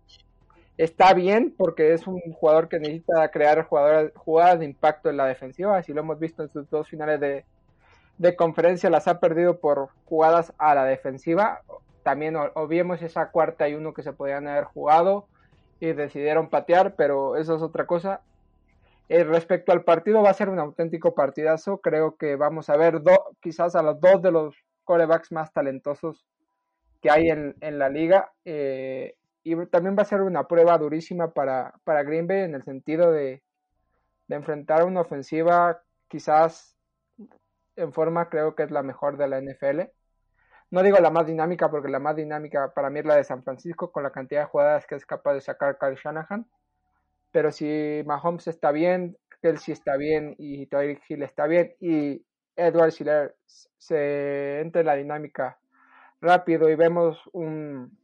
está 0.77 1.13
bien 1.15 1.53
porque 1.57 1.93
es 1.93 2.07
un 2.07 2.21
jugador 2.33 2.69
que 2.69 2.79
necesita 2.79 3.29
crear 3.33 3.65
jugadoras, 3.65 4.13
jugadas 4.15 4.61
de 4.61 4.67
impacto 4.67 5.11
en 5.11 5.17
la 5.17 5.27
defensiva, 5.27 5.77
así 5.77 5.93
lo 5.93 6.01
hemos 6.01 6.19
visto 6.19 6.43
en 6.43 6.49
sus 6.49 6.71
dos 6.71 6.89
finales 6.89 7.21
de, 7.21 7.45
de 8.19 8.37
conferencia 8.37 8.91
las 8.91 9.09
ha 9.09 9.21
perdido 9.21 9.59
por 9.59 9.89
jugadas 10.05 10.53
a 10.59 10.75
la 10.75 10.85
defensiva. 10.85 11.63
También 12.03 12.37
obviemos 12.55 13.03
esa 13.03 13.31
cuarta 13.31 13.69
y 13.69 13.75
uno 13.75 13.95
que 13.95 14.03
se 14.03 14.13
podían 14.13 14.47
haber 14.49 14.65
jugado 14.65 15.27
y 15.81 15.93
decidieron 15.93 16.49
patear, 16.49 16.95
pero 16.95 17.37
eso 17.37 17.57
es 17.57 17.63
otra 17.63 17.87
cosa. 17.87 18.21
Eh, 19.09 19.25
respecto 19.25 19.73
al 19.73 19.85
partido, 19.85 20.23
va 20.23 20.31
a 20.31 20.35
ser 20.35 20.49
un 20.49 20.59
auténtico 20.59 21.15
partidazo. 21.15 21.81
Creo 21.81 22.17
que 22.17 22.37
vamos 22.37 22.71
a 22.71 22.77
ver 22.77 23.03
quizás 23.41 23.75
a 23.75 23.83
los 23.83 24.01
dos 24.01 24.23
de 24.23 24.31
los 24.31 24.55
corebacks 24.85 25.33
más 25.33 25.53
talentosos 25.53 26.25
que 27.01 27.11
hay 27.11 27.29
en, 27.29 27.79
la 27.79 27.89
liga. 27.89 28.33
Eh, 28.45 29.17
y 29.43 29.67
también 29.67 29.97
va 29.99 30.03
a 30.03 30.07
ser 30.07 30.23
una 30.23 30.47
prueba 30.47 30.79
durísima 30.79 31.33
para, 31.33 31.75
para 31.85 32.05
Green 32.05 32.27
Bay 32.27 32.43
en 32.43 32.55
el 32.55 32.63
sentido 32.63 33.11
de, 33.11 33.43
de 34.29 34.37
enfrentar 34.37 34.85
una 34.85 35.01
ofensiva 35.01 35.83
quizás 36.09 36.72
en 37.77 37.93
forma 37.93 38.29
creo 38.29 38.55
que 38.55 38.65
es 38.65 38.71
la 38.71 38.83
mejor 38.83 39.17
de 39.17 39.29
la 39.29 39.41
NFL. 39.41 39.83
No 40.71 40.83
digo 40.83 40.99
la 40.99 41.11
más 41.11 41.27
dinámica 41.27 41.71
porque 41.71 41.89
la 41.89 41.99
más 41.99 42.17
dinámica 42.17 42.73
para 42.75 42.91
mí 42.91 43.01
es 43.01 43.05
la 43.05 43.17
de 43.17 43.25
San 43.25 43.43
Francisco 43.43 43.93
con 43.93 44.03
la 44.03 44.11
cantidad 44.11 44.43
de 44.43 44.47
jugadas 44.47 44.87
que 44.87 44.95
es 44.95 45.05
capaz 45.05 45.35
de 45.35 45.41
sacar 45.41 45.79
Kyle 45.79 45.97
Shanahan. 45.97 46.47
Pero 47.31 47.51
si 47.51 48.03
Mahomes 48.07 48.47
está 48.47 48.73
bien, 48.73 49.17
Kelsey 49.43 49.73
está 49.73 49.97
bien 49.97 50.35
y 50.39 50.67
Tyreek 50.67 51.03
Hill 51.09 51.23
está 51.23 51.47
bien 51.47 51.75
y 51.81 52.25
Edward 52.57 52.93
Siller 52.93 53.37
se 53.47 54.61
entra 54.61 54.81
en 54.81 54.87
la 54.87 54.95
dinámica 54.95 55.59
rápido 56.21 56.69
y 56.69 56.75
vemos 56.75 57.21
un, 57.33 57.99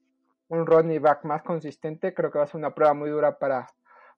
un 0.49 0.67
running 0.67 1.01
back 1.01 1.25
más 1.25 1.43
consistente, 1.43 2.15
creo 2.15 2.31
que 2.31 2.39
va 2.39 2.45
a 2.45 2.49
ser 2.49 2.57
una 2.57 2.75
prueba 2.75 2.95
muy 2.95 3.11
dura 3.11 3.39
para, 3.39 3.69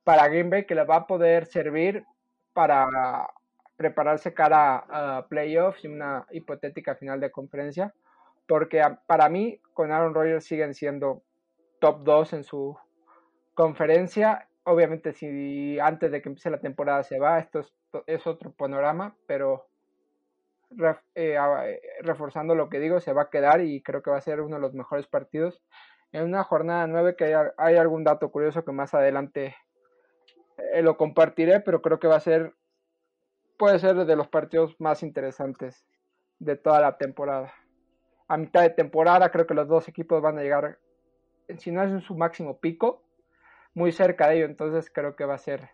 para 0.04 0.28
Green 0.28 0.50
Bay 0.50 0.64
que 0.64 0.74
le 0.74 0.84
va 0.84 0.96
a 0.96 1.06
poder 1.06 1.46
servir 1.46 2.04
para 2.52 3.28
prepararse 3.80 4.34
cara 4.34 4.84
a 4.90 5.26
playoffs 5.26 5.82
y 5.84 5.88
una 5.88 6.26
hipotética 6.32 6.96
final 6.96 7.18
de 7.18 7.30
conferencia, 7.30 7.94
porque 8.46 8.82
para 9.06 9.30
mí 9.30 9.58
con 9.72 9.90
Aaron 9.90 10.12
Rodgers 10.12 10.44
siguen 10.44 10.74
siendo 10.74 11.22
top 11.78 12.02
2 12.04 12.34
en 12.34 12.44
su 12.44 12.76
conferencia. 13.54 14.46
Obviamente 14.64 15.14
si 15.14 15.80
antes 15.80 16.12
de 16.12 16.20
que 16.20 16.28
empiece 16.28 16.50
la 16.50 16.60
temporada 16.60 17.02
se 17.04 17.18
va, 17.18 17.38
esto 17.38 17.64
es, 18.06 18.26
otro 18.26 18.52
panorama, 18.52 19.16
pero 19.26 19.66
eh, 20.78 20.94
eh, 21.14 21.80
reforzando 22.02 22.54
lo 22.54 22.68
que 22.68 22.80
digo, 22.80 23.00
se 23.00 23.14
va 23.14 23.22
a 23.22 23.30
quedar 23.30 23.62
y 23.62 23.82
creo 23.82 24.02
que 24.02 24.10
va 24.10 24.18
a 24.18 24.20
ser 24.20 24.42
uno 24.42 24.56
de 24.56 24.62
los 24.62 24.74
mejores 24.74 25.06
partidos 25.06 25.62
en 26.12 26.24
una 26.24 26.44
jornada 26.44 26.86
9 26.86 27.16
que 27.16 27.34
hay, 27.56 27.76
algún 27.76 28.04
dato 28.04 28.30
curioso 28.30 28.62
que 28.62 28.72
más 28.72 28.92
adelante 28.92 29.56
eh, 30.74 30.82
lo 30.82 30.98
compartiré, 30.98 31.60
pero 31.60 31.80
creo 31.80 31.98
que 31.98 32.08
va 32.08 32.16
a 32.16 32.20
ser, 32.20 32.52
puede 33.60 33.78
ser 33.78 33.94
de 33.94 34.16
los 34.16 34.26
partidos 34.26 34.74
más 34.80 35.02
interesantes 35.02 35.84
de 36.38 36.56
toda 36.56 36.80
la 36.80 36.96
temporada. 36.96 37.52
A 38.26 38.38
mitad 38.38 38.62
de 38.62 38.70
temporada 38.70 39.30
creo 39.30 39.46
que 39.46 39.52
los 39.52 39.68
dos 39.68 39.86
equipos 39.86 40.22
van 40.22 40.38
a 40.38 40.42
llegar, 40.42 40.78
si 41.58 41.70
no 41.70 41.82
es 41.82 41.90
en 41.90 42.00
su 42.00 42.16
máximo 42.16 42.58
pico, 42.58 43.04
muy 43.74 43.92
cerca 43.92 44.28
de 44.28 44.36
ello, 44.36 44.46
entonces 44.46 44.90
creo 44.90 45.14
que 45.14 45.26
va 45.26 45.34
a 45.34 45.38
ser 45.38 45.68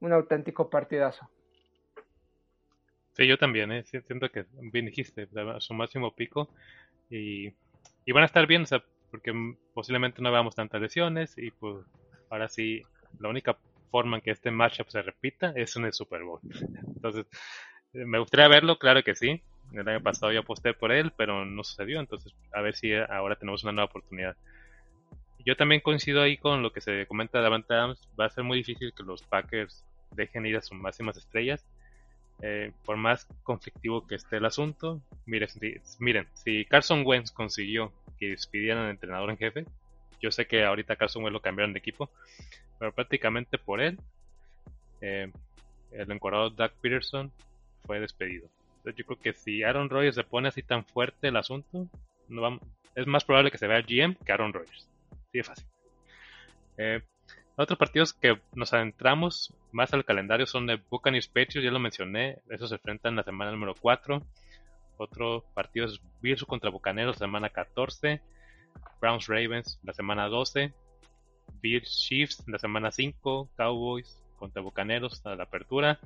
un 0.00 0.12
auténtico 0.12 0.68
partidazo. 0.68 1.30
Sí, 3.12 3.28
yo 3.28 3.38
también, 3.38 3.70
¿eh? 3.70 3.84
siento 3.84 4.28
que 4.32 4.46
bien 4.72 4.86
dijiste, 4.86 5.28
su 5.58 5.74
máximo 5.74 6.12
pico 6.16 6.48
y, 7.08 7.54
y 8.04 8.12
van 8.12 8.24
a 8.24 8.26
estar 8.26 8.48
bien, 8.48 8.64
porque 9.12 9.32
posiblemente 9.72 10.20
no 10.20 10.32
veamos 10.32 10.56
tantas 10.56 10.80
lesiones 10.80 11.38
y 11.38 11.52
pues 11.52 11.86
ahora 12.30 12.48
sí, 12.48 12.82
la 13.20 13.28
única 13.28 13.56
forma 13.90 14.20
que 14.20 14.30
este 14.30 14.50
matchup 14.50 14.88
se 14.88 15.02
repita 15.02 15.52
es 15.56 15.76
en 15.76 15.84
el 15.84 15.92
Super 15.92 16.22
Bowl. 16.22 16.40
Entonces, 16.96 17.26
eh, 17.94 18.04
me 18.04 18.18
gustaría 18.18 18.48
verlo, 18.48 18.78
claro 18.78 19.02
que 19.02 19.14
sí. 19.14 19.42
El 19.72 19.88
año 19.88 20.02
pasado 20.02 20.32
yo 20.32 20.40
aposté 20.40 20.74
por 20.74 20.92
él, 20.92 21.12
pero 21.16 21.44
no 21.44 21.64
sucedió, 21.64 21.98
entonces 21.98 22.32
a 22.52 22.60
ver 22.60 22.76
si 22.76 22.92
ahora 22.94 23.36
tenemos 23.36 23.64
una 23.64 23.72
nueva 23.72 23.86
oportunidad. 23.90 24.36
Yo 25.44 25.56
también 25.56 25.80
coincido 25.80 26.22
ahí 26.22 26.36
con 26.36 26.62
lo 26.62 26.72
que 26.72 26.80
se 26.80 27.06
comenta 27.06 27.38
de 27.38 27.44
Davante 27.44 27.74
Adams. 27.74 28.08
Va 28.18 28.26
a 28.26 28.30
ser 28.30 28.44
muy 28.44 28.58
difícil 28.58 28.92
que 28.94 29.02
los 29.02 29.22
Packers 29.22 29.84
dejen 30.12 30.46
ir 30.46 30.56
a 30.56 30.62
sus 30.62 30.78
máximas 30.78 31.16
estrellas. 31.16 31.66
Eh, 32.42 32.72
por 32.84 32.96
más 32.96 33.26
conflictivo 33.42 34.06
que 34.06 34.16
esté 34.16 34.36
el 34.36 34.44
asunto, 34.44 35.00
miren, 35.24 35.48
miren, 36.00 36.26
si 36.32 36.64
Carson 36.64 37.04
Wentz 37.06 37.30
consiguió 37.30 37.92
que 38.18 38.30
despidieran 38.30 38.84
al 38.84 38.90
entrenador 38.90 39.30
en 39.30 39.38
jefe. 39.38 39.66
Yo 40.20 40.30
sé 40.30 40.46
que 40.46 40.64
ahorita 40.64 40.96
Carson 40.96 41.22
Wentz 41.22 41.34
lo 41.34 41.42
cambiaron 41.42 41.72
de 41.72 41.78
equipo, 41.78 42.10
pero 42.78 42.92
prácticamente 42.92 43.58
por 43.58 43.80
él, 43.80 43.98
eh, 45.00 45.30
el 45.92 46.10
encuadrado 46.10 46.50
Doug 46.50 46.72
Peterson 46.80 47.32
fue 47.86 48.00
despedido. 48.00 48.48
Entonces 48.78 48.96
yo 48.96 49.06
creo 49.06 49.18
que 49.18 49.32
si 49.32 49.62
Aaron 49.62 49.88
Rodgers 49.88 50.16
se 50.16 50.24
pone 50.24 50.48
así 50.48 50.62
tan 50.62 50.84
fuerte 50.84 51.28
el 51.28 51.36
asunto, 51.36 51.88
es 52.94 53.06
más 53.06 53.24
probable 53.24 53.50
que 53.50 53.58
se 53.58 53.66
vea 53.66 53.82
GM 53.82 54.16
que 54.16 54.32
Aaron 54.32 54.52
Rodgers. 54.52 54.88
Así 55.10 55.38
de 55.38 55.44
fácil. 55.44 55.66
Eh, 56.76 57.02
otros 57.56 57.78
partidos 57.78 58.12
que 58.12 58.40
nos 58.54 58.72
adentramos 58.72 59.54
más 59.70 59.92
al 59.94 60.04
calendario 60.04 60.46
son 60.46 60.66
de 60.66 60.80
Buccaneers 60.90 61.28
Patriots, 61.28 61.64
ya 61.64 61.70
lo 61.70 61.78
mencioné, 61.78 62.38
esos 62.50 62.68
se 62.70 62.76
enfrentan 62.76 63.16
la 63.16 63.22
semana 63.22 63.52
número 63.52 63.74
4. 63.80 64.22
Otro 64.96 65.44
partido 65.54 65.86
es 65.86 66.00
Bills 66.20 66.44
contra 66.44 66.70
Bucaneros, 66.70 67.16
semana 67.16 67.50
14. 67.50 68.20
Browns 69.00 69.28
Ravens, 69.28 69.78
la 69.82 69.92
semana 69.92 70.28
12. 70.28 70.72
Bills 71.60 72.06
Chiefs, 72.06 72.42
la 72.46 72.58
semana 72.58 72.90
5. 72.90 73.50
Cowboys 73.56 74.20
contra 74.38 74.62
Bucaneros, 74.62 75.24
a 75.26 75.36
la 75.36 75.44
apertura. 75.44 76.00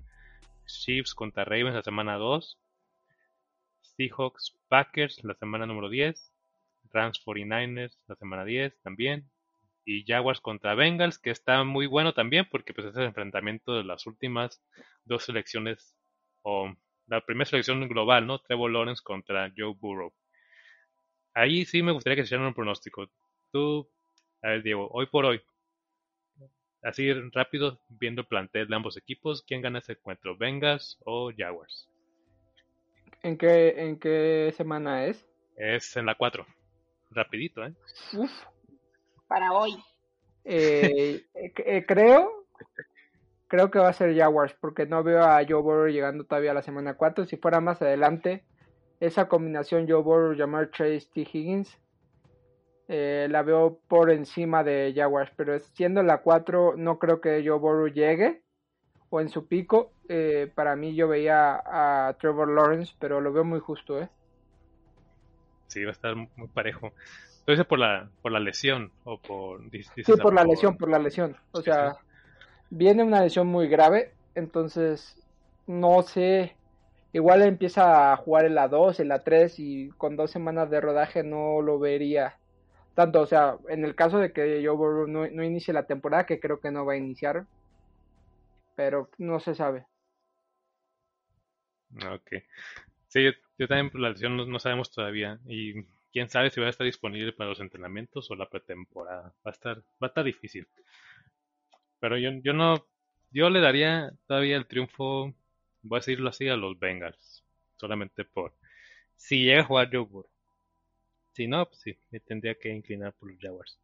Chiefs 0.67 1.15
contra 1.15 1.45
Ravens, 1.45 1.75
la 1.75 1.83
semana 1.83 2.17
2. 2.17 2.59
Seahawks 3.81 4.57
Packers, 4.69 5.25
la 5.25 5.35
semana 5.35 5.67
número 5.67 5.89
10. 5.89 6.33
Rams 6.91 7.21
49ers, 7.25 7.99
la 8.07 8.17
semana 8.17 8.45
10 8.45 8.81
también. 8.83 9.31
Y 9.85 10.05
Jaguars 10.07 10.41
contra 10.41 10.75
Bengals, 10.75 11.19
que 11.19 11.31
está 11.31 11.65
muy 11.65 11.87
bueno 11.87 12.13
también 12.13 12.47
porque 12.51 12.75
pues 12.75 12.89
es 12.89 12.97
el 12.97 13.05
enfrentamiento 13.05 13.75
de 13.75 13.85
las 13.85 14.07
últimas 14.07 14.63
dos 15.05 15.25
selecciones 15.25 15.95
o 16.43 16.75
la 17.07 17.25
primera 17.25 17.49
selección 17.49 17.89
global, 17.89 18.27
¿no? 18.27 18.39
Trevor 18.39 18.71
Lawrence 18.71 19.03
contra 19.03 19.53
Joe 19.57 19.75
Burrow. 19.79 20.13
Ahí 21.35 21.65
sí 21.65 21.83
me 21.83 21.93
gustaría 21.93 22.17
que 22.17 22.23
se 22.23 22.27
hicieran 22.27 22.47
un 22.47 22.55
pronóstico. 22.55 23.11
Tú, 23.51 23.91
a 24.43 24.49
ver, 24.49 24.63
Diego, 24.63 24.89
hoy 24.93 25.07
por 25.07 25.25
hoy, 25.25 25.41
así 26.83 27.13
rápido, 27.33 27.81
viendo 27.89 28.23
el 28.23 28.27
plantel 28.27 28.69
de 28.69 28.77
ambos 28.77 28.97
equipos, 28.97 29.43
¿quién 29.47 29.63
gana 29.63 29.79
ese 29.79 29.93
encuentro? 29.93 30.37
¿Vengas 30.37 30.99
o 31.05 31.31
Jaguars? 31.37 31.89
¿En 33.23 33.37
qué, 33.37 33.75
¿En 33.77 33.99
qué 33.99 34.53
semana 34.57 35.07
es? 35.07 35.27
Es 35.57 35.97
en 35.97 36.07
la 36.07 36.15
4. 36.15 36.47
Rapidito, 37.11 37.65
¿eh? 37.65 37.75
Uf. 38.17 38.31
Para 39.27 39.53
hoy. 39.53 39.83
Eh, 40.45 41.27
eh, 41.35 41.85
creo 41.87 42.39
creo 43.49 43.71
que 43.71 43.79
va 43.79 43.89
a 43.89 43.93
ser 43.93 44.17
Jaguars, 44.17 44.55
porque 44.61 44.87
no 44.87 45.03
veo 45.03 45.23
a 45.23 45.45
Joe 45.47 45.61
Burrow 45.63 45.89
llegando 45.89 46.25
todavía 46.25 46.53
a 46.53 46.55
la 46.55 46.63
semana 46.63 46.95
4. 46.95 47.27
Si 47.27 47.37
fuera 47.37 47.61
más 47.61 47.83
adelante, 47.83 48.45
esa 49.01 49.29
combinación 49.29 49.89
Joe 49.89 50.03
Burrow, 50.03 50.35
llamar 50.35 50.71
Chase 50.71 51.09
T. 51.13 51.23
Higgins, 51.23 51.77
eh, 52.89 53.29
la 53.31 53.43
veo 53.43 53.79
por 53.89 54.11
encima 54.11 54.65
de 54.65 54.93
Jaguars, 54.95 55.31
pero 55.37 55.59
siendo 55.59 56.03
la 56.03 56.19
4, 56.19 56.75
no 56.77 56.99
creo 56.99 57.21
que 57.21 57.43
Joe 57.47 57.59
Burrow 57.59 57.89
llegue 57.89 58.43
o 59.11 59.21
en 59.21 59.29
su 59.29 59.47
pico. 59.47 59.93
Eh, 60.09 60.51
para 60.55 60.75
mí, 60.75 60.95
yo 60.95 61.07
veía 61.07 61.63
a 61.65 62.17
Trevor 62.19 62.49
Lawrence, 62.49 62.95
pero 62.99 63.21
lo 63.21 63.33
veo 63.33 63.45
muy 63.45 63.61
justo, 63.61 64.01
¿eh? 64.01 64.09
Sí, 65.69 65.85
va 65.85 65.91
a 65.91 65.93
estar 65.93 66.17
muy 66.17 66.49
parejo. 66.49 66.93
Entonces, 67.41 67.67
por 67.67 67.79
la, 67.79 68.09
por 68.23 68.33
la 68.33 68.41
lesión 68.41 68.91
o 69.05 69.19
por. 69.21 69.63
Sí, 69.71 70.13
por 70.21 70.35
la 70.35 70.45
lesión, 70.45 70.77
por 70.77 70.91
la 70.91 70.99
lesión. 70.99 71.37
O 71.53 71.63
sea 71.63 71.99
viene 72.71 73.03
una 73.03 73.23
lesión 73.23 73.47
muy 73.47 73.69
grave, 73.69 74.13
entonces 74.35 75.17
no 75.67 76.03
sé, 76.03 76.57
igual 77.13 77.43
empieza 77.43 78.13
a 78.13 78.17
jugar 78.17 78.47
en 78.47 78.55
la 78.55 78.69
2, 78.69 79.01
en 79.01 79.09
la 79.09 79.23
3 79.23 79.59
y 79.59 79.89
con 79.91 80.17
dos 80.17 80.31
semanas 80.31 80.71
de 80.71 80.81
rodaje 80.81 81.23
no 81.23 81.61
lo 81.61 81.79
vería 81.79 82.39
tanto, 82.99 83.21
o 83.21 83.27
sea, 83.27 83.57
en 83.69 83.85
el 83.85 83.95
caso 83.95 84.19
de 84.19 84.33
que 84.33 84.61
yo 84.61 84.75
no, 85.07 85.29
no 85.29 85.45
inicie 85.45 85.73
la 85.73 85.87
temporada, 85.87 86.27
que 86.27 86.41
creo 86.41 86.59
que 86.59 86.73
no 86.73 86.85
va 86.85 86.95
a 86.95 86.97
iniciar, 86.97 87.47
pero 88.75 89.09
no 89.19 89.39
se 89.39 89.55
sabe. 89.55 89.87
Ok. 91.95 92.43
Sí, 93.07 93.23
yo, 93.57 93.69
también 93.69 93.91
por 93.91 94.01
la 94.01 94.11
lesión 94.11 94.37
no, 94.37 94.59
sabemos 94.59 94.91
todavía 94.91 95.39
y 95.47 95.85
quién 96.13 96.29
sabe 96.29 96.51
si 96.51 96.61
va 96.61 96.67
a 96.67 96.71
estar 96.71 96.85
disponible 96.85 97.33
para 97.33 97.51
los 97.51 97.61
entrenamientos 97.61 98.33
o 98.33 98.35
la 98.35 98.51
pretemporada. 98.51 99.33
Va 99.47 99.51
a 99.51 99.51
estar, 99.51 99.79
va 99.79 99.83
a 100.01 100.07
estar 100.07 100.25
difícil. 100.25 100.67
Pero 102.01 102.19
yo, 102.19 102.33
yo 102.43 102.53
no, 102.53 102.85
yo 103.31 103.49
le 103.49 103.61
daría 103.61 104.11
todavía 104.27 104.57
el 104.57 104.67
triunfo, 104.67 105.33
voy 105.83 105.97
a 105.99 106.01
decirlo 106.01 106.31
así, 106.31 106.49
a 106.49 106.57
los 106.57 106.77
Bengals. 106.77 107.45
Solamente 107.77 108.25
por, 108.25 108.55
si 109.15 109.45
llega 109.45 109.61
a 109.61 109.67
jugar 109.67 109.89
Joe 109.93 110.01
Burrow. 110.01 110.38
Si 111.39 111.47
no, 111.47 111.67
pues 111.67 111.79
sí, 111.83 111.97
me 112.11 112.19
tendría 112.19 112.57
que 112.57 112.69
inclinar 112.69 113.13
por 113.13 113.31
los 113.31 113.41
Jaguars. 113.41 113.79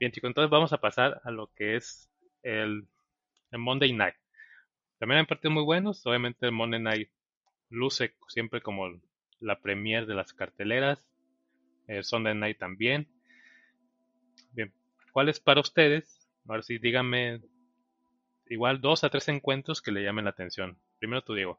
Bien, 0.00 0.10
chicos, 0.10 0.28
entonces 0.28 0.48
vamos 0.48 0.72
a 0.72 0.80
pasar 0.80 1.20
a 1.22 1.30
lo 1.30 1.52
que 1.52 1.76
es 1.76 2.10
el, 2.42 2.88
el 3.50 3.58
Monday 3.58 3.92
Night. 3.92 4.14
También 4.98 5.18
hay 5.18 5.26
partidos 5.26 5.52
muy 5.52 5.64
buenos. 5.64 6.06
Obviamente 6.06 6.46
el 6.46 6.52
Monday 6.52 6.80
Night 6.80 7.10
luce 7.68 8.14
siempre 8.26 8.62
como 8.62 8.88
la 9.38 9.60
premier 9.60 10.06
de 10.06 10.14
las 10.14 10.32
carteleras. 10.32 11.04
El 11.88 12.04
Sunday 12.04 12.34
Night 12.34 12.56
también. 12.56 13.06
Bien, 14.52 14.72
¿cuál 15.12 15.28
es 15.28 15.40
para 15.40 15.60
ustedes 15.60 16.26
Ahora 16.48 16.62
sí, 16.62 16.78
díganme 16.78 17.42
igual 18.48 18.80
dos 18.80 19.04
a 19.04 19.10
tres 19.10 19.28
encuentros 19.28 19.82
que 19.82 19.92
le 19.92 20.02
llamen 20.02 20.24
la 20.24 20.30
atención. 20.30 20.78
Primero 20.98 21.20
tú, 21.22 21.34
Diego. 21.34 21.58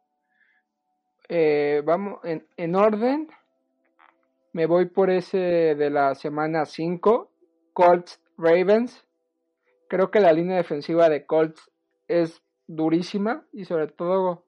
Eh, 1.30 1.84
vamos 1.86 2.20
en, 2.24 2.48
en 2.58 2.74
orden. 2.74 3.30
Me 4.58 4.66
voy 4.66 4.88
por 4.88 5.12
ese 5.12 5.38
de 5.38 5.92
la 5.92 6.16
semana 6.16 6.66
5, 6.66 7.30
Colts 7.74 8.20
Ravens. 8.40 9.06
Creo 9.88 10.10
que 10.10 10.20
la 10.20 10.34
línea 10.34 10.58
defensiva 10.58 11.10
de 11.10 11.28
Colts 11.28 11.70
es 12.08 12.42
durísima 12.66 13.46
y 13.54 13.66
sobre 13.66 13.86
todo 13.86 14.46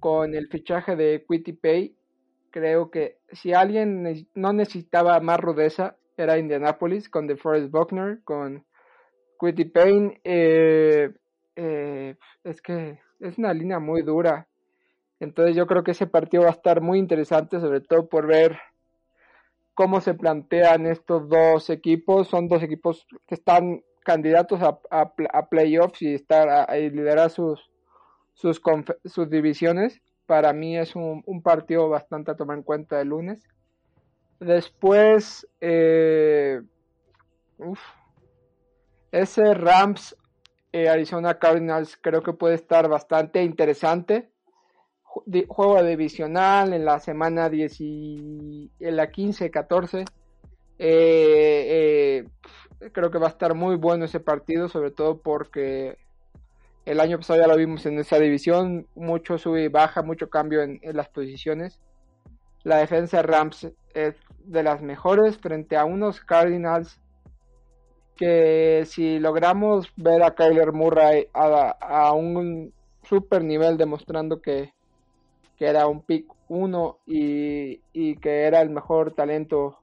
con 0.00 0.34
el 0.34 0.48
fichaje 0.48 0.96
de 0.96 1.24
Quitty 1.26 1.54
Pay, 1.54 1.96
creo 2.50 2.90
que 2.90 3.20
si 3.32 3.54
alguien 3.54 4.28
no 4.34 4.52
necesitaba 4.52 5.18
más 5.20 5.40
rudeza 5.40 5.96
era 6.18 6.36
Indianapolis 6.36 7.08
con 7.08 7.26
DeForest 7.26 7.70
Buckner, 7.70 8.20
con 8.24 8.66
Quitty 9.40 9.64
Payne. 9.64 10.20
Eh, 10.24 11.10
eh, 11.56 12.16
es 12.44 12.60
que 12.60 12.98
es 13.20 13.38
una 13.38 13.54
línea 13.54 13.78
muy 13.78 14.02
dura. 14.02 14.46
Entonces 15.20 15.56
yo 15.56 15.66
creo 15.66 15.82
que 15.82 15.92
ese 15.92 16.06
partido 16.06 16.42
va 16.42 16.50
a 16.50 16.52
estar 16.52 16.82
muy 16.82 16.98
interesante, 16.98 17.60
sobre 17.60 17.80
todo 17.80 18.10
por 18.10 18.26
ver 18.26 18.58
cómo 19.78 20.00
se 20.00 20.12
plantean 20.12 20.86
estos 20.86 21.28
dos 21.28 21.70
equipos. 21.70 22.26
Son 22.26 22.48
dos 22.48 22.64
equipos 22.64 23.06
que 23.28 23.36
están 23.36 23.84
candidatos 24.02 24.60
a, 24.60 24.80
a, 24.90 25.48
playoffs 25.48 26.02
y 26.02 26.14
estar 26.14 26.48
a, 26.48 26.74
liderar 26.74 27.30
sus, 27.30 27.70
divisiones. 29.30 30.02
Para 30.26 30.52
mí 30.52 30.76
es 30.76 30.96
un, 30.96 31.22
un, 31.24 31.42
partido 31.42 31.88
bastante 31.88 32.32
a 32.32 32.34
tomar 32.34 32.56
en 32.56 32.64
cuenta 32.64 33.00
el 33.00 33.10
lunes. 33.10 33.46
Después, 34.40 35.46
eh, 35.60 36.60
ese 39.12 39.54
Rams 39.54 40.16
eh, 40.72 40.88
Arizona 40.88 41.38
Cardinals 41.38 41.96
creo 42.02 42.24
que 42.24 42.32
puede 42.32 42.56
estar 42.56 42.88
bastante 42.88 43.44
interesante. 43.44 44.28
Juego 45.48 45.82
divisional 45.82 46.72
en 46.72 46.84
la 46.84 47.00
semana 47.00 47.48
10 47.48 47.80
y 47.80 48.70
en 48.80 48.96
la 48.96 49.10
15-14. 49.10 50.04
Eh, 50.78 52.24
creo 52.92 53.10
que 53.10 53.18
va 53.18 53.26
a 53.26 53.30
estar 53.30 53.54
muy 53.54 53.76
bueno 53.76 54.04
ese 54.04 54.20
partido, 54.20 54.68
sobre 54.68 54.90
todo 54.90 55.20
porque 55.20 55.96
el 56.88 57.00
año 57.00 57.18
pasado 57.18 57.40
ya 57.40 57.46
lo 57.46 57.56
vimos 57.56 57.84
en 57.84 57.98
esa 57.98 58.18
división, 58.18 58.86
mucho 58.94 59.36
sube 59.36 59.64
y 59.64 59.68
baja, 59.68 60.02
mucho 60.02 60.30
cambio 60.30 60.62
en, 60.62 60.80
las 60.82 61.08
posiciones. 61.08 61.78
La 62.64 62.78
defensa 62.78 63.18
de 63.18 63.22
Rams 63.24 63.68
es 63.94 64.14
de 64.44 64.62
las 64.62 64.80
mejores 64.80 65.36
frente 65.36 65.76
a 65.76 65.84
unos 65.84 66.20
Cardinals 66.20 67.00
que 68.16 68.84
si 68.86 69.18
logramos 69.20 69.92
ver 69.96 70.22
a 70.22 70.34
Kyler 70.34 70.72
Murray 70.72 71.28
a, 71.34 72.12
un 72.14 72.72
super 73.02 73.44
nivel 73.44 73.76
demostrando 73.76 74.40
que, 74.40 74.72
que 75.58 75.66
era 75.66 75.86
un 75.88 76.02
pick 76.02 76.32
1 76.48 76.98
y, 77.06 77.80
y 77.92 78.16
que 78.16 78.42
era 78.42 78.60
el 78.60 78.70
mejor 78.70 79.12
talento 79.12 79.78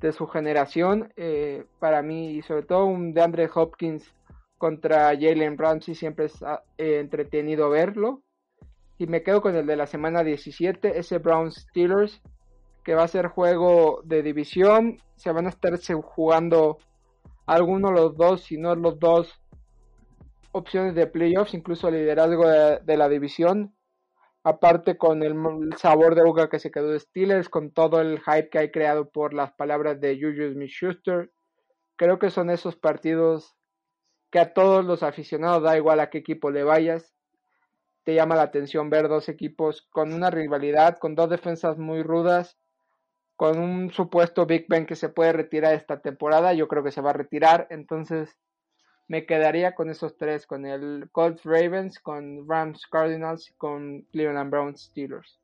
de 0.00 0.12
su 0.12 0.26
generación. 0.26 1.12
Eh, 1.16 1.64
para 1.78 2.02
mí, 2.02 2.30
y 2.30 2.42
sobre 2.42 2.62
todo 2.62 2.86
un 2.86 3.12
de 3.12 3.22
Andre 3.22 3.50
Hopkins 3.54 4.10
contra 4.56 5.10
Jalen 5.10 5.58
Ramsey, 5.58 5.94
siempre 5.94 6.26
es 6.26 6.42
ah, 6.42 6.62
eh, 6.78 6.98
entretenido 7.00 7.68
verlo. 7.68 8.22
Y 8.98 9.06
me 9.06 9.22
quedo 9.22 9.42
con 9.42 9.54
el 9.54 9.66
de 9.66 9.76
la 9.76 9.86
semana 9.86 10.24
17, 10.24 10.98
ese 10.98 11.18
Browns 11.18 11.66
Steelers, 11.68 12.22
que 12.84 12.94
va 12.94 13.04
a 13.04 13.08
ser 13.08 13.28
juego 13.28 14.00
de 14.04 14.22
división. 14.22 14.98
Se 15.16 15.30
van 15.30 15.46
a 15.46 15.50
estar 15.50 15.78
jugando 16.02 16.78
algunos 17.46 17.90
de 17.90 18.00
los 18.00 18.16
dos, 18.16 18.42
si 18.44 18.56
no 18.56 18.74
los 18.74 18.98
dos 18.98 19.40
opciones 20.52 20.94
de 20.94 21.06
playoffs, 21.06 21.54
incluso 21.54 21.90
liderazgo 21.90 22.46
de 22.46 22.96
la 22.96 23.08
división 23.08 23.74
aparte 24.44 24.96
con 24.96 25.22
el 25.22 25.36
sabor 25.76 26.14
de 26.14 26.22
boca 26.22 26.48
que 26.48 26.58
se 26.58 26.70
quedó 26.70 26.88
de 26.88 27.00
Steelers, 27.00 27.48
con 27.48 27.70
todo 27.70 28.00
el 28.00 28.20
hype 28.20 28.48
que 28.50 28.58
hay 28.58 28.70
creado 28.70 29.10
por 29.10 29.34
las 29.34 29.52
palabras 29.52 30.00
de 30.00 30.18
Juju 30.20 30.52
Smith-Schuster, 30.52 31.30
creo 31.96 32.18
que 32.18 32.30
son 32.30 32.50
esos 32.50 32.76
partidos 32.76 33.54
que 34.30 34.40
a 34.40 34.52
todos 34.54 34.84
los 34.84 35.02
aficionados, 35.02 35.62
da 35.62 35.76
igual 35.76 36.00
a 36.00 36.10
qué 36.10 36.18
equipo 36.18 36.50
le 36.50 36.64
vayas, 36.64 37.14
te 38.04 38.14
llama 38.14 38.34
la 38.34 38.42
atención 38.42 38.90
ver 38.90 39.08
dos 39.08 39.28
equipos 39.28 39.86
con 39.90 40.12
una 40.12 40.30
rivalidad, 40.30 40.98
con 40.98 41.14
dos 41.14 41.30
defensas 41.30 41.78
muy 41.78 42.02
rudas, 42.02 42.58
con 43.36 43.58
un 43.58 43.90
supuesto 43.90 44.46
Big 44.46 44.66
Ben 44.68 44.86
que 44.86 44.96
se 44.96 45.08
puede 45.08 45.32
retirar 45.32 45.74
esta 45.74 46.00
temporada, 46.00 46.52
yo 46.54 46.66
creo 46.66 46.82
que 46.82 46.90
se 46.90 47.00
va 47.00 47.10
a 47.10 47.14
retirar, 47.14 47.66
entonces 47.70 48.36
me 49.12 49.26
quedaría 49.26 49.74
con 49.74 49.90
esos 49.90 50.16
tres, 50.16 50.46
con 50.46 50.64
el 50.64 51.10
Colts 51.12 51.44
Ravens, 51.44 51.98
con 52.00 52.48
Rams 52.48 52.86
Cardinals 52.86 53.50
y 53.50 53.52
con 53.58 54.06
Cleveland 54.10 54.50
Browns 54.50 54.84
Steelers. 54.84 55.38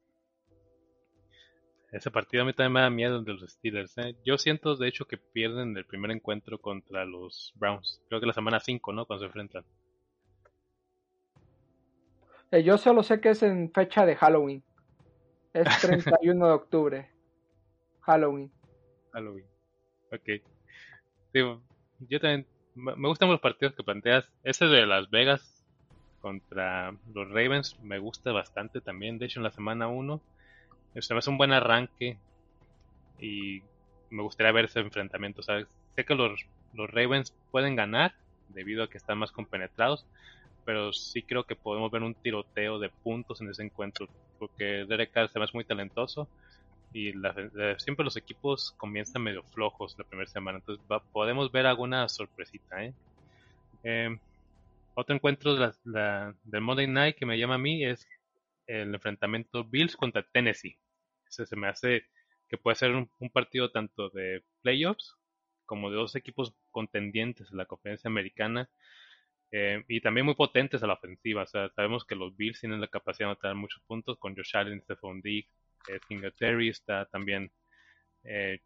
Ese 1.93 2.11
partido 2.11 2.45
a 2.45 2.47
mí 2.47 2.55
también 2.55 2.73
me 2.73 2.81
da 2.81 2.89
miedo 2.89 3.23
de 3.23 3.35
los 3.35 3.53
Steelers. 3.53 3.99
¿eh? 3.99 4.17
Yo 4.25 4.39
siento 4.39 4.75
de 4.75 4.89
hecho 4.89 5.05
que 5.05 5.19
pierden 5.19 5.77
el 5.77 5.85
primer 5.85 6.13
encuentro 6.13 6.59
contra 6.59 7.05
los 7.05 7.53
Browns. 7.57 8.01
Creo 8.09 8.21
que 8.21 8.27
la 8.27 8.33
semana 8.33 8.59
5, 8.59 8.91
¿no? 8.95 9.05
Cuando 9.05 9.25
se 9.25 9.27
enfrentan. 9.27 9.65
Eh, 12.51 12.63
yo 12.63 12.79
solo 12.79 13.03
sé 13.03 13.21
que 13.21 13.29
es 13.29 13.43
en 13.43 13.71
fecha 13.71 14.07
de 14.07 14.17
Halloween. 14.17 14.65
Es 15.53 15.67
31 15.83 16.47
de 16.47 16.53
octubre. 16.55 17.11
Halloween. 18.01 18.51
Halloween. 19.13 19.45
Ok. 20.11 20.43
yo 22.09 22.19
también 22.19 22.47
me 22.79 23.09
gustan 23.09 23.31
los 23.31 23.41
partidos 23.41 23.75
que 23.75 23.83
planteas. 23.83 24.29
Ese 24.45 24.67
de 24.67 24.87
Las 24.87 25.11
Vegas 25.11 25.65
contra 26.21 26.95
los 27.13 27.29
Ravens 27.29 27.79
me 27.83 27.99
gusta 27.99 28.33
bastante 28.33 28.81
también. 28.81 29.19
De 29.19 29.27
hecho, 29.27 29.41
en 29.41 29.45
la 29.45 29.51
semana 29.51 29.89
1 29.89 30.21
se 31.01 31.15
me 31.15 31.19
hace 31.19 31.31
un 31.31 31.39
buen 31.39 31.53
arranque 31.53 32.19
y 33.21 33.63
me 34.11 34.23
gustaría 34.23 34.53
ver 34.53 34.67
ese 34.67 34.81
enfrentamiento. 34.81 35.43
Sé 35.43 35.67
que 35.97 36.15
los, 36.15 36.47
los 36.73 36.91
Ravens 36.91 37.35
pueden 37.51 37.77
ganar 37.77 38.15
debido 38.49 38.85
a 38.85 38.89
que 38.89 38.99
están 38.99 39.19
más 39.19 39.33
compenetrados, 39.33 40.07
pero 40.65 40.93
sí 40.93 41.23
creo 41.23 41.45
que 41.45 41.57
podemos 41.57 41.91
ver 41.91 42.03
un 42.03 42.15
tiroteo 42.15 42.79
de 42.79 42.89
puntos 42.89 43.41
en 43.41 43.51
ese 43.51 43.63
encuentro 43.63 44.09
porque 44.39 44.87
Derek 44.89 45.11
Carr 45.11 45.29
se 45.29 45.39
me 45.39 45.45
hace 45.45 45.57
muy 45.57 45.65
talentoso 45.65 46.29
y 46.93 47.13
siempre 47.79 48.05
los 48.05 48.17
equipos 48.17 48.73
comienzan 48.77 49.23
medio 49.23 49.43
flojos 49.43 49.95
la 49.99 50.05
primera 50.05 50.31
semana, 50.31 50.59
entonces 50.59 50.85
podemos 51.13 51.53
ver 51.53 51.67
alguna 51.67 52.09
sorpresita. 52.09 52.85
¿eh? 52.85 52.95
Em, 53.83 54.19
otro 54.95 55.15
encuentro 55.15 55.55
de 55.55 55.73
la, 55.85 56.35
del 56.45 56.61
Monday 56.61 56.87
Night 56.87 57.17
que 57.17 57.27
me 57.27 57.39
llama 57.39 57.55
a 57.55 57.59
mí 57.59 57.85
es 57.85 58.09
el 58.67 58.95
enfrentamiento 58.95 59.65
Bills 59.65 59.97
contra 59.97 60.23
Tennessee. 60.23 60.77
Se 61.29 61.57
me 61.57 61.69
hace 61.69 62.05
que 62.49 62.57
puede 62.57 62.77
ser 62.77 62.95
un, 62.95 63.11
partido 63.31 63.71
tanto 63.71 64.09
de 64.11 64.43
playoffs 64.63 65.15
como 65.67 65.91
de 65.91 65.97
dos 65.97 66.17
equipos 66.17 66.55
contendientes 66.71 67.51
en 67.51 67.59
la 67.59 67.67
conferencia 67.67 68.09
americana 68.09 68.71
em, 69.51 69.85
y 69.89 70.01
también 70.01 70.25
muy 70.27 70.35
potentes 70.35 70.83
a 70.83 70.87
la 70.87 70.95
ofensiva. 70.95 71.43
O 71.43 71.47
sea, 71.47 71.69
sabemos 71.71 72.05
que 72.07 72.15
los 72.15 72.35
Bills 72.37 72.61
tienen 72.61 72.81
la 72.81 72.89
capacidad 72.89 73.27
de 73.27 73.33
anotar 73.33 73.55
muchos 73.55 73.83
puntos 73.83 74.19
con 74.19 74.35
Josh 74.35 74.57
Allen, 74.57 74.81
Stephon 74.83 75.21
Diggs, 75.21 75.51
eh, 75.89 76.69
está 76.69 77.07
también 77.07 77.51
eh, 78.25 78.61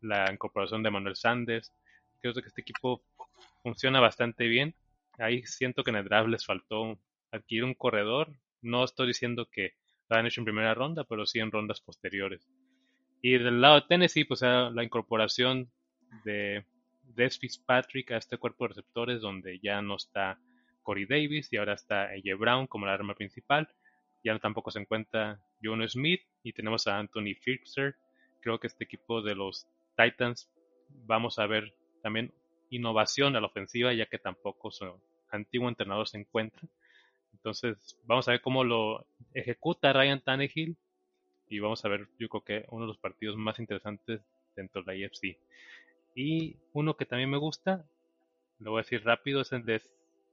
la 0.00 0.32
incorporación 0.32 0.82
de 0.82 0.90
Manuel 0.90 1.16
Sanders. 1.16 1.72
Creo 2.20 2.34
que 2.34 2.40
este 2.40 2.60
equipo 2.60 3.02
funciona 3.62 4.00
bastante 4.00 4.46
bien. 4.46 4.74
Ahí 5.18 5.44
siento 5.46 5.82
que 5.82 5.90
en 5.90 5.96
el 5.96 6.04
draft 6.04 6.28
les 6.28 6.44
faltó 6.44 6.98
adquirir 7.32 7.64
un 7.64 7.74
corredor. 7.74 8.32
No 8.62 8.84
estoy 8.84 9.08
diciendo 9.08 9.48
que 9.50 9.74
lo 10.08 10.16
han 10.16 10.26
hecho 10.26 10.40
en 10.40 10.46
primera 10.46 10.74
ronda, 10.74 11.04
pero 11.04 11.26
sí 11.26 11.38
en 11.38 11.50
rondas 11.50 11.80
posteriores. 11.80 12.46
Y 13.22 13.38
del 13.38 13.60
lado 13.60 13.76
de 13.76 13.86
Tennessee, 13.88 14.24
pues 14.24 14.42
la 14.42 14.84
incorporación 14.84 15.70
de 16.24 16.64
Des 17.02 17.38
Fitzpatrick 17.38 18.12
a 18.12 18.18
este 18.18 18.38
cuerpo 18.38 18.64
de 18.64 18.68
receptores, 18.68 19.20
donde 19.20 19.58
ya 19.60 19.80
no 19.82 19.96
está 19.96 20.38
Corey 20.82 21.06
Davis 21.06 21.52
y 21.52 21.56
ahora 21.56 21.74
está 21.74 22.04
AJ 22.04 22.38
Brown 22.38 22.66
como 22.66 22.86
la 22.86 22.94
arma 22.94 23.14
principal. 23.14 23.68
Ya 24.26 24.36
tampoco 24.40 24.72
se 24.72 24.80
encuentra 24.80 25.38
John 25.62 25.88
Smith 25.88 26.20
y 26.42 26.52
tenemos 26.52 26.88
a 26.88 26.98
Anthony 26.98 27.36
Firkser. 27.40 27.94
Creo 28.40 28.58
que 28.58 28.66
este 28.66 28.82
equipo 28.82 29.22
de 29.22 29.36
los 29.36 29.68
Titans 29.96 30.50
vamos 31.06 31.38
a 31.38 31.46
ver 31.46 31.72
también 32.02 32.34
innovación 32.70 33.36
a 33.36 33.40
la 33.40 33.46
ofensiva, 33.46 33.94
ya 33.94 34.06
que 34.06 34.18
tampoco 34.18 34.72
su 34.72 35.00
antiguo 35.30 35.68
entrenador 35.68 36.08
se 36.08 36.18
encuentra. 36.18 36.68
Entonces, 37.34 38.00
vamos 38.02 38.26
a 38.26 38.32
ver 38.32 38.40
cómo 38.40 38.64
lo 38.64 39.06
ejecuta 39.32 39.92
Ryan 39.92 40.20
Tannehill 40.20 40.76
y 41.48 41.60
vamos 41.60 41.84
a 41.84 41.88
ver, 41.88 42.08
yo 42.18 42.28
creo 42.28 42.42
que 42.42 42.66
uno 42.72 42.82
de 42.82 42.88
los 42.88 42.98
partidos 42.98 43.36
más 43.36 43.60
interesantes 43.60 44.22
dentro 44.56 44.82
de 44.82 44.86
la 44.86 44.96
IFC. 44.96 45.38
Y 46.16 46.56
uno 46.72 46.96
que 46.96 47.06
también 47.06 47.30
me 47.30 47.38
gusta, 47.38 47.84
lo 48.58 48.72
voy 48.72 48.80
a 48.80 48.82
decir 48.82 49.04
rápido, 49.04 49.42
es 49.42 49.52
el 49.52 49.64
de 49.64 49.80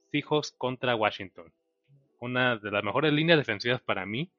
Seahawks 0.10 0.52
contra 0.58 0.96
Washington 0.96 1.54
una 2.24 2.58
de 2.58 2.72
las 2.72 2.84
mejores 2.84 3.12
líneas 3.12 3.38
defensivas 3.38 3.82
para 3.82 4.06
mí, 4.06 4.32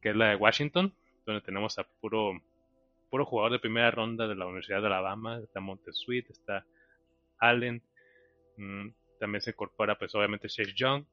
que 0.00 0.10
es 0.10 0.16
la 0.16 0.30
de 0.30 0.36
Washington, 0.36 0.94
donde 1.26 1.42
tenemos 1.42 1.78
a 1.78 1.84
puro, 2.00 2.40
puro 3.10 3.26
jugador 3.26 3.52
de 3.52 3.58
primera 3.58 3.90
ronda 3.90 4.26
de 4.26 4.34
la 4.34 4.46
Universidad 4.46 4.80
de 4.80 4.86
Alabama, 4.86 5.38
está 5.42 5.60
Montesuit, 5.60 6.30
está 6.30 6.64
Allen, 7.38 7.82
mm, 8.56 8.88
también 9.20 9.42
se 9.42 9.50
incorpora 9.50 9.98
pues 9.98 10.14
obviamente 10.14 10.48
Chase 10.48 10.72
Young, 10.74 11.04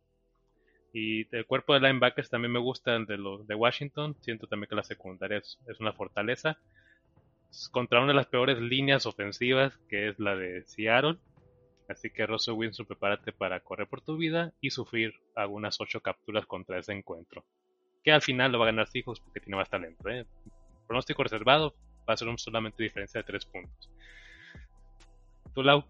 Y 0.94 1.28
el 1.36 1.46
cuerpo 1.46 1.74
de 1.74 1.82
linebackers 1.82 2.30
también 2.30 2.54
me 2.54 2.60
gusta 2.60 2.96
el 2.96 3.06
de, 3.06 3.18
los 3.18 3.46
de 3.46 3.56
Washington. 3.56 4.16
Siento 4.22 4.48
también 4.48 4.70
que 4.70 4.76
la 4.76 4.84
secundaria 4.84 5.40
es, 5.40 5.60
una 5.82 5.92
fortaleza. 5.92 6.58
Contra 7.72 8.00
una 8.00 8.14
de 8.14 8.14
las 8.14 8.28
peores 8.28 8.60
líneas 8.62 9.06
ofensivas, 9.06 9.78
que 9.90 10.08
es 10.08 10.20
la 10.20 10.38
de 10.38 10.64
Seattle. 10.68 11.18
Así 11.88 12.10
que 12.10 12.26
Russell 12.26 12.56
Wilson, 12.56 12.86
prepárate 12.86 13.32
para 13.32 13.60
correr 13.60 13.88
por 13.88 14.02
tu 14.02 14.18
vida 14.18 14.54
y 14.60 14.72
sufrir 14.72 15.14
algunas 15.36 15.80
ocho 15.80 16.02
capturas 16.02 16.46
contra 16.46 16.80
ese 16.80 16.94
encuentro. 16.94 17.46
Que 18.04 18.12
al 18.12 18.22
final 18.22 18.52
lo 18.52 18.60
va 18.60 18.66
a 18.66 18.72
ganar 18.72 18.88
Seahawks 18.88 19.20
porque 19.20 19.40
tiene 19.40 19.58
más 19.58 19.70
talento. 19.70 20.10
¿eh? 20.10 20.26
Pronóstico 20.88 21.24
reservado, 21.24 21.76
va 22.08 22.14
a 22.14 22.18
ser 22.18 22.28
un 22.28 22.38
solamente 22.38 22.84
diferencia 22.84 23.20
de 23.20 23.26
tres 23.26 23.46
puntos. 23.46 23.92
¿Tú, 25.54 25.64
Lau? 25.64 25.84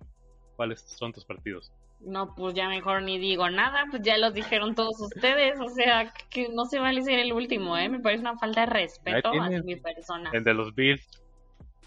¿Cuáles 0.56 0.82
son 0.82 1.14
tus 1.14 1.26
partidos? 1.26 1.72
No, 2.02 2.36
pues 2.36 2.54
ya 2.54 2.68
mejor 2.68 3.02
ni 3.02 3.18
digo 3.18 3.50
nada, 3.50 3.86
pues 3.90 4.02
ya 4.04 4.18
los 4.18 4.34
dijeron 4.34 4.76
todos 4.76 5.00
ustedes, 5.00 5.60
o 5.60 5.70
sea, 5.70 6.14
que 6.30 6.50
no 6.50 6.66
se 6.66 6.80
vale 6.80 7.02
ser 7.02 7.20
el 7.20 7.34
último, 7.34 7.78
¿eh? 7.78 7.90
Me 7.90 8.00
parece 8.00 8.22
una 8.22 8.38
falta 8.38 8.62
de 8.62 8.68
respeto 8.68 9.30
a 9.30 9.50
mi 9.50 9.76
persona. 9.78 10.30
El 10.34 10.44
de 10.44 10.54
los 10.54 10.76
Bills 10.76 11.24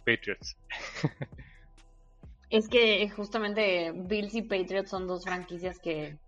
Patriots. 0.05 0.57
es 2.51 2.69
que 2.69 3.09
justamente 3.11 3.93
Bills 3.95 4.35
y 4.35 4.43
Patriots 4.43 4.91
son 4.91 5.07
dos 5.07 5.25
franquicias 5.25 5.79
que 5.79 6.19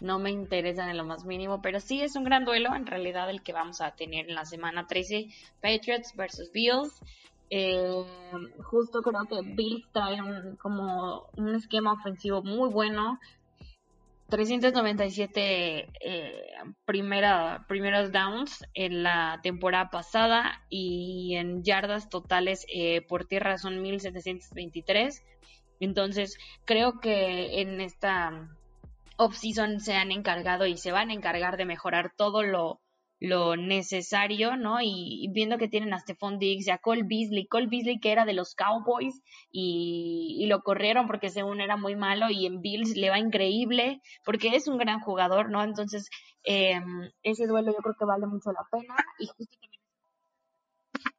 no 0.00 0.18
me 0.18 0.30
interesan 0.30 0.88
en 0.88 0.96
lo 0.96 1.04
más 1.04 1.24
mínimo, 1.24 1.62
pero 1.62 1.78
sí 1.78 2.02
es 2.02 2.16
un 2.16 2.24
gran 2.24 2.44
duelo 2.44 2.74
en 2.74 2.86
realidad 2.86 3.30
el 3.30 3.42
que 3.42 3.52
vamos 3.52 3.80
a 3.80 3.94
tener 3.94 4.28
en 4.28 4.34
la 4.34 4.44
semana 4.44 4.86
13, 4.86 5.28
Patriots 5.60 6.14
versus 6.16 6.50
Bills. 6.52 7.00
Eh, 7.50 8.04
justo 8.64 9.02
creo 9.02 9.26
que 9.26 9.48
Bills 9.54 9.86
trae 9.92 10.20
un, 10.20 10.56
como 10.56 11.28
un 11.36 11.54
esquema 11.54 11.92
ofensivo 11.92 12.42
muy 12.42 12.68
bueno. 12.70 13.20
397 14.28 15.88
eh, 16.00 16.46
primera, 16.84 17.64
primeros 17.68 18.12
downs 18.12 18.64
en 18.74 19.02
la 19.02 19.40
temporada 19.42 19.90
pasada 19.90 20.62
y 20.68 21.34
en 21.36 21.62
yardas 21.62 22.08
totales 22.08 22.66
eh, 22.72 23.02
por 23.02 23.26
tierra 23.26 23.58
son 23.58 23.82
1723. 23.82 25.22
Entonces 25.80 26.38
creo 26.64 27.00
que 27.00 27.60
en 27.60 27.80
esta 27.80 28.48
off-season 29.16 29.80
se 29.80 29.94
han 29.94 30.12
encargado 30.12 30.66
y 30.66 30.76
se 30.76 30.92
van 30.92 31.10
a 31.10 31.14
encargar 31.14 31.56
de 31.56 31.64
mejorar 31.64 32.12
todo 32.16 32.42
lo, 32.42 32.80
lo 33.22 33.56
necesario, 33.56 34.56
¿no? 34.56 34.78
Y, 34.82 35.28
viendo 35.32 35.56
que 35.56 35.68
tienen 35.68 35.94
a 35.94 36.00
Stephon 36.00 36.40
Diggs 36.40 36.66
y 36.66 36.70
a 36.70 36.78
Cole 36.78 37.04
Beasley, 37.04 37.46
Cole 37.46 37.68
Beasley 37.68 38.00
que 38.00 38.10
era 38.10 38.24
de 38.24 38.32
los 38.32 38.56
Cowboys 38.56 39.22
y, 39.52 40.44
lo 40.48 40.62
corrieron 40.62 41.06
porque 41.06 41.30
según 41.30 41.60
era 41.60 41.76
muy 41.76 41.94
malo 41.94 42.26
y 42.30 42.46
en 42.46 42.60
Bills 42.60 42.96
le 42.96 43.10
va 43.10 43.20
increíble 43.20 44.02
porque 44.24 44.56
es 44.56 44.66
un 44.66 44.76
gran 44.76 44.98
jugador, 45.00 45.50
¿no? 45.50 45.62
Entonces, 45.62 46.10
em, 46.42 47.10
ese 47.22 47.46
duelo 47.46 47.72
yo 47.72 47.78
creo 47.78 47.94
que 47.96 48.04
vale 48.04 48.26
mucho 48.26 48.50
la 48.50 48.66
pena 48.70 48.96
y 49.20 49.26
justo 49.28 49.56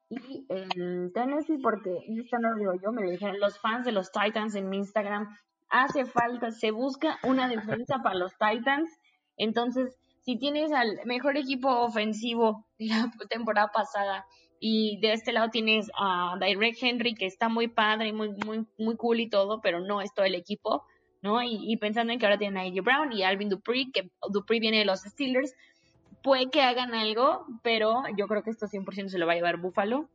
y 0.10 0.46
en 0.50 1.12
Tennessee, 1.14 1.58
porque 1.58 1.90
esto 2.06 2.38
no 2.38 2.52
lo 2.52 2.60
digo 2.60 2.74
yo, 2.84 2.92
me 2.92 3.04
lo 3.04 3.10
dijeron 3.10 3.40
los 3.40 3.58
fans 3.60 3.86
de 3.86 3.94
los 3.94 4.12
Titans 4.12 4.54
en 4.56 4.70
mi 4.70 4.78
Instagram, 4.78 5.36
hace 5.70 6.06
falta, 6.06 6.52
se 6.52 6.70
busca 6.70 7.18
una 7.24 7.48
defensa 7.48 8.00
para 8.04 8.16
los 8.16 8.34
Titans, 8.34 8.92
entonces 9.38 9.98
si 10.24 10.38
tienes 10.38 10.72
al 10.72 11.00
mejor 11.06 11.38
equipo 11.38 11.70
ofensivo 11.70 12.66
de 12.80 12.88
la 12.88 13.12
temporada 13.30 13.70
pasada 13.74 14.26
y 14.60 14.98
de 15.02 15.14
este 15.14 15.34
lado 15.34 15.50
tienes 15.50 15.92
a 15.98 16.38
Direct 16.40 16.82
Henry 16.82 17.16
que 17.16 17.26
está 17.26 17.50
muy 17.50 17.68
padre 17.68 18.08
y 18.08 18.14
muy, 18.14 18.30
muy, 18.46 18.66
muy 18.78 18.96
cool 18.96 19.20
y 19.20 19.30
todo, 19.30 19.60
pero 19.60 19.82
no 19.82 20.02
es 20.02 20.14
todo 20.14 20.26
el 20.26 20.36
equipo, 20.36 20.86
¿no? 21.22 21.44
Y, 21.44 21.76
pensando 21.78 22.14
en 22.14 22.20
que 22.20 22.26
ahora 22.26 22.38
tienen 22.38 22.58
a 22.58 22.62
AJ 22.62 22.82
Brown 22.82 23.12
y 23.12 23.24
Alvin 23.24 23.50
Dupree, 23.50 23.92
que 23.92 24.10
Dupree 24.30 24.62
viene 24.62 24.80
de 24.80 24.86
los 24.86 25.02
Steelers, 25.02 25.54
puede 26.22 26.50
que 26.50 26.62
hagan 26.62 26.94
algo, 26.94 27.46
pero 27.62 28.04
yo 28.18 28.28
creo 28.28 28.42
que 28.44 28.52
esto 28.52 28.68
100% 28.68 29.10
se 29.10 29.18
lo 29.18 29.28
va 29.28 29.34
a 29.34 29.36
llevar 29.36 29.58
Buffalo. 29.58 30.10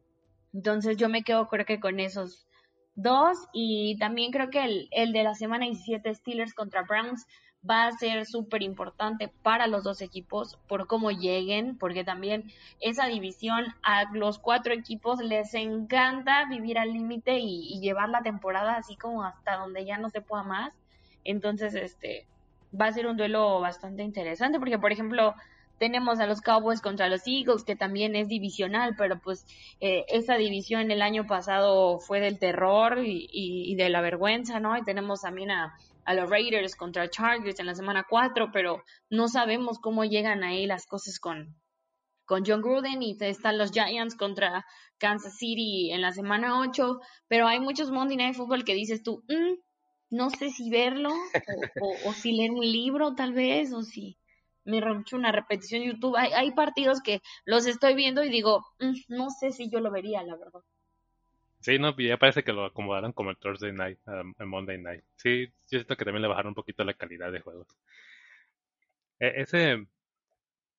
Entonces 0.55 0.97
yo 0.97 1.11
me 1.11 1.25
quedo 1.25 1.47
creo 1.49 1.67
que 1.67 1.79
con 1.79 2.01
esos 2.01 2.49
dos 2.95 3.37
y 3.53 3.99
también 3.99 4.33
creo 4.33 4.49
que 4.49 4.65
el, 4.65 4.89
el 4.93 5.13
de 5.13 5.25
la 5.25 5.35
semana 5.35 5.67
17 5.67 6.15
Steelers 6.15 6.55
contra 6.55 6.85
Browns 6.85 7.27
va 7.69 7.87
a 7.87 7.93
ser 7.93 8.25
súper 8.27 8.63
importante 8.63 9.31
para 9.43 9.67
los 9.67 9.85
dos 9.85 10.01
equipos 10.01 10.59
por 10.69 10.87
cómo 10.87 11.11
lleguen, 11.11 11.77
porque 11.77 12.05
también 12.05 12.51
esa 12.81 13.07
división 13.07 13.67
a 13.83 14.05
los 14.13 14.39
cuatro 14.39 14.73
equipos 14.73 15.21
les 15.21 15.55
encanta 15.55 16.47
vivir 16.49 16.79
al 16.79 16.93
límite 16.93 17.39
y, 17.39 17.81
llevar 17.81 18.09
la 18.09 18.23
temporada 18.23 18.77
así 18.77 18.97
como 18.97 19.25
hasta 19.25 19.57
donde 19.57 19.85
ya 19.85 19.99
no 19.99 20.11
se 20.11 20.21
pueda 20.21 20.43
más. 20.43 20.75
Entonces, 21.25 21.75
este 21.75 22.27
va 22.79 22.87
a 22.87 22.93
ser 22.93 23.07
un 23.07 23.17
duelo 23.17 23.61
bastante 23.61 24.03
interesante, 24.03 24.59
porque 24.59 24.79
por 24.79 24.93
ejemplo, 24.93 25.35
tenemos 25.79 26.19
a 26.19 26.27
los 26.27 26.41
Cowboys 26.41 26.81
contra 26.81 27.09
los 27.09 27.27
Eagles, 27.27 27.65
que 27.65 27.77
también 27.77 28.17
es 28.17 28.29
divisional, 28.29 28.95
pero 28.97 29.21
pues 29.21 29.47
eh, 29.81 30.05
esa 30.09 30.37
división 30.37 30.91
el 30.91 31.03
año 31.03 31.27
pasado 31.27 31.99
fue 32.01 32.21
del 32.21 32.39
terror 32.39 32.99
y, 32.99 33.29
y, 33.33 33.75
de 33.77 33.89
la 33.89 34.01
vergüenza, 34.01 34.59
¿no? 34.59 34.77
Y 34.77 34.83
tenemos 34.83 35.23
también 35.23 35.51
a, 35.53 35.77
a 36.09 36.15
los 36.15 36.31
Raiders 36.31 36.75
contra 36.75 37.11
Chargers 37.11 37.61
en 37.61 37.67
la 37.67 37.75
semana 37.75 38.07
4, 38.09 38.49
pero 38.51 38.83
no 39.11 39.29
sabemos 39.29 39.79
cómo 39.79 40.07
llegan 40.07 40.43
ahí 40.43 40.65
las 40.65 40.87
cosas 40.87 41.21
con, 41.21 41.55
con 42.25 42.47
John 42.47 42.63
Gruden 42.63 43.03
y 43.03 43.15
están 43.21 43.59
los 43.59 43.73
Giants 43.73 44.17
contra 44.17 44.65
Kansas 44.97 45.37
City 45.37 45.91
en 45.93 46.01
la 46.01 46.13
semana 46.13 46.61
8, 46.61 46.99
pero 47.29 47.47
hay 47.47 47.61
muchos 47.61 47.91
Monday 47.91 48.17
Night 48.17 48.37
Football 48.37 48.65
que 48.65 48.73
dices 48.73 49.03
tú, 49.03 49.23
mm, 49.29 49.59
no 50.09 50.31
sé 50.31 50.49
si 50.49 50.71
verlo 50.71 51.11
o, 52.07 52.13
si 52.15 52.33
leer 52.33 52.53
un 52.53 52.65
libro 52.65 53.15
tal 53.15 53.35
vez 53.35 53.75
o 53.75 53.83
si 53.83 54.17
me 54.65 54.79
hecho 54.79 55.15
una 55.15 55.31
repetición 55.31 55.83
YouTube. 55.83 56.17
Hay, 56.17 56.33
hay 56.33 56.53
partidos 56.53 57.03
que 57.03 57.21
los 57.45 57.67
estoy 57.67 57.95
viendo 57.95 58.25
y 58.25 58.31
digo, 58.31 58.65
mm, 58.81 58.95
no 59.15 59.29
sé 59.29 59.53
si 59.53 59.69
yo 59.69 59.81
lo 59.81 59.91
vería, 59.91 60.23
la 60.23 60.37
verdad. 60.37 60.63
Sí, 61.69 61.79
no, 61.79 61.95
ya 61.99 62.17
parece 62.17 62.43
que 62.43 62.55
lo 62.55 62.65
acomodaron 62.65 63.13
como 63.13 63.29
el 63.29 63.37
Thursday 63.37 63.73
Night, 63.73 63.99
um, 64.07 64.35
el 64.39 64.47
Monday 64.47 64.79
Night. 64.79 65.05
Sí, 65.17 65.49
yo 65.71 65.79
siento 65.79 65.99
que 65.99 66.05
también 66.07 66.23
le 66.23 66.29
bajaron 66.29 66.53
un 66.53 66.55
poquito 66.55 66.83
la 66.83 66.95
calidad 66.95 67.31
de 67.31 67.41
juegos. 67.41 67.67
E, 69.21 69.43
ese 69.43 69.87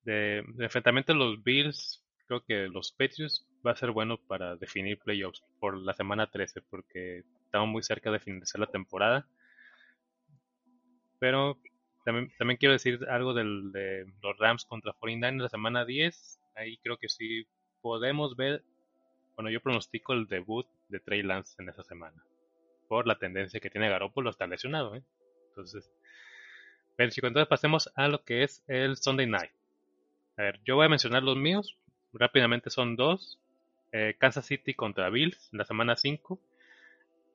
de, 0.01 0.39
enfrentamiento 0.57 1.13
a 1.13 1.15
los 1.15 1.43
Bills, 1.43 2.03
creo 2.25 2.43
que 2.43 2.67
los 2.69 2.91
Patriots 2.91 3.45
va 3.63 3.73
a 3.73 3.75
ser 3.75 3.91
bueno 3.91 4.17
para 4.17 4.55
definir 4.55 4.97
playoffs 4.97 5.43
por 5.59 5.77
la 5.77 5.93
semana 5.93 6.25
13, 6.25 6.61
porque 6.63 7.23
estamos 7.45 7.69
muy 7.69 7.83
cerca 7.83 8.09
de 8.09 8.19
finalizar 8.19 8.59
la 8.59 8.65
temporada. 8.65 9.27
Pero 11.19 11.59
también, 12.03 12.31
también 12.39 12.57
quiero 12.57 12.73
decir 12.73 13.05
algo 13.09 13.35
del, 13.35 13.71
de 13.71 14.11
los 14.23 14.35
Rams 14.39 14.65
contra 14.65 14.93
49 14.93 15.35
en 15.35 15.43
la 15.43 15.49
semana 15.49 15.85
10. 15.85 16.39
Ahí 16.55 16.77
creo 16.77 16.97
que 16.97 17.09
sí 17.09 17.45
podemos 17.79 18.35
ver 18.35 18.63
bueno, 19.39 19.51
yo 19.51 19.61
pronostico 19.61 20.11
el 20.11 20.27
debut 20.27 20.67
de 20.89 20.99
Trey 20.99 21.23
Lance 21.23 21.55
en 21.61 21.69
esa 21.69 21.83
semana. 21.83 22.23
Por 22.87 23.07
la 23.07 23.17
tendencia 23.17 23.59
que 23.59 23.69
tiene 23.69 23.89
Garoppolo, 23.89 24.29
está 24.29 24.47
lesionado, 24.47 24.95
¿eh? 24.95 25.03
Entonces, 25.49 25.91
pero 26.95 27.11
chicos, 27.11 27.29
entonces 27.29 27.47
pasemos 27.47 27.91
a 27.95 28.07
lo 28.07 28.23
que 28.23 28.43
es 28.43 28.63
el 28.67 28.97
Sunday 28.97 29.27
Night. 29.27 29.51
A 30.37 30.43
ver, 30.43 30.59
yo 30.65 30.75
voy 30.75 30.87
a 30.87 30.89
mencionar 30.89 31.23
los 31.23 31.37
míos. 31.37 31.77
Rápidamente 32.11 32.69
son 32.69 32.95
dos. 32.95 33.39
Eh, 33.91 34.15
Kansas 34.19 34.45
City 34.45 34.73
contra 34.73 35.09
Bills 35.09 35.49
en 35.53 35.59
la 35.59 35.65
semana 35.65 35.95
5. 35.95 36.39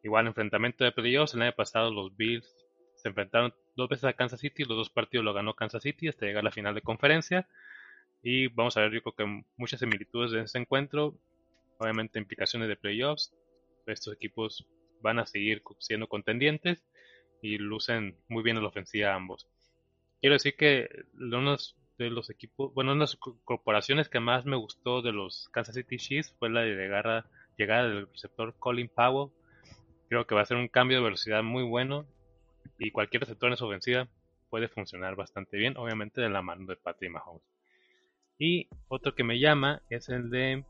Igual 0.02 0.26
enfrentamiento 0.26 0.84
de 0.84 0.92
playoffs. 0.92 1.34
El 1.34 1.42
año 1.42 1.54
pasado 1.54 1.90
los 1.90 2.14
Bills 2.16 2.46
se 2.96 3.08
enfrentaron 3.08 3.54
dos 3.74 3.88
veces 3.88 4.04
a 4.04 4.12
Kansas 4.12 4.40
City. 4.40 4.64
Los 4.64 4.76
dos 4.76 4.90
partidos 4.90 5.24
lo 5.24 5.32
ganó 5.32 5.54
Kansas 5.54 5.82
City 5.82 6.08
hasta 6.08 6.26
llegar 6.26 6.40
a 6.40 6.44
la 6.44 6.50
final 6.50 6.74
de 6.74 6.82
conferencia. 6.82 7.48
Y 8.22 8.48
vamos 8.48 8.76
a 8.76 8.80
ver, 8.80 8.92
yo 8.92 9.02
creo 9.02 9.14
que 9.14 9.44
muchas 9.56 9.80
similitudes 9.80 10.30
de 10.32 10.42
ese 10.42 10.58
encuentro 10.58 11.14
obviamente 11.78 12.18
implicaciones 12.18 12.68
de 12.68 12.76
playoffs. 12.76 13.32
Estos 13.86 14.14
equipos 14.14 14.66
van 15.00 15.18
a 15.18 15.26
seguir 15.26 15.62
siendo 15.80 16.08
contendientes 16.08 16.84
y 17.42 17.58
lucen 17.58 18.16
muy 18.28 18.42
bien 18.42 18.56
en 18.56 18.62
la 18.62 18.70
ofensiva 18.70 19.14
ambos. 19.14 19.46
Quiero 20.20 20.34
decir 20.34 20.56
que 20.56 20.88
uno 21.12 21.56
de 21.98 22.10
los 22.10 22.30
equipos, 22.30 22.72
bueno, 22.72 22.92
una 22.92 23.04
de 23.04 23.12
las 23.12 23.16
corporaciones 23.16 24.08
que 24.08 24.20
más 24.20 24.46
me 24.46 24.56
gustó 24.56 25.02
de 25.02 25.12
los 25.12 25.48
Kansas 25.50 25.74
City 25.74 25.98
Chiefs 25.98 26.34
fue 26.38 26.48
la 26.48 26.62
de 26.62 26.74
llegada, 26.74 27.28
llegada 27.58 27.88
del 27.88 28.08
receptor 28.08 28.54
Colin 28.58 28.88
Powell. 28.88 29.30
Creo 30.08 30.26
que 30.26 30.34
va 30.34 30.40
a 30.40 30.46
ser 30.46 30.56
un 30.56 30.68
cambio 30.68 30.98
de 30.98 31.04
velocidad 31.04 31.42
muy 31.42 31.62
bueno 31.62 32.06
y 32.78 32.90
cualquier 32.90 33.20
receptor 33.20 33.50
en 33.50 33.56
su 33.56 33.66
ofensiva 33.66 34.08
puede 34.48 34.68
funcionar 34.68 35.16
bastante 35.16 35.56
bien, 35.56 35.76
obviamente 35.76 36.20
de 36.20 36.30
la 36.30 36.40
mano 36.40 36.66
de 36.66 36.76
Patrick 36.76 37.10
Mahomes. 37.10 37.42
Y 38.38 38.68
otro 38.88 39.14
que 39.14 39.24
me 39.24 39.38
llama 39.38 39.82
es 39.90 40.08
el 40.08 40.30
de 40.30 40.64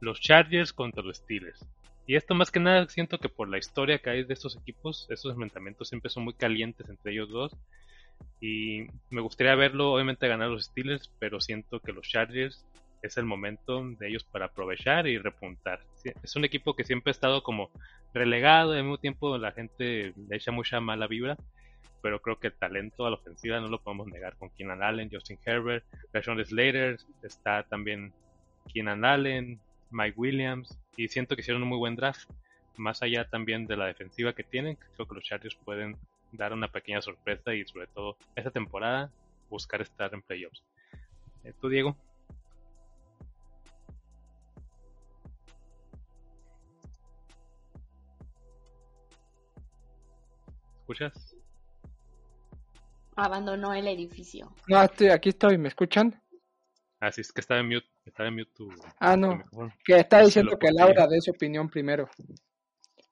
los 0.00 0.20
Chargers 0.20 0.72
contra 0.72 1.02
los 1.02 1.18
Steelers. 1.18 1.64
Y 2.06 2.16
esto 2.16 2.34
más 2.34 2.50
que 2.50 2.60
nada 2.60 2.88
siento 2.88 3.18
que 3.18 3.28
por 3.28 3.48
la 3.48 3.58
historia 3.58 3.98
que 3.98 4.10
hay 4.10 4.24
de 4.24 4.34
estos 4.34 4.56
equipos, 4.56 5.06
estos 5.08 5.32
enfrentamientos 5.32 5.88
siempre 5.88 6.10
son 6.10 6.24
muy 6.24 6.34
calientes 6.34 6.88
entre 6.88 7.12
ellos 7.12 7.28
dos. 7.30 7.56
Y 8.40 8.86
me 9.10 9.20
gustaría 9.20 9.54
verlo, 9.54 9.92
obviamente, 9.92 10.28
ganar 10.28 10.48
los 10.48 10.64
Steelers, 10.64 11.10
pero 11.18 11.40
siento 11.40 11.80
que 11.80 11.92
los 11.92 12.08
Chargers 12.08 12.64
es 13.02 13.16
el 13.16 13.24
momento 13.24 13.84
de 13.98 14.08
ellos 14.08 14.24
para 14.24 14.46
aprovechar 14.46 15.06
y 15.06 15.18
repuntar. 15.18 15.80
Es 16.22 16.36
un 16.36 16.44
equipo 16.44 16.74
que 16.74 16.84
siempre 16.84 17.10
ha 17.10 17.12
estado 17.12 17.42
como 17.42 17.70
relegado, 18.14 18.74
y 18.74 18.78
al 18.78 18.84
mismo 18.84 18.98
tiempo 18.98 19.38
la 19.38 19.52
gente 19.52 20.12
le 20.28 20.36
echa 20.36 20.52
mucha 20.52 20.80
mala 20.80 21.06
vibra. 21.06 21.36
pero 22.02 22.20
creo 22.20 22.38
que 22.40 22.48
el 22.48 22.54
talento 22.54 23.06
a 23.06 23.10
la 23.10 23.16
ofensiva 23.16 23.60
no 23.60 23.68
lo 23.68 23.80
podemos 23.80 24.08
negar 24.08 24.36
con 24.36 24.50
Keenan 24.50 24.82
Allen, 24.82 25.08
Justin 25.10 25.38
Herbert, 25.46 25.84
Rashawn 26.12 26.44
Slater, 26.44 26.98
está 27.22 27.62
también 27.62 28.12
Keenan 28.72 29.04
Allen, 29.04 29.60
Mike 29.90 30.14
Williams, 30.16 30.76
y 30.96 31.08
siento 31.08 31.34
que 31.34 31.42
hicieron 31.42 31.62
un 31.62 31.68
muy 31.68 31.78
buen 31.78 31.96
draft. 31.96 32.28
Más 32.76 33.02
allá 33.02 33.28
también 33.28 33.66
de 33.66 33.76
la 33.76 33.86
defensiva 33.86 34.32
que 34.32 34.44
tienen, 34.44 34.78
creo 34.94 35.06
que 35.06 35.14
los 35.14 35.24
Chargers 35.24 35.56
pueden 35.56 35.96
dar 36.32 36.52
una 36.52 36.68
pequeña 36.68 37.02
sorpresa 37.02 37.54
y 37.54 37.64
sobre 37.66 37.86
todo 37.88 38.16
esta 38.34 38.50
temporada 38.50 39.10
buscar 39.50 39.82
estar 39.82 40.12
en 40.14 40.22
playoffs. 40.22 40.62
Eh, 41.44 41.52
¿Tú, 41.60 41.68
Diego? 41.68 41.96
¿Escuchas? 50.80 51.36
Abandonó 53.16 53.74
el 53.74 53.86
edificio. 53.86 54.54
No, 54.66 54.82
estoy, 54.82 55.08
aquí 55.08 55.28
estoy, 55.28 55.58
¿me 55.58 55.68
escuchan? 55.68 56.20
Ah, 57.00 57.12
sí, 57.12 57.20
es 57.20 57.32
que 57.32 57.40
estaba 57.40 57.60
en 57.60 57.68
mute, 57.68 57.86
estaba 58.04 58.28
en 58.28 58.34
mute 58.36 58.50
tu, 58.54 58.68
Ah, 58.98 59.16
no, 59.16 59.36
micrófono. 59.36 59.72
que 59.84 59.96
está 59.98 60.20
diciendo 60.20 60.58
que. 60.58 60.70
Laura 60.72 61.06
dé 61.06 61.20
su 61.20 61.30
opinión 61.30 61.68
primero. 61.68 62.08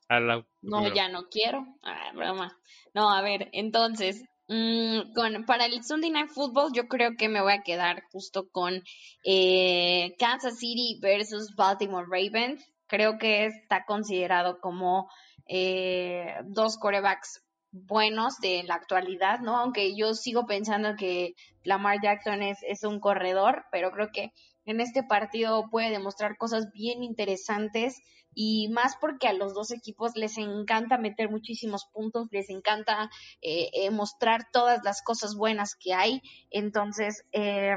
Ah, 0.09 0.21
No, 0.21 0.45
primero. 0.61 0.95
ya 0.95 1.09
no 1.09 1.29
quiero. 1.31 1.65
Ah, 1.83 2.11
broma. 2.15 2.57
No, 2.95 3.11
a 3.15 3.23
ver, 3.23 3.49
entonces, 3.53 4.25
mm, 4.49 5.13
con, 5.15 5.45
para 5.45 5.67
el 5.67 5.83
Sunday 5.85 6.11
Night 6.11 6.31
Football 6.31 6.73
yo 6.75 6.89
creo 6.89 7.13
que 7.17 7.29
me 7.29 7.41
voy 7.41 7.53
a 7.53 7.63
quedar 7.63 8.03
justo 8.11 8.49
con 8.51 8.83
eh, 9.25 10.15
Kansas 10.19 10.59
City 10.59 10.99
versus 11.01 11.55
Baltimore 11.55 12.07
Ravens. 12.11 12.65
Creo 12.89 13.19
que 13.19 13.47
está 13.47 13.85
considerado 13.85 14.59
como 14.61 15.09
eh, 15.47 16.35
dos 16.45 16.77
corebacks 16.79 17.45
buenos 17.73 18.39
de 18.41 18.65
la 18.65 18.75
actualidad, 18.75 19.39
¿no? 19.39 19.57
Aunque 19.57 19.95
yo 19.97 20.15
sigo 20.15 20.45
pensando 20.47 20.97
que 20.97 21.35
Lamar 21.63 21.99
Jackson 22.03 22.43
es, 22.43 22.59
es 22.67 22.83
un 22.83 22.99
corredor, 22.99 23.65
pero 23.71 23.93
creo 23.93 24.09
que 24.13 24.33
en 24.71 24.81
este 24.81 25.03
partido 25.03 25.69
puede 25.71 25.91
demostrar 25.91 26.37
cosas 26.37 26.73
bien 26.73 27.03
interesantes 27.03 28.01
y 28.35 28.69
más 28.69 28.97
porque 29.01 29.29
a 29.29 29.33
los 29.33 29.55
dos 29.55 29.73
equipos 29.73 30.13
les 30.15 30.39
encanta 30.39 30.99
meter 30.99 31.31
muchísimos 31.31 31.87
puntos, 31.93 32.29
les 32.31 32.49
encanta 32.51 33.11
eh, 33.43 33.71
eh, 33.73 33.91
mostrar 33.91 34.47
todas 34.53 34.81
las 34.85 35.03
cosas 35.03 35.35
buenas 35.35 35.75
que 35.75 35.95
hay. 35.95 36.23
Entonces, 36.51 37.25
eh, 37.33 37.75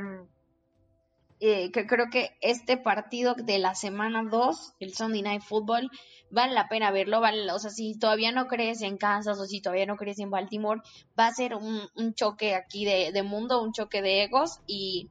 eh, 1.45 1.71
que 1.73 1.85
creo 1.85 2.05
que 2.09 2.37
este 2.39 2.77
partido 2.77 3.35
de 3.35 3.57
la 3.57 3.75
semana 3.75 4.23
2, 4.23 4.75
el 4.79 4.93
Sunday 4.93 5.21
Night 5.21 5.41
Football, 5.41 5.91
vale 6.29 6.53
la 6.53 6.69
pena 6.69 6.89
verlo. 6.89 7.19
Vale, 7.19 7.51
o 7.51 7.59
sea, 7.59 7.69
si 7.69 7.99
todavía 7.99 8.31
no 8.31 8.47
crees 8.47 8.81
en 8.81 8.95
Kansas 8.95 9.37
o 9.37 9.45
si 9.45 9.59
todavía 9.59 9.85
no 9.85 9.97
crees 9.97 10.19
en 10.19 10.29
Baltimore, 10.29 10.79
va 11.19 11.27
a 11.27 11.33
ser 11.33 11.55
un, 11.55 11.81
un 11.95 12.13
choque 12.13 12.55
aquí 12.55 12.85
de, 12.85 13.11
de 13.11 13.23
mundo, 13.23 13.61
un 13.61 13.73
choque 13.73 14.01
de 14.01 14.23
egos 14.23 14.61
y 14.67 15.09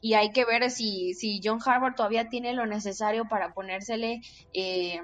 y 0.00 0.14
hay 0.14 0.30
que 0.30 0.44
ver 0.44 0.70
si, 0.70 1.14
si 1.14 1.40
John 1.42 1.60
Harbaugh 1.64 1.94
todavía 1.94 2.28
tiene 2.28 2.52
lo 2.52 2.66
necesario 2.66 3.26
para 3.28 3.52
ponérsele 3.52 4.20
eh, 4.52 5.00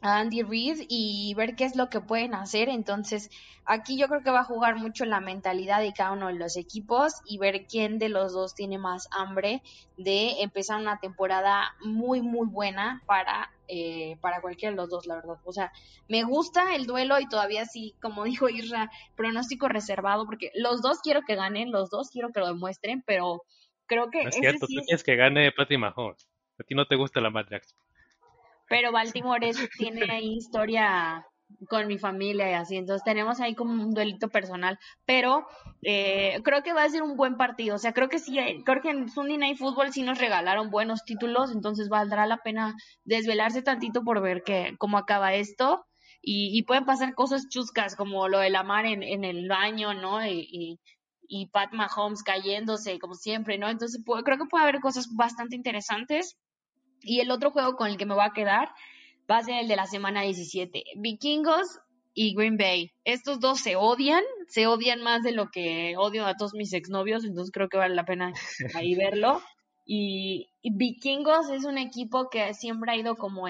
a 0.00 0.18
Andy 0.18 0.42
Reid 0.42 0.84
y 0.88 1.34
ver 1.34 1.56
qué 1.56 1.64
es 1.64 1.76
lo 1.76 1.88
que 1.88 2.00
pueden 2.00 2.34
hacer. 2.34 2.68
Entonces, 2.68 3.30
aquí 3.64 3.98
yo 3.98 4.08
creo 4.08 4.22
que 4.22 4.30
va 4.30 4.40
a 4.40 4.44
jugar 4.44 4.76
mucho 4.76 5.04
la 5.04 5.20
mentalidad 5.20 5.80
de 5.80 5.92
cada 5.92 6.12
uno 6.12 6.28
de 6.28 6.34
los 6.34 6.56
equipos 6.56 7.14
y 7.24 7.38
ver 7.38 7.66
quién 7.66 7.98
de 7.98 8.08
los 8.08 8.32
dos 8.32 8.54
tiene 8.54 8.78
más 8.78 9.08
hambre 9.10 9.62
de 9.96 10.42
empezar 10.42 10.80
una 10.80 11.00
temporada 11.00 11.74
muy, 11.80 12.20
muy 12.20 12.46
buena 12.46 13.02
para, 13.06 13.50
eh, 13.68 14.16
para 14.20 14.40
cualquiera 14.40 14.70
de 14.70 14.76
los 14.76 14.90
dos, 14.90 15.06
la 15.06 15.16
verdad. 15.16 15.38
O 15.44 15.52
sea, 15.52 15.72
me 16.08 16.22
gusta 16.22 16.74
el 16.74 16.86
duelo 16.86 17.18
y 17.18 17.28
todavía 17.28 17.64
sí, 17.64 17.94
como 18.00 18.24
dijo 18.24 18.48
Isra, 18.48 18.90
pronóstico 19.16 19.68
reservado, 19.68 20.26
porque 20.26 20.52
los 20.54 20.82
dos 20.82 21.00
quiero 21.00 21.22
que 21.22 21.36
ganen, 21.36 21.72
los 21.72 21.90
dos 21.90 22.10
quiero 22.10 22.32
que 22.32 22.40
lo 22.40 22.48
demuestren, 22.48 23.02
pero 23.04 23.42
creo 23.86 24.10
que 24.10 24.22
No 24.24 24.28
es 24.28 24.36
cierto, 24.36 24.66
sí 24.66 24.74
tú 24.74 24.80
es- 24.80 24.86
quieres 24.86 25.04
que 25.04 25.16
gane 25.16 25.52
Patty 25.52 25.76
Mahomes. 25.78 26.28
A 26.58 26.62
ti 26.64 26.74
no 26.74 26.86
te 26.86 26.96
gusta 26.96 27.20
la 27.20 27.30
Matt 27.30 27.50
Jackson. 27.50 27.78
pero 28.68 28.90
Baltimore 28.90 29.48
es- 29.48 29.70
tiene 29.78 30.10
ahí 30.10 30.34
historia 30.38 31.24
con 31.68 31.86
mi 31.86 31.98
familia 31.98 32.50
y 32.50 32.54
así, 32.54 32.76
entonces 32.76 33.04
tenemos 33.04 33.40
ahí 33.40 33.54
como 33.54 33.70
un 33.80 33.94
duelito 33.94 34.28
personal, 34.28 34.76
pero 35.04 35.46
eh, 35.82 36.40
creo 36.42 36.64
que 36.64 36.72
va 36.72 36.82
a 36.82 36.88
ser 36.88 37.02
un 37.04 37.16
buen 37.16 37.36
partido, 37.36 37.76
o 37.76 37.78
sea, 37.78 37.92
creo 37.92 38.08
que 38.08 38.18
sí, 38.18 38.36
creo 38.64 38.82
que 38.82 38.90
en 38.90 39.08
Sunday 39.08 39.36
Night 39.38 39.56
Football 39.58 39.92
sí 39.92 40.02
nos 40.02 40.18
regalaron 40.18 40.70
buenos 40.70 41.04
títulos, 41.04 41.52
entonces 41.52 41.88
valdrá 41.88 42.26
la 42.26 42.38
pena 42.38 42.74
desvelarse 43.04 43.62
tantito 43.62 44.02
por 44.02 44.20
ver 44.20 44.42
que, 44.42 44.74
cómo 44.78 44.98
acaba 44.98 45.34
esto, 45.34 45.86
y, 46.20 46.50
y 46.58 46.64
pueden 46.64 46.84
pasar 46.86 47.14
cosas 47.14 47.48
chuscas 47.48 47.94
como 47.94 48.26
lo 48.26 48.40
de 48.40 48.50
la 48.50 48.64
mar 48.64 48.84
en, 48.84 49.04
en 49.04 49.22
el 49.22 49.48
baño, 49.48 49.94
¿no? 49.94 50.26
Y, 50.26 50.48
y, 50.50 50.80
y 51.28 51.46
Pat 51.46 51.72
Mahomes 51.72 52.22
cayéndose, 52.22 52.98
como 52.98 53.14
siempre, 53.14 53.58
¿no? 53.58 53.68
Entonces 53.68 54.02
creo 54.04 54.38
que 54.38 54.46
puede 54.48 54.64
haber 54.64 54.80
cosas 54.80 55.08
bastante 55.14 55.56
interesantes. 55.56 56.36
Y 57.02 57.20
el 57.20 57.30
otro 57.30 57.50
juego 57.50 57.76
con 57.76 57.88
el 57.88 57.96
que 57.96 58.06
me 58.06 58.14
voy 58.14 58.24
a 58.24 58.32
quedar 58.32 58.70
va 59.30 59.38
a 59.38 59.42
ser 59.42 59.60
el 59.60 59.68
de 59.68 59.76
la 59.76 59.86
semana 59.86 60.22
17. 60.22 60.84
Vikingos 60.96 61.80
y 62.14 62.34
Green 62.34 62.56
Bay. 62.56 62.92
Estos 63.04 63.40
dos 63.40 63.60
se 63.60 63.76
odian, 63.76 64.24
se 64.48 64.66
odian 64.66 65.02
más 65.02 65.22
de 65.22 65.32
lo 65.32 65.50
que 65.50 65.94
odio 65.98 66.26
a 66.26 66.34
todos 66.34 66.54
mis 66.54 66.72
exnovios, 66.72 67.24
entonces 67.24 67.52
creo 67.52 67.68
que 67.68 67.76
vale 67.76 67.94
la 67.94 68.04
pena 68.04 68.32
ahí 68.74 68.94
verlo. 68.96 69.42
Y, 69.88 70.50
Vikingos 70.68 71.48
es 71.50 71.64
un 71.64 71.78
equipo 71.78 72.28
que 72.28 72.52
siempre 72.52 72.90
ha 72.90 72.96
ido 72.96 73.14
como 73.14 73.46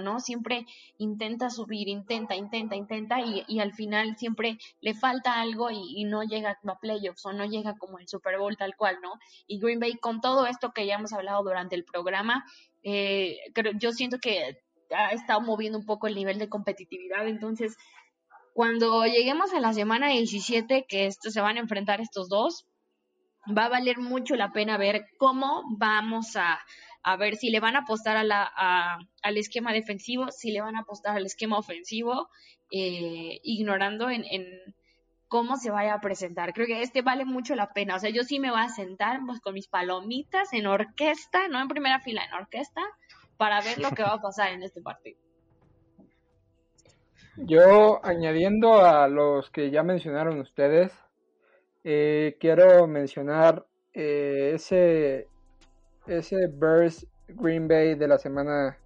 ¿no? 0.00 0.18
Siempre 0.18 0.66
intenta 0.98 1.50
subir, 1.50 1.86
intenta, 1.88 2.34
intenta, 2.34 2.74
intenta 2.74 3.20
y, 3.20 3.44
y 3.46 3.60
al 3.60 3.72
final 3.72 4.16
siempre 4.16 4.58
le 4.80 4.92
falta 4.92 5.40
algo 5.40 5.70
y, 5.70 6.00
y 6.00 6.04
no 6.04 6.24
llega 6.24 6.58
a 6.66 6.78
playoffs 6.80 7.24
o 7.26 7.32
no 7.32 7.44
llega 7.44 7.76
como 7.78 8.00
el 8.00 8.08
Super 8.08 8.38
Bowl 8.38 8.56
tal 8.56 8.74
cual, 8.76 8.98
¿no? 9.02 9.12
Y 9.46 9.60
Green 9.60 9.78
Bay 9.78 9.94
con 9.94 10.20
todo 10.20 10.46
esto 10.46 10.72
que 10.72 10.84
ya 10.84 10.96
hemos 10.96 11.12
hablado 11.12 11.44
durante 11.44 11.76
el 11.76 11.84
programa, 11.84 12.44
eh, 12.82 13.38
creo, 13.54 13.72
yo 13.78 13.92
siento 13.92 14.18
que 14.18 14.58
ha 14.90 15.12
estado 15.12 15.40
moviendo 15.42 15.78
un 15.78 15.86
poco 15.86 16.08
el 16.08 16.16
nivel 16.16 16.40
de 16.40 16.48
competitividad, 16.48 17.28
entonces 17.28 17.76
cuando 18.52 19.04
lleguemos 19.04 19.52
a 19.52 19.60
la 19.60 19.72
semana 19.72 20.08
17 20.08 20.86
que 20.88 21.06
esto, 21.06 21.30
se 21.30 21.40
van 21.40 21.56
a 21.56 21.60
enfrentar 21.60 22.00
estos 22.00 22.28
dos, 22.28 22.66
va 23.56 23.66
a 23.66 23.68
valer 23.68 23.98
mucho 23.98 24.36
la 24.36 24.52
pena 24.52 24.76
ver 24.78 25.06
cómo 25.18 25.62
vamos 25.78 26.36
a, 26.36 26.58
a 27.02 27.16
ver 27.16 27.36
si 27.36 27.50
le 27.50 27.60
van 27.60 27.76
a 27.76 27.80
apostar 27.80 28.16
a 28.16 28.24
la, 28.24 28.50
a- 28.56 28.98
al 29.22 29.36
esquema 29.36 29.72
defensivo, 29.72 30.30
si 30.30 30.50
le 30.52 30.60
van 30.60 30.76
a 30.76 30.80
apostar 30.80 31.16
al 31.16 31.26
esquema 31.26 31.58
ofensivo, 31.58 32.28
eh, 32.70 33.40
ignorando 33.42 34.08
en, 34.10 34.24
en 34.30 34.46
cómo 35.28 35.56
se 35.56 35.70
vaya 35.70 35.94
a 35.94 36.00
presentar. 36.00 36.52
Creo 36.52 36.66
que 36.66 36.82
este 36.82 37.02
vale 37.02 37.24
mucho 37.24 37.54
la 37.54 37.72
pena. 37.72 37.96
O 37.96 37.98
sea, 37.98 38.10
yo 38.10 38.22
sí 38.22 38.38
me 38.40 38.50
voy 38.50 38.60
a 38.60 38.68
sentar 38.68 39.20
pues, 39.26 39.40
con 39.40 39.54
mis 39.54 39.68
palomitas 39.68 40.52
en 40.52 40.66
orquesta, 40.66 41.48
no 41.48 41.60
en 41.60 41.68
primera 41.68 42.00
fila, 42.00 42.22
en 42.24 42.34
orquesta, 42.34 42.82
para 43.36 43.60
ver 43.60 43.78
lo 43.80 43.90
que 43.90 44.02
va 44.02 44.12
a 44.14 44.20
pasar 44.22 44.52
en 44.52 44.62
este 44.62 44.80
partido. 44.80 45.18
Yo, 47.36 48.00
añadiendo 48.04 48.84
a 48.84 49.08
los 49.08 49.50
que 49.50 49.70
ya 49.72 49.82
mencionaron 49.82 50.38
ustedes, 50.38 50.92
eh, 51.84 52.36
quiero 52.40 52.86
mencionar 52.86 53.64
eh, 53.92 54.52
ese, 54.54 55.28
ese 56.06 56.48
Bears 56.48 57.06
Green 57.28 57.68
Bay 57.68 57.94
de 57.94 58.08
la 58.08 58.18
semana 58.18 58.78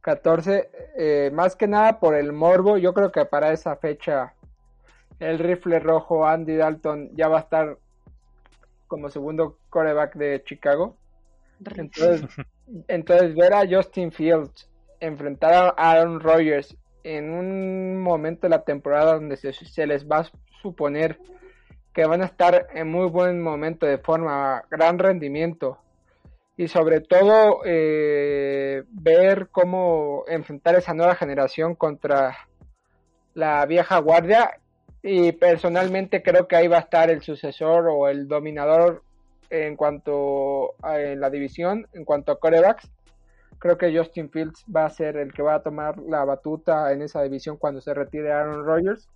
14, 0.00 0.68
eh, 0.98 1.30
más 1.32 1.54
que 1.54 1.68
nada 1.68 2.00
por 2.00 2.16
el 2.16 2.32
morbo, 2.32 2.76
yo 2.76 2.92
creo 2.92 3.12
que 3.12 3.24
para 3.24 3.52
esa 3.52 3.76
fecha 3.76 4.34
el 5.20 5.38
rifle 5.38 5.78
rojo 5.78 6.26
Andy 6.26 6.56
Dalton 6.56 7.10
ya 7.14 7.28
va 7.28 7.38
a 7.38 7.42
estar 7.42 7.78
como 8.88 9.08
segundo 9.08 9.58
coreback 9.70 10.16
de 10.16 10.42
Chicago. 10.44 10.96
Entonces, 11.76 12.22
entonces 12.88 13.36
ver 13.36 13.54
a 13.54 13.64
Justin 13.66 14.10
Fields 14.10 14.68
enfrentar 14.98 15.74
a 15.76 15.90
Aaron 15.92 16.18
Rodgers 16.18 16.76
en 17.04 17.30
un 17.30 18.00
momento 18.00 18.42
de 18.42 18.50
la 18.50 18.64
temporada 18.64 19.14
donde 19.14 19.36
se, 19.36 19.52
se 19.52 19.86
les 19.86 20.06
va 20.06 20.18
a 20.18 20.30
suponer 20.60 21.18
que 21.92 22.06
van 22.06 22.22
a 22.22 22.26
estar 22.26 22.68
en 22.74 22.90
muy 22.90 23.08
buen 23.08 23.42
momento 23.42 23.86
de 23.86 23.98
forma, 23.98 24.64
gran 24.70 24.98
rendimiento. 24.98 25.78
Y 26.56 26.68
sobre 26.68 27.00
todo 27.00 27.60
eh, 27.64 28.84
ver 28.88 29.48
cómo 29.50 30.24
enfrentar 30.28 30.74
esa 30.76 30.94
nueva 30.94 31.14
generación 31.14 31.74
contra 31.74 32.36
la 33.34 33.64
vieja 33.66 33.98
guardia. 33.98 34.58
Y 35.02 35.32
personalmente 35.32 36.22
creo 36.22 36.46
que 36.46 36.56
ahí 36.56 36.68
va 36.68 36.76
a 36.76 36.80
estar 36.80 37.10
el 37.10 37.22
sucesor 37.22 37.88
o 37.88 38.08
el 38.08 38.28
dominador 38.28 39.02
en 39.50 39.76
cuanto 39.76 40.74
a 40.82 40.96
la 40.98 41.28
división, 41.28 41.86
en 41.92 42.04
cuanto 42.04 42.32
a 42.32 42.38
corebacks. 42.38 42.90
Creo 43.58 43.76
que 43.76 43.96
Justin 43.96 44.30
Fields 44.30 44.64
va 44.74 44.86
a 44.86 44.90
ser 44.90 45.16
el 45.16 45.32
que 45.32 45.42
va 45.42 45.54
a 45.54 45.62
tomar 45.62 45.98
la 45.98 46.24
batuta 46.24 46.92
en 46.92 47.02
esa 47.02 47.22
división 47.22 47.56
cuando 47.56 47.80
se 47.80 47.94
retire 47.94 48.32
Aaron 48.32 48.64
Rodgers, 48.64 49.08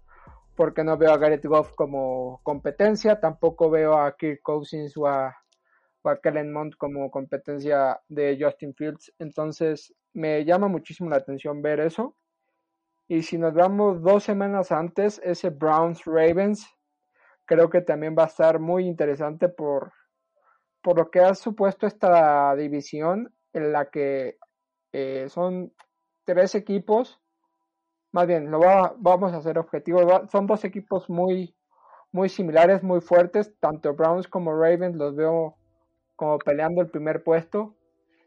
porque 0.57 0.83
no 0.83 0.97
veo 0.97 1.13
a 1.13 1.19
Garrett 1.19 1.45
Goff 1.45 1.73
como 1.75 2.41
competencia, 2.43 3.21
tampoco 3.21 3.71
veo 3.71 3.99
a 3.99 4.17
Kirk 4.17 4.41
Cousins 4.43 4.97
o 4.97 5.07
a, 5.07 5.37
a 6.05 6.21
Kellen 6.23 6.53
Mond 6.53 6.77
como 6.77 7.11
competencia 7.11 8.01
de 8.09 8.39
Justin 8.41 8.75
Fields. 8.75 9.13
Entonces 9.19 9.95
me 10.15 10.45
llama 10.45 10.69
muchísimo 10.69 11.11
la 11.11 11.17
atención 11.17 11.63
ver 11.63 11.81
eso. 11.81 12.17
Y 13.09 13.23
si 13.23 13.39
nos 13.39 13.55
vamos 13.55 14.03
dos 14.03 14.25
semanas 14.25 14.73
antes, 14.73 15.21
ese 15.23 15.51
Browns 15.51 16.05
Ravens, 16.07 16.67
creo 17.45 17.71
que 17.71 17.83
también 17.83 18.17
va 18.19 18.25
a 18.25 18.29
estar 18.29 18.59
muy 18.59 18.87
interesante 18.87 19.49
por, 19.49 19.93
por 20.83 20.99
lo 20.99 21.11
que 21.11 21.21
ha 21.21 21.35
supuesto 21.35 21.87
esta 21.87 22.57
división 22.57 23.33
en 23.53 23.73
la 23.73 23.91
que 23.91 24.39
eh, 24.93 25.29
son 25.29 25.73
tres 26.25 26.55
equipos, 26.55 27.21
más 28.17 28.27
bien, 28.27 28.51
lo 28.51 28.61
vamos 28.61 29.35
a 29.35 29.37
hacer 29.37 29.59
objetivo, 29.59 30.01
son 30.33 30.47
dos 30.47 30.65
equipos 30.65 31.11
muy, 31.11 31.55
muy 32.13 32.31
similares, 32.31 32.83
muy 32.83 33.03
fuertes, 33.03 33.53
tanto 33.61 33.93
Browns 33.93 34.27
como 34.27 34.55
Ravens 34.59 34.97
los 34.97 35.15
veo 35.15 35.55
como 36.17 36.39
peleando 36.39 36.81
el 36.81 36.89
primer 36.89 37.23
puesto. 37.23 37.75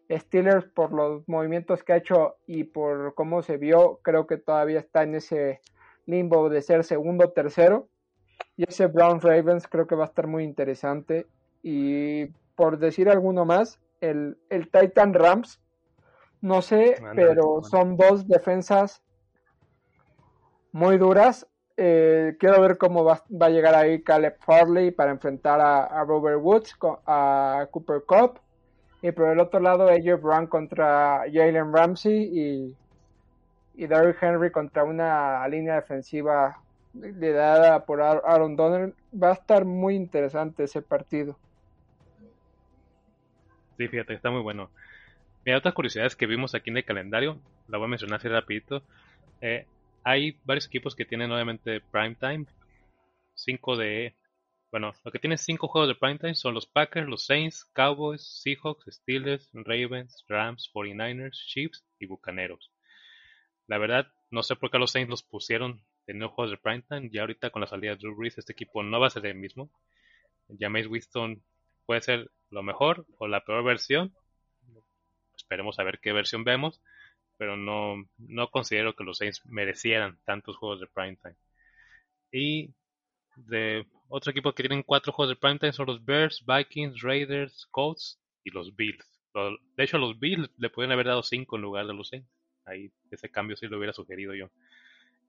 Steelers 0.08 0.66
por 0.66 0.94
los 0.94 1.28
movimientos 1.28 1.84
que 1.84 1.94
ha 1.94 1.98
hecho 1.98 2.36
y 2.46 2.66
por 2.66 3.16
cómo 3.16 3.42
se 3.42 3.58
vio, 3.58 4.00
creo 4.04 4.28
que 4.28 4.38
todavía 4.38 4.78
está 4.78 5.02
en 5.02 5.16
ese 5.16 5.60
limbo 6.06 6.50
de 6.50 6.62
ser 6.62 6.84
segundo 6.84 7.26
o 7.26 7.32
tercero. 7.32 7.88
Y 8.58 8.70
ese 8.70 8.86
Browns 8.86 9.24
Ravens 9.24 9.68
creo 9.68 9.88
que 9.88 9.96
va 9.96 10.04
a 10.04 10.10
estar 10.10 10.28
muy 10.28 10.44
interesante. 10.44 11.26
Y 11.64 12.28
por 12.56 12.78
decir 12.78 13.10
alguno 13.10 13.44
más, 13.44 13.80
el, 14.02 14.38
el 14.52 14.70
Titan 14.70 15.16
Rams, 15.16 15.60
no 16.42 16.62
sé, 16.62 17.02
pero 17.16 17.64
son 17.64 17.98
dos 17.98 18.28
defensas 18.28 19.02
muy 20.72 20.98
duras. 20.98 21.48
Eh, 21.78 22.36
quiero 22.40 22.62
ver 22.62 22.78
cómo 22.78 23.06
va, 23.06 23.24
a 23.40 23.50
llegar 23.50 23.74
ahí 23.74 24.02
Caleb 24.02 24.38
Farley 24.40 24.92
para 24.92 25.12
enfrentar 25.12 25.62
a, 25.62 26.04
Robert 26.04 26.40
Woods, 26.42 26.76
a 27.06 27.68
Cooper 27.72 28.04
Cup. 28.06 28.40
Y 29.02 29.12
por 29.12 29.30
el 29.30 29.40
otro 29.40 29.60
lado, 29.62 29.88
AJ 29.88 30.22
Brown 30.22 30.48
contra 30.48 31.24
Jalen 31.32 31.74
Ramsey 31.74 32.24
y, 32.24 32.76
y 33.76 33.84
Henry 33.84 34.52
contra 34.52 34.84
una 34.84 35.48
línea 35.48 35.76
defensiva 35.76 36.62
liderada 36.94 37.86
por 37.86 38.02
Aaron 38.02 38.56
Donald. 38.58 38.94
Va 39.12 39.30
a 39.30 39.34
estar 39.34 39.64
muy 39.64 39.96
interesante 39.96 40.64
ese 40.64 40.82
partido. 40.82 41.38
Sí, 43.78 43.88
fíjate, 43.88 44.14
está 44.14 44.30
muy 44.30 44.42
bueno. 44.42 44.70
Mira, 45.46 45.60
otras 45.60 45.74
curiosidades 45.74 46.18
que 46.18 46.26
vimos 46.26 46.54
aquí 46.54 46.70
en 46.70 46.78
el 46.78 46.84
calendario, 46.84 47.38
la 47.70 47.78
voy 47.78 47.86
a 47.86 47.90
mencionar 47.90 48.20
así 48.20 48.28
rapidito. 48.28 48.84
Eh, 49.40 49.66
hay 50.10 50.40
varios 50.44 50.66
equipos 50.66 50.96
que 50.96 51.06
tienen 51.06 51.32
obviamente 51.32 51.82
prime 51.82 52.16
time. 52.16 52.46
Cinco 53.36 53.78
de... 53.78 54.16
Bueno, 54.72 54.94
lo 55.04 55.12
que 55.12 55.20
tienen 55.20 55.38
cinco 55.38 55.68
juegos 55.68 55.88
de 55.88 55.94
prime 55.94 56.18
time 56.18 56.34
son 56.34 56.56
los 56.56 56.66
Packers, 56.66 57.08
los 57.08 57.26
Saints, 57.26 57.64
Cowboys, 57.74 58.42
Seahawks, 58.42 58.86
Steelers, 58.92 59.50
Ravens, 59.54 60.26
Rams, 60.28 60.72
49ers, 60.74 61.34
Chiefs 61.46 61.86
y 62.00 62.08
Bucaneros. 62.08 62.72
La 63.68 63.78
verdad, 63.78 64.12
no 64.32 64.42
sé 64.42 64.56
por 64.56 64.72
qué 64.72 64.80
los 64.80 64.92
Saints 64.92 65.12
los 65.12 65.22
pusieron 65.22 65.84
teniendo 66.06 66.30
juegos 66.30 66.52
de 66.52 66.58
prime 66.58 66.84
time. 66.90 67.10
Ya 67.12 67.22
ahorita 67.22 67.52
con 67.52 67.62
la 67.62 67.68
salida 67.68 67.92
de 67.92 67.98
Drew 67.98 68.16
Brees, 68.16 68.40
este 68.40 68.54
equipo 68.54 68.82
no 68.82 69.00
va 69.00 69.08
a 69.08 69.12
ser 69.12 69.28
el 69.28 69.36
mismo. 69.36 69.70
James 70.60 70.88
Winston 70.88 71.44
puede 71.86 72.02
ser 72.02 72.32
lo 72.50 72.64
mejor 72.64 73.06
o 73.20 73.28
la 73.28 73.46
peor 73.46 73.64
versión. 73.64 74.12
Esperemos 75.38 75.78
a 75.78 75.84
ver 75.84 76.00
qué 76.00 76.14
versión 76.14 76.44
vemos, 76.44 76.82
pero 77.40 77.56
no, 77.56 77.96
no 78.18 78.52
considero 78.52 78.94
que 78.94 79.06
los 79.06 79.20
Saints 79.20 79.42
merecieran 79.46 80.20
tantos 80.26 80.58
juegos 80.58 80.82
de 80.82 80.88
primetime. 80.88 81.36
Y 82.34 82.74
de 83.38 83.88
otro 84.10 84.32
equipo 84.32 84.52
que 84.52 84.62
tienen 84.62 84.84
cuatro 84.84 85.14
juegos 85.14 85.30
de 85.30 85.40
primetime 85.40 85.72
son 85.72 85.86
los 85.86 86.04
Bears, 86.04 86.44
Vikings, 86.46 87.02
Raiders, 87.02 87.66
Colts 87.72 88.20
y 88.44 88.52
los 88.52 88.76
Bills. 88.76 89.08
De 89.78 89.84
hecho, 89.86 89.98
los 89.98 90.20
Bills 90.20 90.50
le 90.58 90.70
pueden 90.70 90.92
haber 90.92 91.06
dado 91.08 91.24
cinco 91.24 91.56
en 91.56 91.62
lugar 91.62 91.88
de 91.88 91.94
los 91.94 92.10
Saints. 92.10 92.30
Ahí 92.66 92.92
ese 93.10 93.32
cambio 93.32 93.56
sí 93.56 93.68
lo 93.68 93.78
hubiera 93.78 93.94
sugerido 93.94 94.36
yo. 94.36 94.52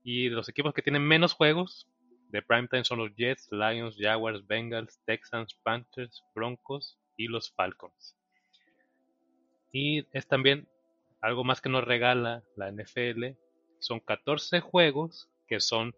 Y 0.02 0.30
los 0.30 0.48
equipos 0.48 0.74
que 0.74 0.82
tienen 0.82 1.06
menos 1.06 1.32
juegos 1.32 1.86
de 2.30 2.42
primetime 2.42 2.84
son 2.84 2.98
los 2.98 3.14
Jets, 3.14 3.52
Lions, 3.52 3.94
Jaguars, 3.96 4.44
Bengals, 4.48 5.00
Texans, 5.04 5.54
Panthers, 5.62 6.24
Broncos 6.34 6.98
y 7.16 7.28
los 7.28 7.52
Falcons. 7.52 8.16
Y 9.70 10.04
es 10.12 10.26
también 10.26 10.66
algo 11.21 11.45
más 11.45 11.61
que 11.61 11.68
nos 11.68 11.85
regala 11.85 12.43
la 12.57 12.71
NFL. 12.71 13.37
Son 13.79 14.01
14 14.01 14.61
juegos 14.61 15.29
que 15.47 15.61
son 15.61 15.95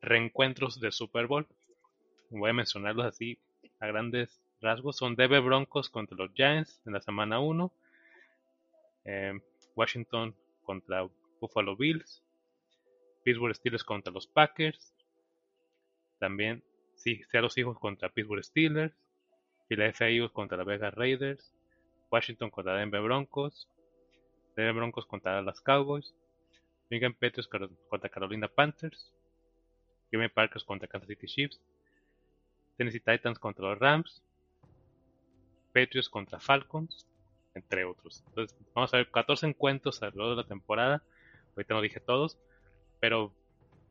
reencuentros 0.00 0.80
de 0.80 0.92
Super 0.92 1.26
Bowl. 1.26 1.46
Voy 2.30 2.50
a 2.50 2.54
mencionarlos 2.54 3.06
así 3.06 3.38
a 3.80 3.86
grandes 3.86 4.40
rasgos. 4.60 4.96
Son 4.96 5.16
Denver 5.16 5.40
Broncos 5.40 5.88
contra 5.88 6.16
los 6.16 6.32
Giants 6.34 6.80
en 6.86 6.92
la 6.92 7.00
semana 7.00 7.40
1. 7.40 7.72
Eh, 9.04 9.40
Washington 9.74 10.34
contra 10.64 11.08
Buffalo 11.40 11.76
Bills. 11.76 12.22
Pittsburgh 13.24 13.54
Steelers 13.54 13.84
contra 13.84 14.12
los 14.12 14.26
Packers. 14.26 14.94
También 16.18 16.62
Seattle 16.94 17.48
Hijos 17.56 17.78
contra 17.78 18.08
Pittsburgh 18.08 18.44
Steelers. 18.44 18.94
Philadelphia 19.68 20.08
Eagles 20.08 20.32
contra 20.32 20.56
la 20.56 20.64
Vegas 20.64 20.94
Raiders. 20.94 21.52
Washington 22.10 22.50
contra 22.50 22.74
Denver 22.74 23.02
Broncos. 23.02 23.68
Denver 24.56 24.74
Broncos 24.74 25.06
contra 25.06 25.42
las 25.42 25.60
Cowboys. 25.60 26.14
New 26.90 27.02
England 27.02 27.16
contra 27.88 28.08
Carolina 28.08 28.48
Panthers. 28.48 29.12
Green 30.10 30.30
Parkers 30.30 30.64
contra 30.64 30.88
Kansas 30.88 31.08
City 31.08 31.26
Chiefs. 31.26 31.60
Tennessee 32.76 33.00
Titans 33.00 33.38
contra 33.38 33.68
los 33.68 33.78
Rams. 33.78 34.22
Patriots 35.72 36.08
contra 36.08 36.40
Falcons. 36.40 37.06
Entre 37.54 37.84
otros. 37.84 38.22
Entonces, 38.28 38.56
vamos 38.74 38.92
a 38.94 38.98
ver 38.98 39.10
14 39.10 39.46
encuentros 39.46 40.02
a 40.02 40.06
lo 40.06 40.16
largo 40.16 40.30
de 40.30 40.42
la 40.42 40.48
temporada. 40.48 41.02
Ahorita 41.56 41.74
no 41.74 41.80
dije 41.80 42.00
todos 42.00 42.38
pero 43.00 43.32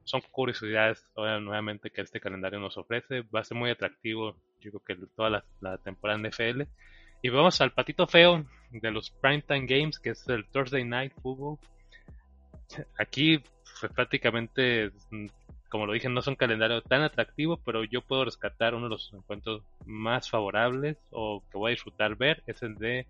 son 0.03 0.22
curiosidades 0.32 1.05
nuevamente 1.15 1.91
que 1.91 2.01
este 2.01 2.20
calendario 2.20 2.59
nos 2.59 2.78
ofrece. 2.78 3.22
Va 3.22 3.41
a 3.41 3.43
ser 3.43 3.57
muy 3.57 3.70
atractivo, 3.70 4.38
yo 4.61 4.72
creo 4.72 4.84
que 4.84 5.07
toda 5.15 5.43
la, 5.59 5.78
temporada 5.80 6.20
en 6.20 6.28
NFL. 6.28 6.61
Y 7.22 7.30
vamos 7.30 7.59
al 7.61 7.72
patito 7.72 8.07
feo 8.07 8.45
de 8.72 8.91
los 8.91 9.09
Primetime 9.09 9.65
Games, 9.65 9.99
que 9.99 10.11
es 10.11 10.28
el 10.28 10.45
Thursday 10.45 10.84
Night 10.84 11.13
Football. 11.22 11.57
Aquí 12.99 13.41
pues, 13.80 13.91
prácticamente, 13.93 14.91
como 15.70 15.86
lo 15.86 15.93
dije, 15.93 16.09
no 16.09 16.20
es 16.20 16.28
un 16.28 16.36
calendario 16.36 16.82
tan 16.82 17.01
atractivo, 17.01 17.57
pero 17.57 17.84
yo 17.84 18.01
puedo 18.01 18.26
rescatar 18.26 18.76
uno 18.76 18.86
de 18.86 18.91
los 18.91 19.13
encuentros 19.13 19.63
más 19.86 20.30
favorables 20.30 20.97
o 21.11 21.43
que 21.51 21.57
voy 21.57 21.72
a 21.72 21.76
disfrutar 21.76 22.15
ver, 22.15 22.43
es 22.45 22.61
el 22.61 22.76
de 22.76 23.07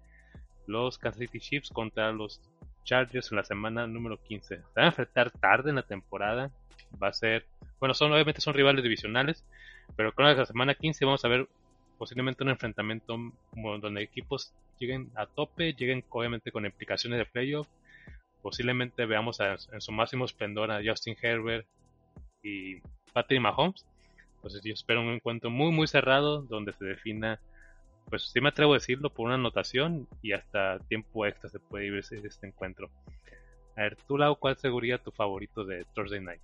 los 0.67 0.97
Kansas 0.97 1.19
City 1.19 1.39
Chiefs 1.39 1.69
contra 1.69 2.11
los 2.11 2.41
Chargers 2.83 3.31
en 3.31 3.37
la 3.37 3.43
semana 3.43 3.87
número 3.87 4.21
15. 4.21 4.57
Se 4.57 4.63
van 4.75 4.85
a 4.85 4.87
enfrentar 4.87 5.31
tarde 5.31 5.69
en 5.69 5.75
la 5.75 5.83
temporada. 5.83 6.51
Va 7.01 7.09
a 7.09 7.13
ser, 7.13 7.45
bueno, 7.79 7.93
son 7.93 8.13
obviamente 8.13 8.39
son 8.39 8.53
rivales 8.53 8.83
divisionales, 8.83 9.43
pero 9.95 10.13
con 10.13 10.25
la 10.25 10.45
semana 10.45 10.73
15 10.73 11.03
vamos 11.03 11.25
a 11.25 11.27
ver 11.27 11.47
posiblemente 11.97 12.43
un 12.43 12.49
enfrentamiento 12.49 13.17
donde 13.53 14.01
equipos 14.01 14.53
lleguen 14.79 15.09
a 15.15 15.25
tope, 15.25 15.73
lleguen 15.73 16.03
obviamente 16.09 16.51
con 16.51 16.65
implicaciones 16.65 17.19
de 17.19 17.25
playoff. 17.25 17.67
Posiblemente 18.41 19.05
veamos 19.05 19.39
en 19.39 19.81
su 19.81 19.91
máximo 19.91 20.25
esplendor 20.25 20.71
a 20.71 20.81
Justin 20.85 21.15
Herbert 21.21 21.67
y 22.43 22.79
Patrick 23.13 23.41
Mahomes. 23.41 23.85
Entonces 24.35 24.61
yo 24.63 24.73
espero 24.73 25.01
un 25.01 25.09
encuentro 25.09 25.49
muy 25.49 25.71
muy 25.71 25.87
cerrado 25.87 26.43
donde 26.43 26.73
se 26.73 26.85
defina 26.85 27.39
pues 28.09 28.29
sí 28.31 28.39
me 28.39 28.49
atrevo 28.49 28.73
a 28.73 28.77
decirlo 28.77 29.09
por 29.09 29.25
una 29.25 29.35
anotación 29.35 30.07
y 30.21 30.31
hasta 30.31 30.79
tiempo 30.87 31.25
extra 31.25 31.49
se 31.49 31.59
puede 31.59 31.87
ir 31.87 31.95
este 31.95 32.47
encuentro. 32.47 32.89
A 33.75 33.81
ver, 33.81 33.97
tú, 34.07 34.17
Lau, 34.17 34.37
¿cuál 34.37 34.57
sería 34.57 34.97
tu 34.97 35.11
favorito 35.11 35.63
de 35.63 35.85
Thursday 35.93 36.21
Night? 36.21 36.41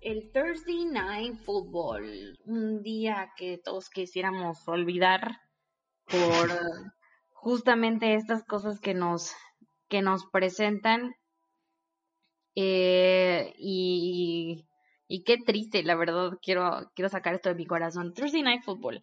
El 0.00 0.30
Thursday 0.32 0.84
Night 0.84 1.36
Football, 1.44 2.38
un 2.44 2.82
día 2.82 3.32
que 3.36 3.58
todos 3.58 3.90
quisiéramos 3.90 4.66
olvidar 4.68 5.40
por 6.06 6.50
justamente 7.30 8.14
estas 8.14 8.44
cosas 8.44 8.80
que 8.80 8.94
nos, 8.94 9.34
que 9.88 10.02
nos 10.02 10.26
presentan. 10.26 11.14
Eh, 12.54 13.54
y, 13.58 14.66
y 15.06 15.22
qué 15.24 15.38
triste, 15.38 15.82
la 15.82 15.94
verdad, 15.94 16.32
quiero, 16.42 16.90
quiero 16.94 17.08
sacar 17.08 17.34
esto 17.34 17.48
de 17.48 17.54
mi 17.54 17.66
corazón. 17.66 18.14
Thursday 18.14 18.42
Night 18.42 18.62
Football 18.62 19.02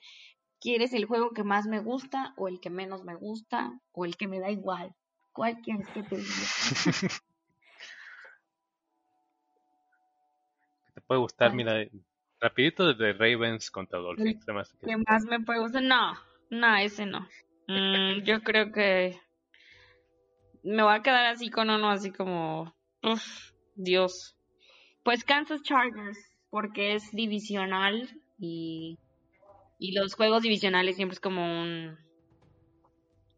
¿Quieres 0.65 0.93
el 0.93 1.05
juego 1.05 1.31
que 1.31 1.43
más 1.43 1.67
me 1.67 1.79
gusta 1.79 2.33
o 2.37 2.47
el 2.47 2.59
que 2.59 2.71
menos 2.71 3.03
me 3.03 3.13
gusta 3.13 3.79
o 3.91 4.05
el 4.05 4.17
que 4.17 4.27
me 4.27 4.39
da 4.39 4.49
igual? 4.49 4.95
¿Cuál 5.31 5.57
quieres 5.61 5.87
que 5.89 6.01
te 6.01 6.17
diga? 6.17 6.25
puede 11.07 11.21
gustar, 11.21 11.53
mira, 11.53 11.85
rapidito 12.39 12.93
desde 12.93 13.13
Ravens 13.13 13.71
contra 13.71 13.99
Dolphins. 13.99 14.45
¿Qué 14.45 14.97
más 14.97 15.25
me 15.25 15.39
puede 15.39 15.59
gustar? 15.59 15.83
No, 15.83 16.13
no, 16.49 16.75
ese 16.77 17.05
no. 17.05 17.27
Mm, 17.67 18.23
yo 18.23 18.41
creo 18.41 18.71
que 18.71 19.19
me 20.63 20.83
voy 20.83 20.93
a 20.93 21.01
quedar 21.01 21.27
así 21.27 21.49
con 21.49 21.69
uno 21.69 21.89
así 21.89 22.11
como, 22.11 22.75
uff, 23.03 23.51
Dios. 23.75 24.35
Pues 25.03 25.23
Kansas 25.23 25.61
Chargers, 25.61 26.17
porque 26.49 26.95
es 26.95 27.11
divisional 27.11 28.09
y 28.37 28.97
y 29.77 29.91
los 29.91 30.15
juegos 30.15 30.43
divisionales 30.43 30.95
siempre 30.95 31.15
es 31.15 31.19
como 31.19 31.43
un. 31.61 31.97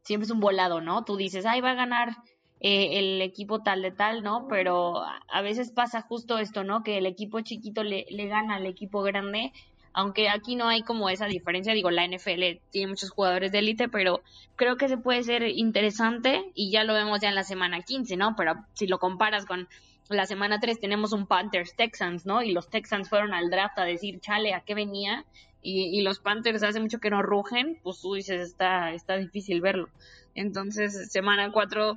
Siempre 0.03 0.26
es 0.26 0.32
un 0.32 0.39
volado, 0.39 0.82
¿no? 0.82 1.03
Tú 1.03 1.18
dices, 1.18 1.45
ay, 1.45 1.61
va 1.61 1.72
a 1.72 1.76
ganar 1.76 2.15
eh, 2.59 2.99
el 2.99 3.21
equipo 3.21 3.61
tal 3.61 3.81
de 3.81 3.91
tal, 3.91 4.23
¿no? 4.23 4.47
Pero 4.47 5.03
a 5.03 5.41
veces 5.41 5.71
pasa 5.71 6.01
justo 6.01 6.37
esto, 6.37 6.63
¿no? 6.63 6.83
Que 6.83 6.97
el 6.97 7.05
equipo 7.05 7.41
chiquito 7.41 7.83
le, 7.83 8.05
le 8.09 8.27
gana 8.27 8.55
al 8.55 8.65
equipo 8.65 9.01
grande 9.01 9.51
aunque 9.97 10.29
aquí 10.29 10.55
no 10.55 10.67
hay 10.67 10.83
como 10.83 11.09
esa 11.09 11.25
diferencia, 11.25 11.73
digo, 11.73 11.89
la 11.89 12.07
NFL 12.07 12.61
tiene 12.69 12.89
muchos 12.89 13.09
jugadores 13.09 13.51
de 13.51 13.57
élite, 13.57 13.89
pero 13.89 14.21
creo 14.55 14.77
que 14.77 14.89
se 14.89 14.97
puede 14.99 15.23
ser 15.23 15.41
interesante 15.41 16.51
y 16.53 16.69
ya 16.69 16.83
lo 16.83 16.93
vemos 16.93 17.19
ya 17.19 17.29
en 17.29 17.33
la 17.33 17.43
semana 17.43 17.81
15, 17.81 18.15
¿no? 18.15 18.35
Pero 18.35 18.63
si 18.73 18.85
lo 18.85 18.99
comparas 18.99 19.47
con 19.47 19.67
la 20.07 20.27
semana 20.27 20.59
3 20.59 20.79
tenemos 20.79 21.13
un 21.13 21.25
Panthers 21.25 21.75
Texans, 21.75 22.27
¿no? 22.27 22.43
Y 22.43 22.51
los 22.51 22.69
Texans 22.69 23.09
fueron 23.09 23.33
al 23.33 23.49
draft 23.49 23.79
a 23.79 23.85
decir, 23.85 24.19
chale, 24.19 24.53
¿a 24.53 24.59
qué 24.59 24.75
venía? 24.75 25.25
Y, 25.63 25.99
los 26.01 26.19
Panthers 26.19 26.61
hace 26.61 26.79
mucho 26.79 26.99
que 26.99 27.09
no 27.09 27.23
rugen, 27.23 27.79
pues 27.81 27.99
tú 27.99 28.13
dices, 28.13 28.39
está, 28.39 28.93
está 28.93 29.17
difícil 29.17 29.61
verlo. 29.61 29.89
Entonces, 30.35 31.11
semana 31.11 31.51
4, 31.51 31.95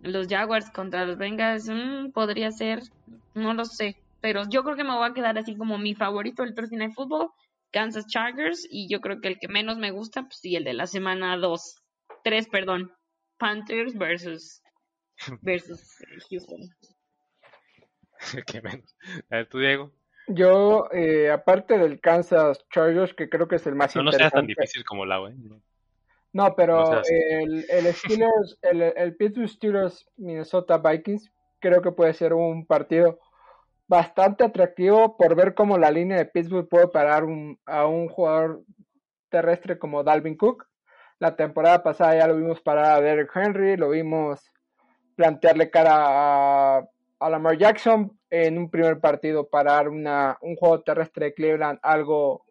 los 0.00 0.28
Jaguars 0.28 0.70
contra 0.70 1.04
los 1.04 1.18
Bengals, 1.18 1.68
mm, 1.68 2.12
podría 2.12 2.50
ser, 2.50 2.82
no 3.34 3.54
lo 3.54 3.64
sé. 3.64 3.96
Pero 4.20 4.42
yo 4.48 4.64
creo 4.64 4.76
que 4.76 4.84
me 4.84 4.96
voy 4.96 5.08
a 5.08 5.14
quedar 5.14 5.38
así 5.38 5.56
como 5.56 5.78
mi 5.78 5.94
favorito 5.94 6.42
del 6.42 6.54
Thursday 6.54 6.78
Night 6.78 6.94
Football, 6.94 7.30
Kansas 7.70 8.06
Chargers, 8.06 8.66
y 8.70 8.88
yo 8.88 9.00
creo 9.00 9.20
que 9.20 9.28
el 9.28 9.38
que 9.38 9.48
menos 9.48 9.78
me 9.78 9.90
gusta, 9.90 10.22
pues 10.22 10.38
sí, 10.40 10.56
el 10.56 10.64
de 10.64 10.74
la 10.74 10.86
semana 10.86 11.36
2, 11.36 11.76
3, 12.24 12.48
perdón, 12.48 12.92
Panthers 13.38 13.96
versus, 13.96 14.62
versus 15.42 15.96
Houston. 16.30 16.60
¿Qué 18.46 18.60
menos? 18.60 18.96
A 19.30 19.36
ver, 19.36 19.48
tú, 19.48 19.58
Diego. 19.58 19.92
Yo, 20.26 20.88
eh, 20.92 21.30
aparte 21.30 21.78
del 21.78 22.00
Kansas 22.00 22.66
Chargers, 22.70 23.14
que 23.14 23.30
creo 23.30 23.48
que 23.48 23.56
es 23.56 23.66
el 23.66 23.74
más 23.74 23.94
no, 23.96 24.02
interesante. 24.02 24.24
No 24.24 24.30
sea 24.30 24.40
tan 24.40 24.46
difícil 24.46 24.84
como 24.84 25.06
la 25.06 25.16
¿eh? 25.28 25.34
No, 26.38 26.54
pero 26.54 27.02
el, 27.02 27.66
el 27.68 27.92
Steelers, 27.92 28.58
el, 28.62 28.80
el 28.82 29.16
Pittsburgh 29.16 29.48
Steelers 29.48 30.08
Minnesota 30.16 30.78
Vikings, 30.78 31.32
creo 31.58 31.82
que 31.82 31.90
puede 31.90 32.14
ser 32.14 32.32
un 32.32 32.64
partido 32.64 33.18
bastante 33.88 34.44
atractivo 34.44 35.16
por 35.16 35.34
ver 35.34 35.54
cómo 35.54 35.78
la 35.78 35.90
línea 35.90 36.16
de 36.16 36.26
Pittsburgh 36.26 36.68
puede 36.68 36.86
parar 36.86 37.24
a 37.66 37.86
un 37.86 38.08
jugador 38.08 38.62
terrestre 39.30 39.80
como 39.80 40.04
Dalvin 40.04 40.36
Cook. 40.36 40.68
La 41.18 41.34
temporada 41.34 41.82
pasada 41.82 42.16
ya 42.16 42.28
lo 42.28 42.36
vimos 42.36 42.60
parar 42.60 42.84
a 42.84 43.00
Derek 43.00 43.34
Henry, 43.34 43.76
lo 43.76 43.90
vimos 43.90 44.40
plantearle 45.16 45.70
cara 45.70 45.96
a, 45.96 46.88
a 47.18 47.30
Lamar 47.30 47.58
Jackson 47.58 48.16
en 48.30 48.58
un 48.58 48.70
primer 48.70 49.00
partido 49.00 49.48
parar 49.48 49.88
una, 49.88 50.38
un 50.42 50.54
juego 50.54 50.82
terrestre 50.82 51.26
de 51.26 51.34
Cleveland 51.34 51.80
algo 51.82 52.44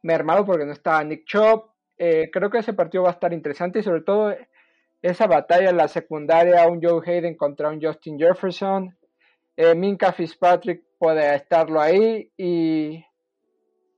mermado 0.00 0.46
porque 0.46 0.64
no 0.64 0.72
estaba 0.72 1.04
Nick 1.04 1.26
Chubb. 1.26 1.71
Eh, 2.04 2.30
creo 2.32 2.50
que 2.50 2.58
ese 2.58 2.72
partido 2.72 3.04
va 3.04 3.10
a 3.10 3.12
estar 3.12 3.32
interesante 3.32 3.78
y 3.78 3.84
sobre 3.84 4.00
todo 4.00 4.34
esa 5.02 5.28
batalla 5.28 5.70
en 5.70 5.76
la 5.76 5.86
secundaria, 5.86 6.66
un 6.66 6.82
Joe 6.82 7.00
Hayden 7.06 7.36
contra 7.36 7.68
un 7.68 7.80
Justin 7.80 8.18
Jefferson 8.18 8.92
eh, 9.56 9.76
Minka 9.76 10.12
Fitzpatrick 10.12 10.82
puede 10.98 11.32
estarlo 11.36 11.80
ahí 11.80 12.28
y, 12.36 13.04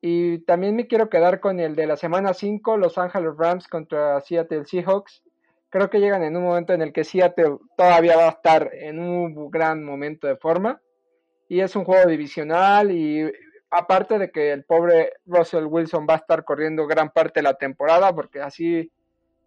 y 0.03 0.39
también 0.41 0.77
me 0.77 0.87
quiero 0.87 1.09
quedar 1.09 1.41
con 1.41 1.61
el 1.61 1.75
de 1.77 1.87
la 1.87 1.97
semana 1.97 2.35
5, 2.35 2.77
Los 2.77 2.99
Angeles 2.99 3.33
Rams 3.39 3.69
contra 3.69 4.21
Seattle 4.21 4.67
Seahawks. 4.67 5.23
Creo 5.71 5.89
que 5.89 6.01
llegan 6.01 6.25
en 6.25 6.37
un 6.37 6.45
momento 6.45 6.75
en 6.75 6.83
el 6.83 6.93
que 6.93 7.05
Seattle 7.05 7.57
todavía 7.75 8.19
va 8.19 8.27
a 8.27 8.33
estar 8.33 8.71
en 8.75 8.99
un 8.99 9.51
gran 9.51 9.83
momento 9.83 10.27
de 10.27 10.37
forma 10.37 10.79
y 11.49 11.61
es 11.61 11.75
un 11.75 11.85
juego 11.85 12.07
divisional 12.07 12.91
y 12.91 13.33
aparte 13.75 14.19
de 14.19 14.31
que 14.31 14.53
el 14.53 14.65
pobre 14.65 15.15
Russell 15.27 15.67
Wilson 15.67 16.07
va 16.09 16.15
a 16.15 16.19
estar 16.19 16.45
corriendo 16.45 16.87
gran 16.87 17.11
parte 17.11 17.41
de 17.41 17.45
la 17.45 17.55
temporada 17.55 18.15
porque 18.15 18.41
así 18.41 18.91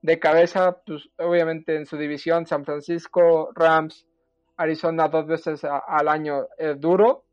de 0.02 0.20
cabeza, 0.20 0.78
pues 0.86 1.10
obviamente 1.18 1.76
en 1.76 1.86
su 1.86 1.98
división 1.98 2.46
San 2.46 2.66
Francisco, 2.66 3.52
Rams, 3.54 4.06
Arizona 4.58 5.08
dos 5.08 5.28
veces 5.28 5.64
al 5.64 6.08
año 6.08 6.48
es 6.58 6.80
duro. 6.80 7.24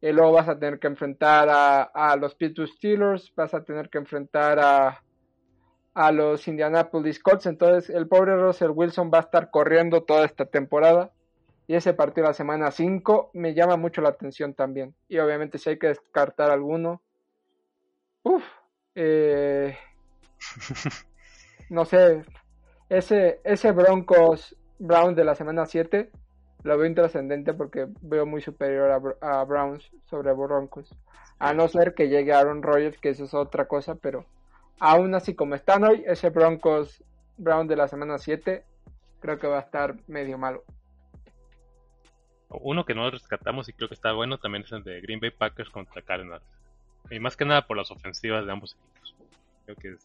Y 0.00 0.12
luego 0.12 0.32
vas 0.32 0.48
a 0.48 0.58
tener 0.58 0.78
que 0.78 0.86
enfrentar 0.86 1.48
a, 1.50 2.16
los 2.16 2.34
Pittsburgh 2.34 2.68
Steelers, 2.68 3.32
vas 3.34 3.54
a 3.54 3.64
tener 3.64 3.88
que 3.88 3.96
enfrentar 3.96 4.58
a, 4.58 5.02
a 5.94 6.12
los 6.12 6.46
Indianapolis 6.46 7.22
Colts. 7.22 7.46
Entonces 7.46 7.88
el 7.88 8.06
pobre 8.06 8.36
Russell 8.36 8.72
Wilson 8.74 9.10
va 9.12 9.18
a 9.18 9.22
estar 9.22 9.50
corriendo 9.50 10.02
toda 10.02 10.26
esta 10.26 10.44
temporada. 10.44 11.10
Y 11.66 11.74
ese 11.74 11.94
partido 11.94 12.26
la 12.26 12.34
semana 12.34 12.70
5 12.70 13.30
me 13.32 13.54
llama 13.54 13.76
mucho 13.76 14.02
la 14.02 14.10
atención 14.10 14.54
también. 14.54 14.94
Y 15.08 15.18
obviamente 15.18 15.58
si 15.58 15.70
hay 15.70 15.78
que 15.78 15.88
descartar 15.88 16.50
alguno. 16.50 17.00
Uf. 18.22 18.44
Eh, 18.94 19.76
no 21.70 21.84
sé. 21.84 22.24
Ese, 22.88 23.40
ese 23.44 23.72
Broncos 23.72 24.56
Brown 24.78 25.14
de 25.14 25.24
la 25.24 25.34
semana 25.34 25.64
7 25.64 26.10
lo 26.64 26.78
veo 26.78 26.86
intrascendente 26.86 27.54
porque 27.54 27.88
veo 28.00 28.26
muy 28.26 28.40
superior 28.40 29.16
a, 29.20 29.44
Browns 29.44 29.90
sobre 30.06 30.32
Broncos. 30.32 30.94
A 31.38 31.52
no 31.52 31.68
ser 31.68 31.94
que 31.94 32.08
llegue 32.08 32.32
Aaron 32.32 32.62
Rodgers, 32.62 32.98
que 32.98 33.10
eso 33.10 33.24
es 33.24 33.34
otra 33.34 33.66
cosa, 33.66 33.94
pero 33.96 34.24
aún 34.80 35.14
así 35.14 35.34
como 35.34 35.54
están 35.54 35.84
hoy, 35.84 36.04
ese 36.06 36.30
Broncos 36.30 37.02
Brown 37.36 37.66
de 37.66 37.76
la 37.76 37.88
semana 37.88 38.18
7 38.18 38.64
creo 39.20 39.38
que 39.38 39.46
va 39.46 39.58
a 39.58 39.62
estar 39.62 39.96
medio 40.06 40.38
malo. 40.38 40.64
Uno 42.60 42.84
que 42.84 42.94
no 42.94 43.10
rescatamos 43.10 43.68
y 43.68 43.72
creo 43.72 43.88
que 43.88 43.94
está 43.94 44.12
bueno 44.12 44.38
también 44.38 44.64
es 44.64 44.72
el 44.72 44.82
de 44.84 45.00
Green 45.00 45.20
Bay 45.20 45.30
Packers 45.30 45.70
contra 45.70 46.02
Cardinals. 46.02 46.44
Y 47.10 47.18
más 47.18 47.36
que 47.36 47.44
nada 47.44 47.66
por 47.66 47.76
las 47.76 47.90
ofensivas 47.90 48.46
de 48.46 48.52
ambos 48.52 48.74
equipos. 48.74 49.14
Creo 49.64 49.76
que 49.76 49.96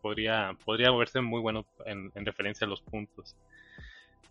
podría, 0.00 0.56
podría 0.64 0.90
verse 0.90 1.20
muy 1.20 1.40
bueno 1.40 1.66
en, 1.86 2.10
en 2.14 2.26
referencia 2.26 2.66
a 2.66 2.70
los 2.70 2.80
puntos. 2.80 3.36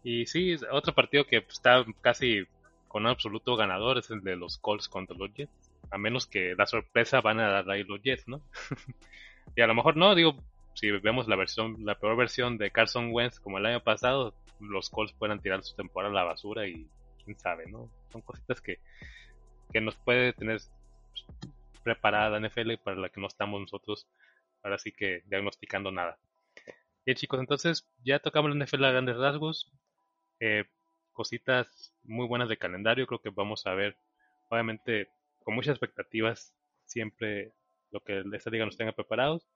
Y 0.04 0.26
sí, 0.26 0.56
otro 0.72 0.94
partido 0.94 1.26
que 1.26 1.38
está 1.38 1.86
casi 2.02 2.46
con 2.88 3.04
un 3.04 3.12
absoluto 3.12 3.56
ganador 3.56 3.98
es 3.98 4.10
el 4.10 4.22
de 4.22 4.36
los 4.36 4.58
Colts 4.58 4.90
contra 4.90 5.16
los 5.16 5.34
Jets. 5.34 5.72
A 5.92 5.98
menos 5.98 6.28
que 6.28 6.56
la 6.58 6.66
sorpresa 6.66 7.22
van 7.22 7.40
a 7.40 7.50
dar 7.50 7.70
ahí 7.70 7.84
los 7.84 8.02
Jets, 8.02 8.28
¿no? 8.28 8.42
y 9.56 9.62
a 9.62 9.68
lo 9.68 9.76
mejor 9.76 9.98
no, 9.98 10.16
digo, 10.16 10.36
si 10.74 10.92
vemos 10.92 11.28
la 11.28 11.36
versión, 11.36 11.78
la 11.86 11.96
peor 11.96 12.16
versión 12.16 12.58
de 12.58 12.72
Carson 12.72 13.10
Wentz 13.12 13.40
como 13.40 13.58
el 13.58 13.66
año 13.66 13.82
pasado, 13.82 14.34
los 14.60 14.90
Colts 14.90 15.14
puedan 15.14 15.40
tirar 15.40 15.64
su 15.64 15.76
temporada 15.76 16.12
a 16.12 16.16
la 16.16 16.24
basura 16.24 16.68
y 16.68 16.88
quién 17.30 17.40
sabe, 17.40 17.68
¿no? 17.68 17.92
Son 18.12 18.22
cositas 18.22 18.60
que, 18.60 18.80
que 19.72 19.82
nos 19.82 19.96
puede 19.98 20.34
tener 20.34 20.60
preparada 21.84 22.40
NFL 22.40 22.76
para 22.84 22.98
la 22.98 23.10
que 23.10 23.22
no 23.22 23.28
estamos 23.28 23.62
nosotros 23.62 24.08
ahora 24.64 24.80
sí 24.80 24.92
que 24.92 25.22
diagnosticando 25.28 25.92
nada. 25.92 26.18
Bien 27.06 27.16
chicos, 27.16 27.40
entonces 27.40 27.88
ya 28.04 28.20
tocamos 28.20 28.54
la 28.54 28.66
NFL 28.66 28.84
a 28.86 28.92
grandes 28.92 29.18
rasgos. 29.18 29.72
Eh, 30.40 30.66
cositas 31.14 31.94
muy 32.04 32.28
buenas 32.28 32.50
de 32.50 32.58
calendario. 32.58 33.06
Creo 33.06 33.22
que 33.22 33.30
vamos 33.30 33.68
a 33.68 33.74
ver, 33.76 33.96
obviamente, 34.50 35.10
con 35.44 35.54
muchas 35.54 35.74
expectativas, 35.74 36.54
siempre 36.86 37.54
lo 37.92 38.02
que 38.02 38.24
esta 38.34 38.50
liga 38.50 38.66
nos 38.66 38.78
tenga 38.78 38.92
preparados. 38.92 39.48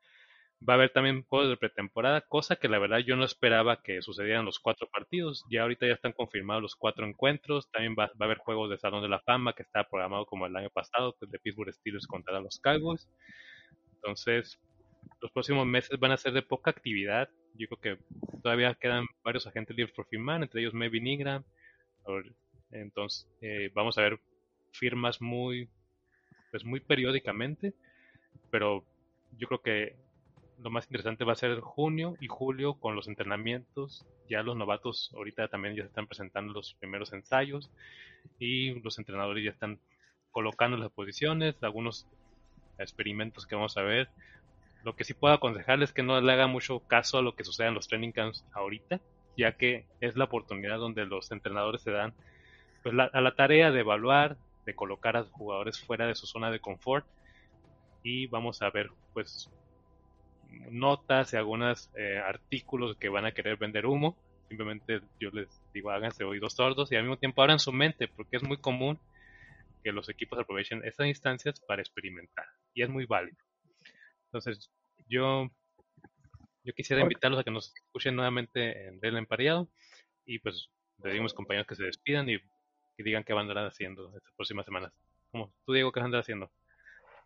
Va 0.68 0.74
a 0.74 0.78
haber 0.78 0.92
también 0.92 1.24
juegos 1.24 1.50
de 1.50 1.58
pretemporada, 1.58 2.22
cosa 2.22 2.56
que 2.56 2.70
la 2.70 2.80
verdad 2.80 3.00
yo 3.00 3.18
no 3.18 3.26
esperaba 3.26 3.82
que 3.82 4.02
sucedieran 4.02 4.46
los 4.46 4.60
cuatro 4.60 4.88
partidos. 4.88 5.46
Ya 5.50 5.64
ahorita 5.64 5.88
ya 5.88 5.94
están 5.94 6.14
confirmados 6.14 6.62
los 6.62 6.76
cuatro 6.76 7.06
encuentros. 7.06 7.70
También 7.70 7.96
va, 8.00 8.06
a 8.06 8.24
haber 8.24 8.38
juegos 8.38 8.70
de 8.70 8.78
Salón 8.78 9.02
de 9.02 9.10
la 9.10 9.20
Fama 9.20 9.54
que 9.54 9.64
está 9.64 9.84
programado 9.84 10.26
como 10.26 10.46
el 10.46 10.56
año 10.56 10.70
pasado, 10.70 11.16
pues, 11.20 11.30
de 11.32 11.40
Pittsburgh 11.40 11.74
Steelers 11.74 12.08
contra 12.08 12.40
los 12.40 12.60
Cowboys. 12.60 13.10
Entonces, 13.96 14.58
los 15.22 15.32
próximos 15.32 15.66
meses 15.66 16.00
van 16.00 16.12
a 16.12 16.18
ser 16.18 16.32
de 16.32 16.42
poca 16.42 16.72
actividad. 16.72 17.30
Yo 17.56 17.68
creo 17.68 17.98
que 17.98 18.04
todavía 18.42 18.74
quedan 18.76 19.06
varios 19.24 19.46
agentes 19.48 19.76
libres 19.76 19.94
por 19.94 20.08
firmar, 20.08 20.42
entre 20.42 20.62
ellos 20.62 20.74
Melvin 20.74 21.08
Ingram. 21.08 21.44
Entonces, 22.72 23.30
eh, 23.42 23.70
vamos 23.74 23.98
a 23.98 24.02
ver 24.02 24.20
firmas 24.72 25.22
muy, 25.22 25.70
pues 26.52 26.64
muy 26.64 26.80
periódicamente, 26.80 27.74
pero 28.50 28.86
yo 29.38 29.48
creo 29.48 29.62
que 29.62 29.96
lo 30.62 30.70
más 30.70 30.86
interesante 30.86 31.24
va 31.24 31.34
a 31.34 31.38
ser 31.38 31.60
junio 31.60 32.16
y 32.20 32.28
julio 32.28 32.76
con 32.76 32.96
los 32.96 33.08
entrenamientos. 33.08 34.06
Ya 34.30 34.44
los 34.44 34.56
novatos 34.56 35.12
ahorita 35.16 35.48
también 35.48 35.76
ya 35.76 35.84
se 35.84 35.90
están 35.90 36.08
presentando 36.08 36.54
los 36.54 36.76
primeros 36.76 37.14
ensayos 37.14 37.70
y 38.40 38.80
los 38.82 38.98
entrenadores 39.00 39.44
ya 39.44 39.52
están 39.52 39.80
colocando 40.32 40.78
las 40.78 40.92
posiciones, 40.92 41.56
algunos 41.62 42.08
experimentos 42.80 43.46
que 43.46 43.56
vamos 43.56 43.78
a 43.78 43.82
ver 43.84 44.10
lo 44.84 44.96
que 44.96 45.06
sí 45.06 45.14
puedo 45.14 45.34
aconsejarles 45.34 45.90
es 45.90 45.94
que 45.94 46.04
no 46.04 46.20
le 46.20 46.32
haga 46.32 46.48
mucho 46.48 46.82
caso 46.82 47.18
a 47.18 47.22
lo 47.22 47.36
que 47.36 47.44
sucede 47.44 47.68
en 47.68 47.74
los 47.74 47.88
training 47.88 48.12
camps 48.12 48.46
ahorita, 48.54 49.00
ya 49.38 49.54
que 49.54 49.86
es 50.02 50.16
la 50.16 50.26
oportunidad 50.26 50.78
donde 50.78 51.06
los 51.06 51.32
entrenadores 51.32 51.82
se 51.82 51.92
dan 51.92 52.14
pues, 52.84 52.94
a 52.98 53.22
la 53.22 53.36
tarea 53.36 53.72
de 53.72 53.80
evaluar, 53.80 54.38
de 54.66 54.76
colocar 54.76 55.16
a 55.16 55.24
jugadores 55.24 55.80
fuera 55.80 56.06
de 56.06 56.16
su 56.16 56.28
zona 56.28 56.52
de 56.52 56.60
confort 56.60 57.06
y 58.04 58.28
vamos 58.28 58.62
a 58.62 58.70
ver 58.70 58.92
pues 59.14 59.50
notas 60.72 61.34
y 61.34 61.38
algunos 61.38 61.90
eh, 61.96 62.18
artículos 62.18 62.98
que 62.98 63.10
van 63.10 63.26
a 63.26 63.32
querer 63.32 63.58
vender 63.58 63.86
humo. 63.86 64.18
Simplemente 64.48 65.02
yo 65.20 65.30
les 65.32 65.50
digo 65.74 65.92
háganse 65.92 66.24
oídos 66.24 66.54
sordos 66.54 66.92
y 66.92 66.96
al 66.96 67.04
mismo 67.04 67.18
tiempo 67.18 67.42
abran 67.42 67.60
su 67.60 67.72
mente 67.72 68.08
porque 68.08 68.38
es 68.38 68.44
muy 68.44 68.58
común 68.58 69.00
que 69.84 69.92
los 69.92 70.10
equipos 70.10 70.40
aprovechen 70.40 70.84
estas 70.86 71.08
instancias 71.08 71.60
para 71.68 71.82
experimentar 71.82 72.46
y 72.74 72.84
es 72.84 72.90
muy 72.90 73.06
válido. 73.06 73.38
Entonces, 74.26 74.72
yo, 75.08 75.50
yo 76.64 76.74
quisiera 76.74 77.02
invitarlos 77.02 77.40
a 77.40 77.44
que 77.44 77.52
nos 77.52 77.74
escuchen 77.76 78.16
nuevamente 78.16 78.88
en 78.88 79.00
Del 79.00 79.18
Empareado 79.18 79.70
y 80.26 80.40
pues 80.40 80.70
le 81.04 81.12
digo 81.12 81.22
a 81.22 81.24
mis 81.24 81.34
compañeros 81.34 81.68
que 81.68 81.76
se 81.76 81.84
despidan 81.84 82.30
y, 82.30 82.36
y 82.36 83.04
digan 83.04 83.24
qué 83.24 83.34
van 83.34 83.48
a 83.48 83.50
andar 83.50 83.68
haciendo 83.68 84.08
estas 84.16 84.34
próximas 84.36 84.66
semanas. 84.66 84.94
Como 85.32 85.54
tú, 85.66 85.74
Diego, 85.74 85.92
qué 85.92 86.00
van 86.00 86.06
a 86.06 86.08
andar 86.08 86.22
haciendo. 86.22 86.52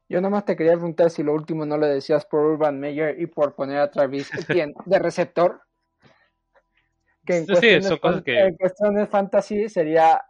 Yo 0.10 0.22
nomás 0.22 0.46
te 0.46 0.56
quería 0.56 0.74
preguntar 0.74 1.10
si 1.10 1.22
lo 1.22 1.34
último 1.34 1.66
no 1.66 1.78
lo 1.78 1.86
decías 1.86 2.26
por 2.26 2.46
Urban 2.46 2.80
Meyer 2.80 3.20
y 3.20 3.28
por 3.28 3.56
poner 3.56 3.80
a 3.80 3.92
Travis 3.92 4.30
Etienne 4.66 4.74
de 4.86 5.00
receptor. 5.00 5.62
Que 7.26 7.38
en, 7.38 7.46
Sí, 7.46 7.52
cuestiones, 7.52 7.88
son 7.88 7.98
cosas 7.98 8.24
que- 8.24 8.40
en 8.40 8.56
cuestiones 8.56 9.10
fantasy 9.10 9.68
sería 9.68 10.22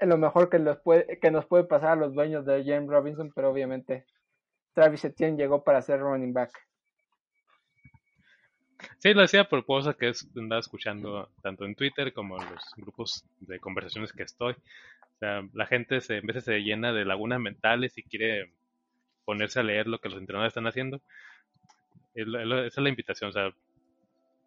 lo 0.00 0.16
mejor 0.16 0.48
que, 0.48 0.58
los 0.60 0.78
puede, 0.78 1.18
que 1.18 1.30
nos 1.30 1.44
puede 1.46 1.64
pasar 1.64 1.90
a 1.90 1.96
los 1.96 2.14
dueños 2.14 2.46
de 2.46 2.64
James 2.64 2.88
Robinson, 2.88 3.32
pero 3.34 3.50
obviamente 3.50 4.06
Travis 4.74 5.04
Etienne 5.04 5.36
llegó 5.36 5.64
para 5.64 5.82
ser 5.82 6.00
running 6.00 6.32
back. 6.32 6.52
Sí, 8.98 9.12
lo 9.12 9.22
decía 9.22 9.44
por 9.44 9.66
cosas 9.66 9.96
que 9.96 10.12
andaba 10.36 10.60
escuchando 10.60 11.28
tanto 11.42 11.64
en 11.64 11.74
Twitter 11.74 12.12
como 12.14 12.40
en 12.40 12.48
los 12.50 12.64
grupos 12.76 13.24
de 13.40 13.58
conversaciones 13.58 14.12
que 14.12 14.22
estoy. 14.22 14.52
O 14.54 15.18
sea, 15.18 15.42
la 15.52 15.66
gente 15.66 16.00
se, 16.00 16.18
en 16.18 16.26
veces 16.26 16.44
se 16.44 16.60
llena 16.60 16.92
de 16.92 17.04
lagunas 17.04 17.40
mentales 17.40 17.98
y 17.98 18.02
quiere 18.02 18.52
ponerse 19.30 19.60
a 19.60 19.62
leer 19.62 19.86
lo 19.86 20.00
que 20.00 20.08
los 20.08 20.18
entrenadores 20.18 20.50
están 20.50 20.66
haciendo. 20.66 21.00
Esa 22.14 22.66
es 22.66 22.76
la 22.78 22.88
invitación. 22.88 23.30
O 23.30 23.32
sea, 23.32 23.54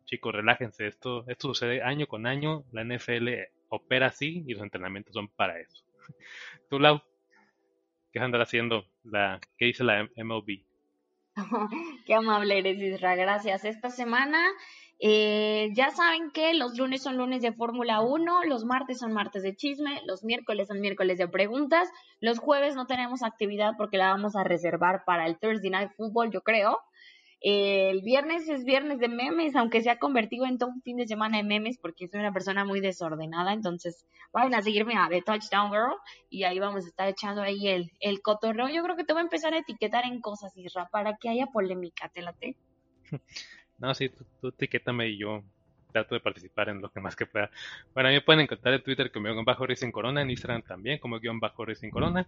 chicos, 0.04 0.36
relájense. 0.36 0.88
Esto, 0.88 1.24
esto 1.30 1.48
sucede 1.48 1.82
año 1.82 2.06
con 2.06 2.28
año. 2.28 2.66
La 2.74 2.84
NFL 2.84 3.30
opera 3.70 4.08
así 4.08 4.44
y 4.46 4.54
los 4.54 4.62
entrenamientos 4.62 5.14
son 5.14 5.30
para 5.30 5.58
eso. 5.58 5.86
Tú, 6.70 6.82
Lau, 6.82 7.02
¿qué 8.12 8.20
andar 8.20 8.42
haciendo? 8.42 8.86
La, 9.06 9.40
¿Qué 9.58 9.68
dice 9.68 9.86
la 9.86 10.04
MLB? 10.18 10.66
Qué 12.06 12.14
amable 12.14 12.60
eres, 12.60 12.78
Isra. 12.78 13.16
Gracias. 13.16 13.64
Esta 13.64 13.90
semana 13.90 14.46
eh, 15.00 15.70
ya 15.74 15.92
saben 15.92 16.32
que 16.32 16.54
los 16.54 16.78
lunes 16.78 17.02
son 17.02 17.18
lunes 17.18 17.42
de 17.42 17.52
Fórmula 17.52 18.02
1, 18.02 18.44
los 18.46 18.64
martes 18.64 19.00
son 19.00 19.14
martes 19.14 19.44
de 19.44 19.56
chisme, 19.56 20.02
los 20.06 20.24
miércoles 20.24 20.68
son 20.68 20.80
miércoles 20.80 21.18
de 21.18 21.28
preguntas, 21.28 21.90
los 22.22 22.40
jueves 22.40 22.76
no 22.76 22.86
tenemos 22.86 23.24
actividad 23.24 23.74
porque 23.78 23.98
la 23.98 24.10
vamos 24.10 24.36
a 24.36 24.44
reservar 24.44 25.04
para 25.06 25.26
el 25.26 25.38
Thursday 25.38 25.70
Night 25.70 25.92
Football, 25.98 26.32
yo 26.32 26.42
creo. 26.42 26.80
Eh, 27.46 27.90
el 27.90 28.02
viernes 28.04 28.48
es 28.48 28.64
viernes 28.64 29.00
de 29.00 29.10
memes, 29.10 29.58
aunque 29.58 29.82
se 29.82 29.90
ha 29.90 30.00
convertido 30.00 30.46
en 30.46 30.58
todo 30.58 30.70
un 30.70 30.82
fin 30.82 30.96
de 30.96 31.06
semana 31.06 31.36
de 31.36 31.44
memes 31.44 31.78
porque 31.78 32.08
soy 32.08 32.22
una 32.22 32.32
persona 32.32 32.64
muy 32.64 32.80
desordenada, 32.80 33.52
entonces 33.52 34.08
vayan 34.32 34.56
a 34.56 34.62
seguirme 34.62 34.96
a 34.96 35.10
The 35.10 35.22
Touchdown 35.22 35.70
Girl 35.70 35.98
y 36.30 36.44
ahí 36.44 36.60
vamos 36.60 36.86
a 36.86 36.88
estar 36.88 37.10
echando 37.10 37.42
ahí 37.42 37.68
el, 37.68 37.92
el 38.00 38.22
cotorreo. 38.22 38.70
Yo 38.70 38.82
creo 38.82 38.96
que 38.96 39.04
te 39.04 39.12
voy 39.12 39.20
a 39.20 39.24
empezar 39.24 39.54
a 39.54 39.58
etiquetar 39.58 40.06
en 40.06 40.22
cosas, 40.22 40.56
Isra, 40.56 40.88
para 40.88 41.18
que 41.18 41.28
haya 41.28 41.48
polémica, 41.48 42.08
te 42.08 42.22
late. 42.22 42.56
No, 43.78 43.94
sí, 43.94 44.10
tú, 44.10 44.48
etiquétame 44.48 45.10
y 45.10 45.18
yo 45.18 45.44
trato 45.92 46.16
de 46.16 46.22
participar 46.22 46.70
en 46.70 46.82
lo 46.82 46.90
que 46.90 47.00
más 47.00 47.16
que 47.16 47.26
pueda. 47.26 47.52
Bueno, 47.94 48.10
a 48.10 48.12
mí 48.12 48.20
pueden 48.22 48.42
encontrar 48.42 48.74
en 48.74 48.84
Twitter 48.84 49.12
como 49.12 49.28
guion 49.28 49.46
bajo 49.46 49.68
Racing 49.68 49.92
Corona, 49.92 50.22
en 50.22 50.30
Instagram 50.32 50.64
también 50.64 51.00
como 51.00 51.20
guion 51.20 51.40
bajo 51.40 51.66
Racing 51.66 51.90
Corona. 51.90 52.28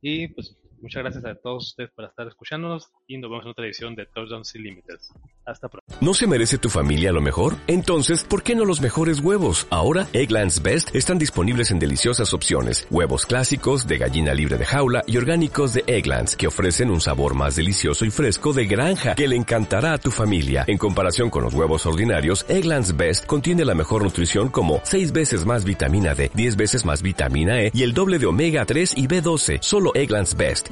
Y 0.00 0.28
pues 0.28 0.56
muchas 0.82 1.02
gracias 1.02 1.24
a 1.24 1.34
todos 1.36 1.68
ustedes 1.68 1.90
por 1.92 2.04
estar 2.04 2.26
escuchándonos 2.26 2.90
y 3.06 3.16
nos 3.18 3.30
vemos 3.30 3.44
en 3.44 3.50
otra 3.52 3.64
edición 3.64 3.94
de 3.94 4.06
Touchdowns 4.06 4.48
Sin 4.48 4.62
Límites. 4.62 5.10
Hasta 5.44 5.68
pronto. 5.68 5.86
¿No 6.00 6.14
se 6.14 6.26
merece 6.26 6.58
tu 6.58 6.68
familia 6.68 7.12
lo 7.12 7.20
mejor? 7.20 7.56
Entonces, 7.66 8.24
¿por 8.24 8.42
qué 8.42 8.54
no 8.54 8.64
los 8.64 8.80
mejores 8.80 9.20
huevos? 9.20 9.66
Ahora, 9.70 10.06
Egglands 10.12 10.62
Best 10.62 10.94
están 10.94 11.18
disponibles 11.18 11.70
en 11.70 11.78
deliciosas 11.78 12.34
opciones. 12.34 12.86
Huevos 12.90 13.26
clásicos, 13.26 13.86
de 13.86 13.98
gallina 13.98 14.34
libre 14.34 14.58
de 14.58 14.64
jaula 14.64 15.04
y 15.06 15.16
orgánicos 15.16 15.74
de 15.74 15.84
Egglands, 15.86 16.36
que 16.36 16.48
ofrecen 16.48 16.90
un 16.90 17.00
sabor 17.00 17.34
más 17.34 17.56
delicioso 17.56 18.04
y 18.04 18.10
fresco 18.10 18.52
de 18.52 18.66
granja 18.66 19.14
que 19.14 19.28
le 19.28 19.36
encantará 19.36 19.92
a 19.92 19.98
tu 19.98 20.10
familia. 20.10 20.64
En 20.66 20.78
comparación 20.78 21.30
con 21.30 21.44
los 21.44 21.54
huevos 21.54 21.86
ordinarios, 21.86 22.44
Egglands 22.48 22.96
Best 22.96 23.26
contiene 23.26 23.64
la 23.64 23.74
mejor 23.74 24.02
nutrición 24.02 24.48
como 24.48 24.80
6 24.82 25.12
veces 25.12 25.46
más 25.46 25.64
vitamina 25.64 26.14
D, 26.14 26.30
10 26.34 26.56
veces 26.56 26.84
más 26.84 27.02
vitamina 27.02 27.62
E 27.62 27.70
y 27.72 27.84
el 27.84 27.94
doble 27.94 28.18
de 28.18 28.26
omega 28.26 28.64
3 28.64 28.94
y 28.96 29.06
B12. 29.06 29.58
Solo 29.60 29.94
Egglands 29.94 30.36
Best. 30.36 30.71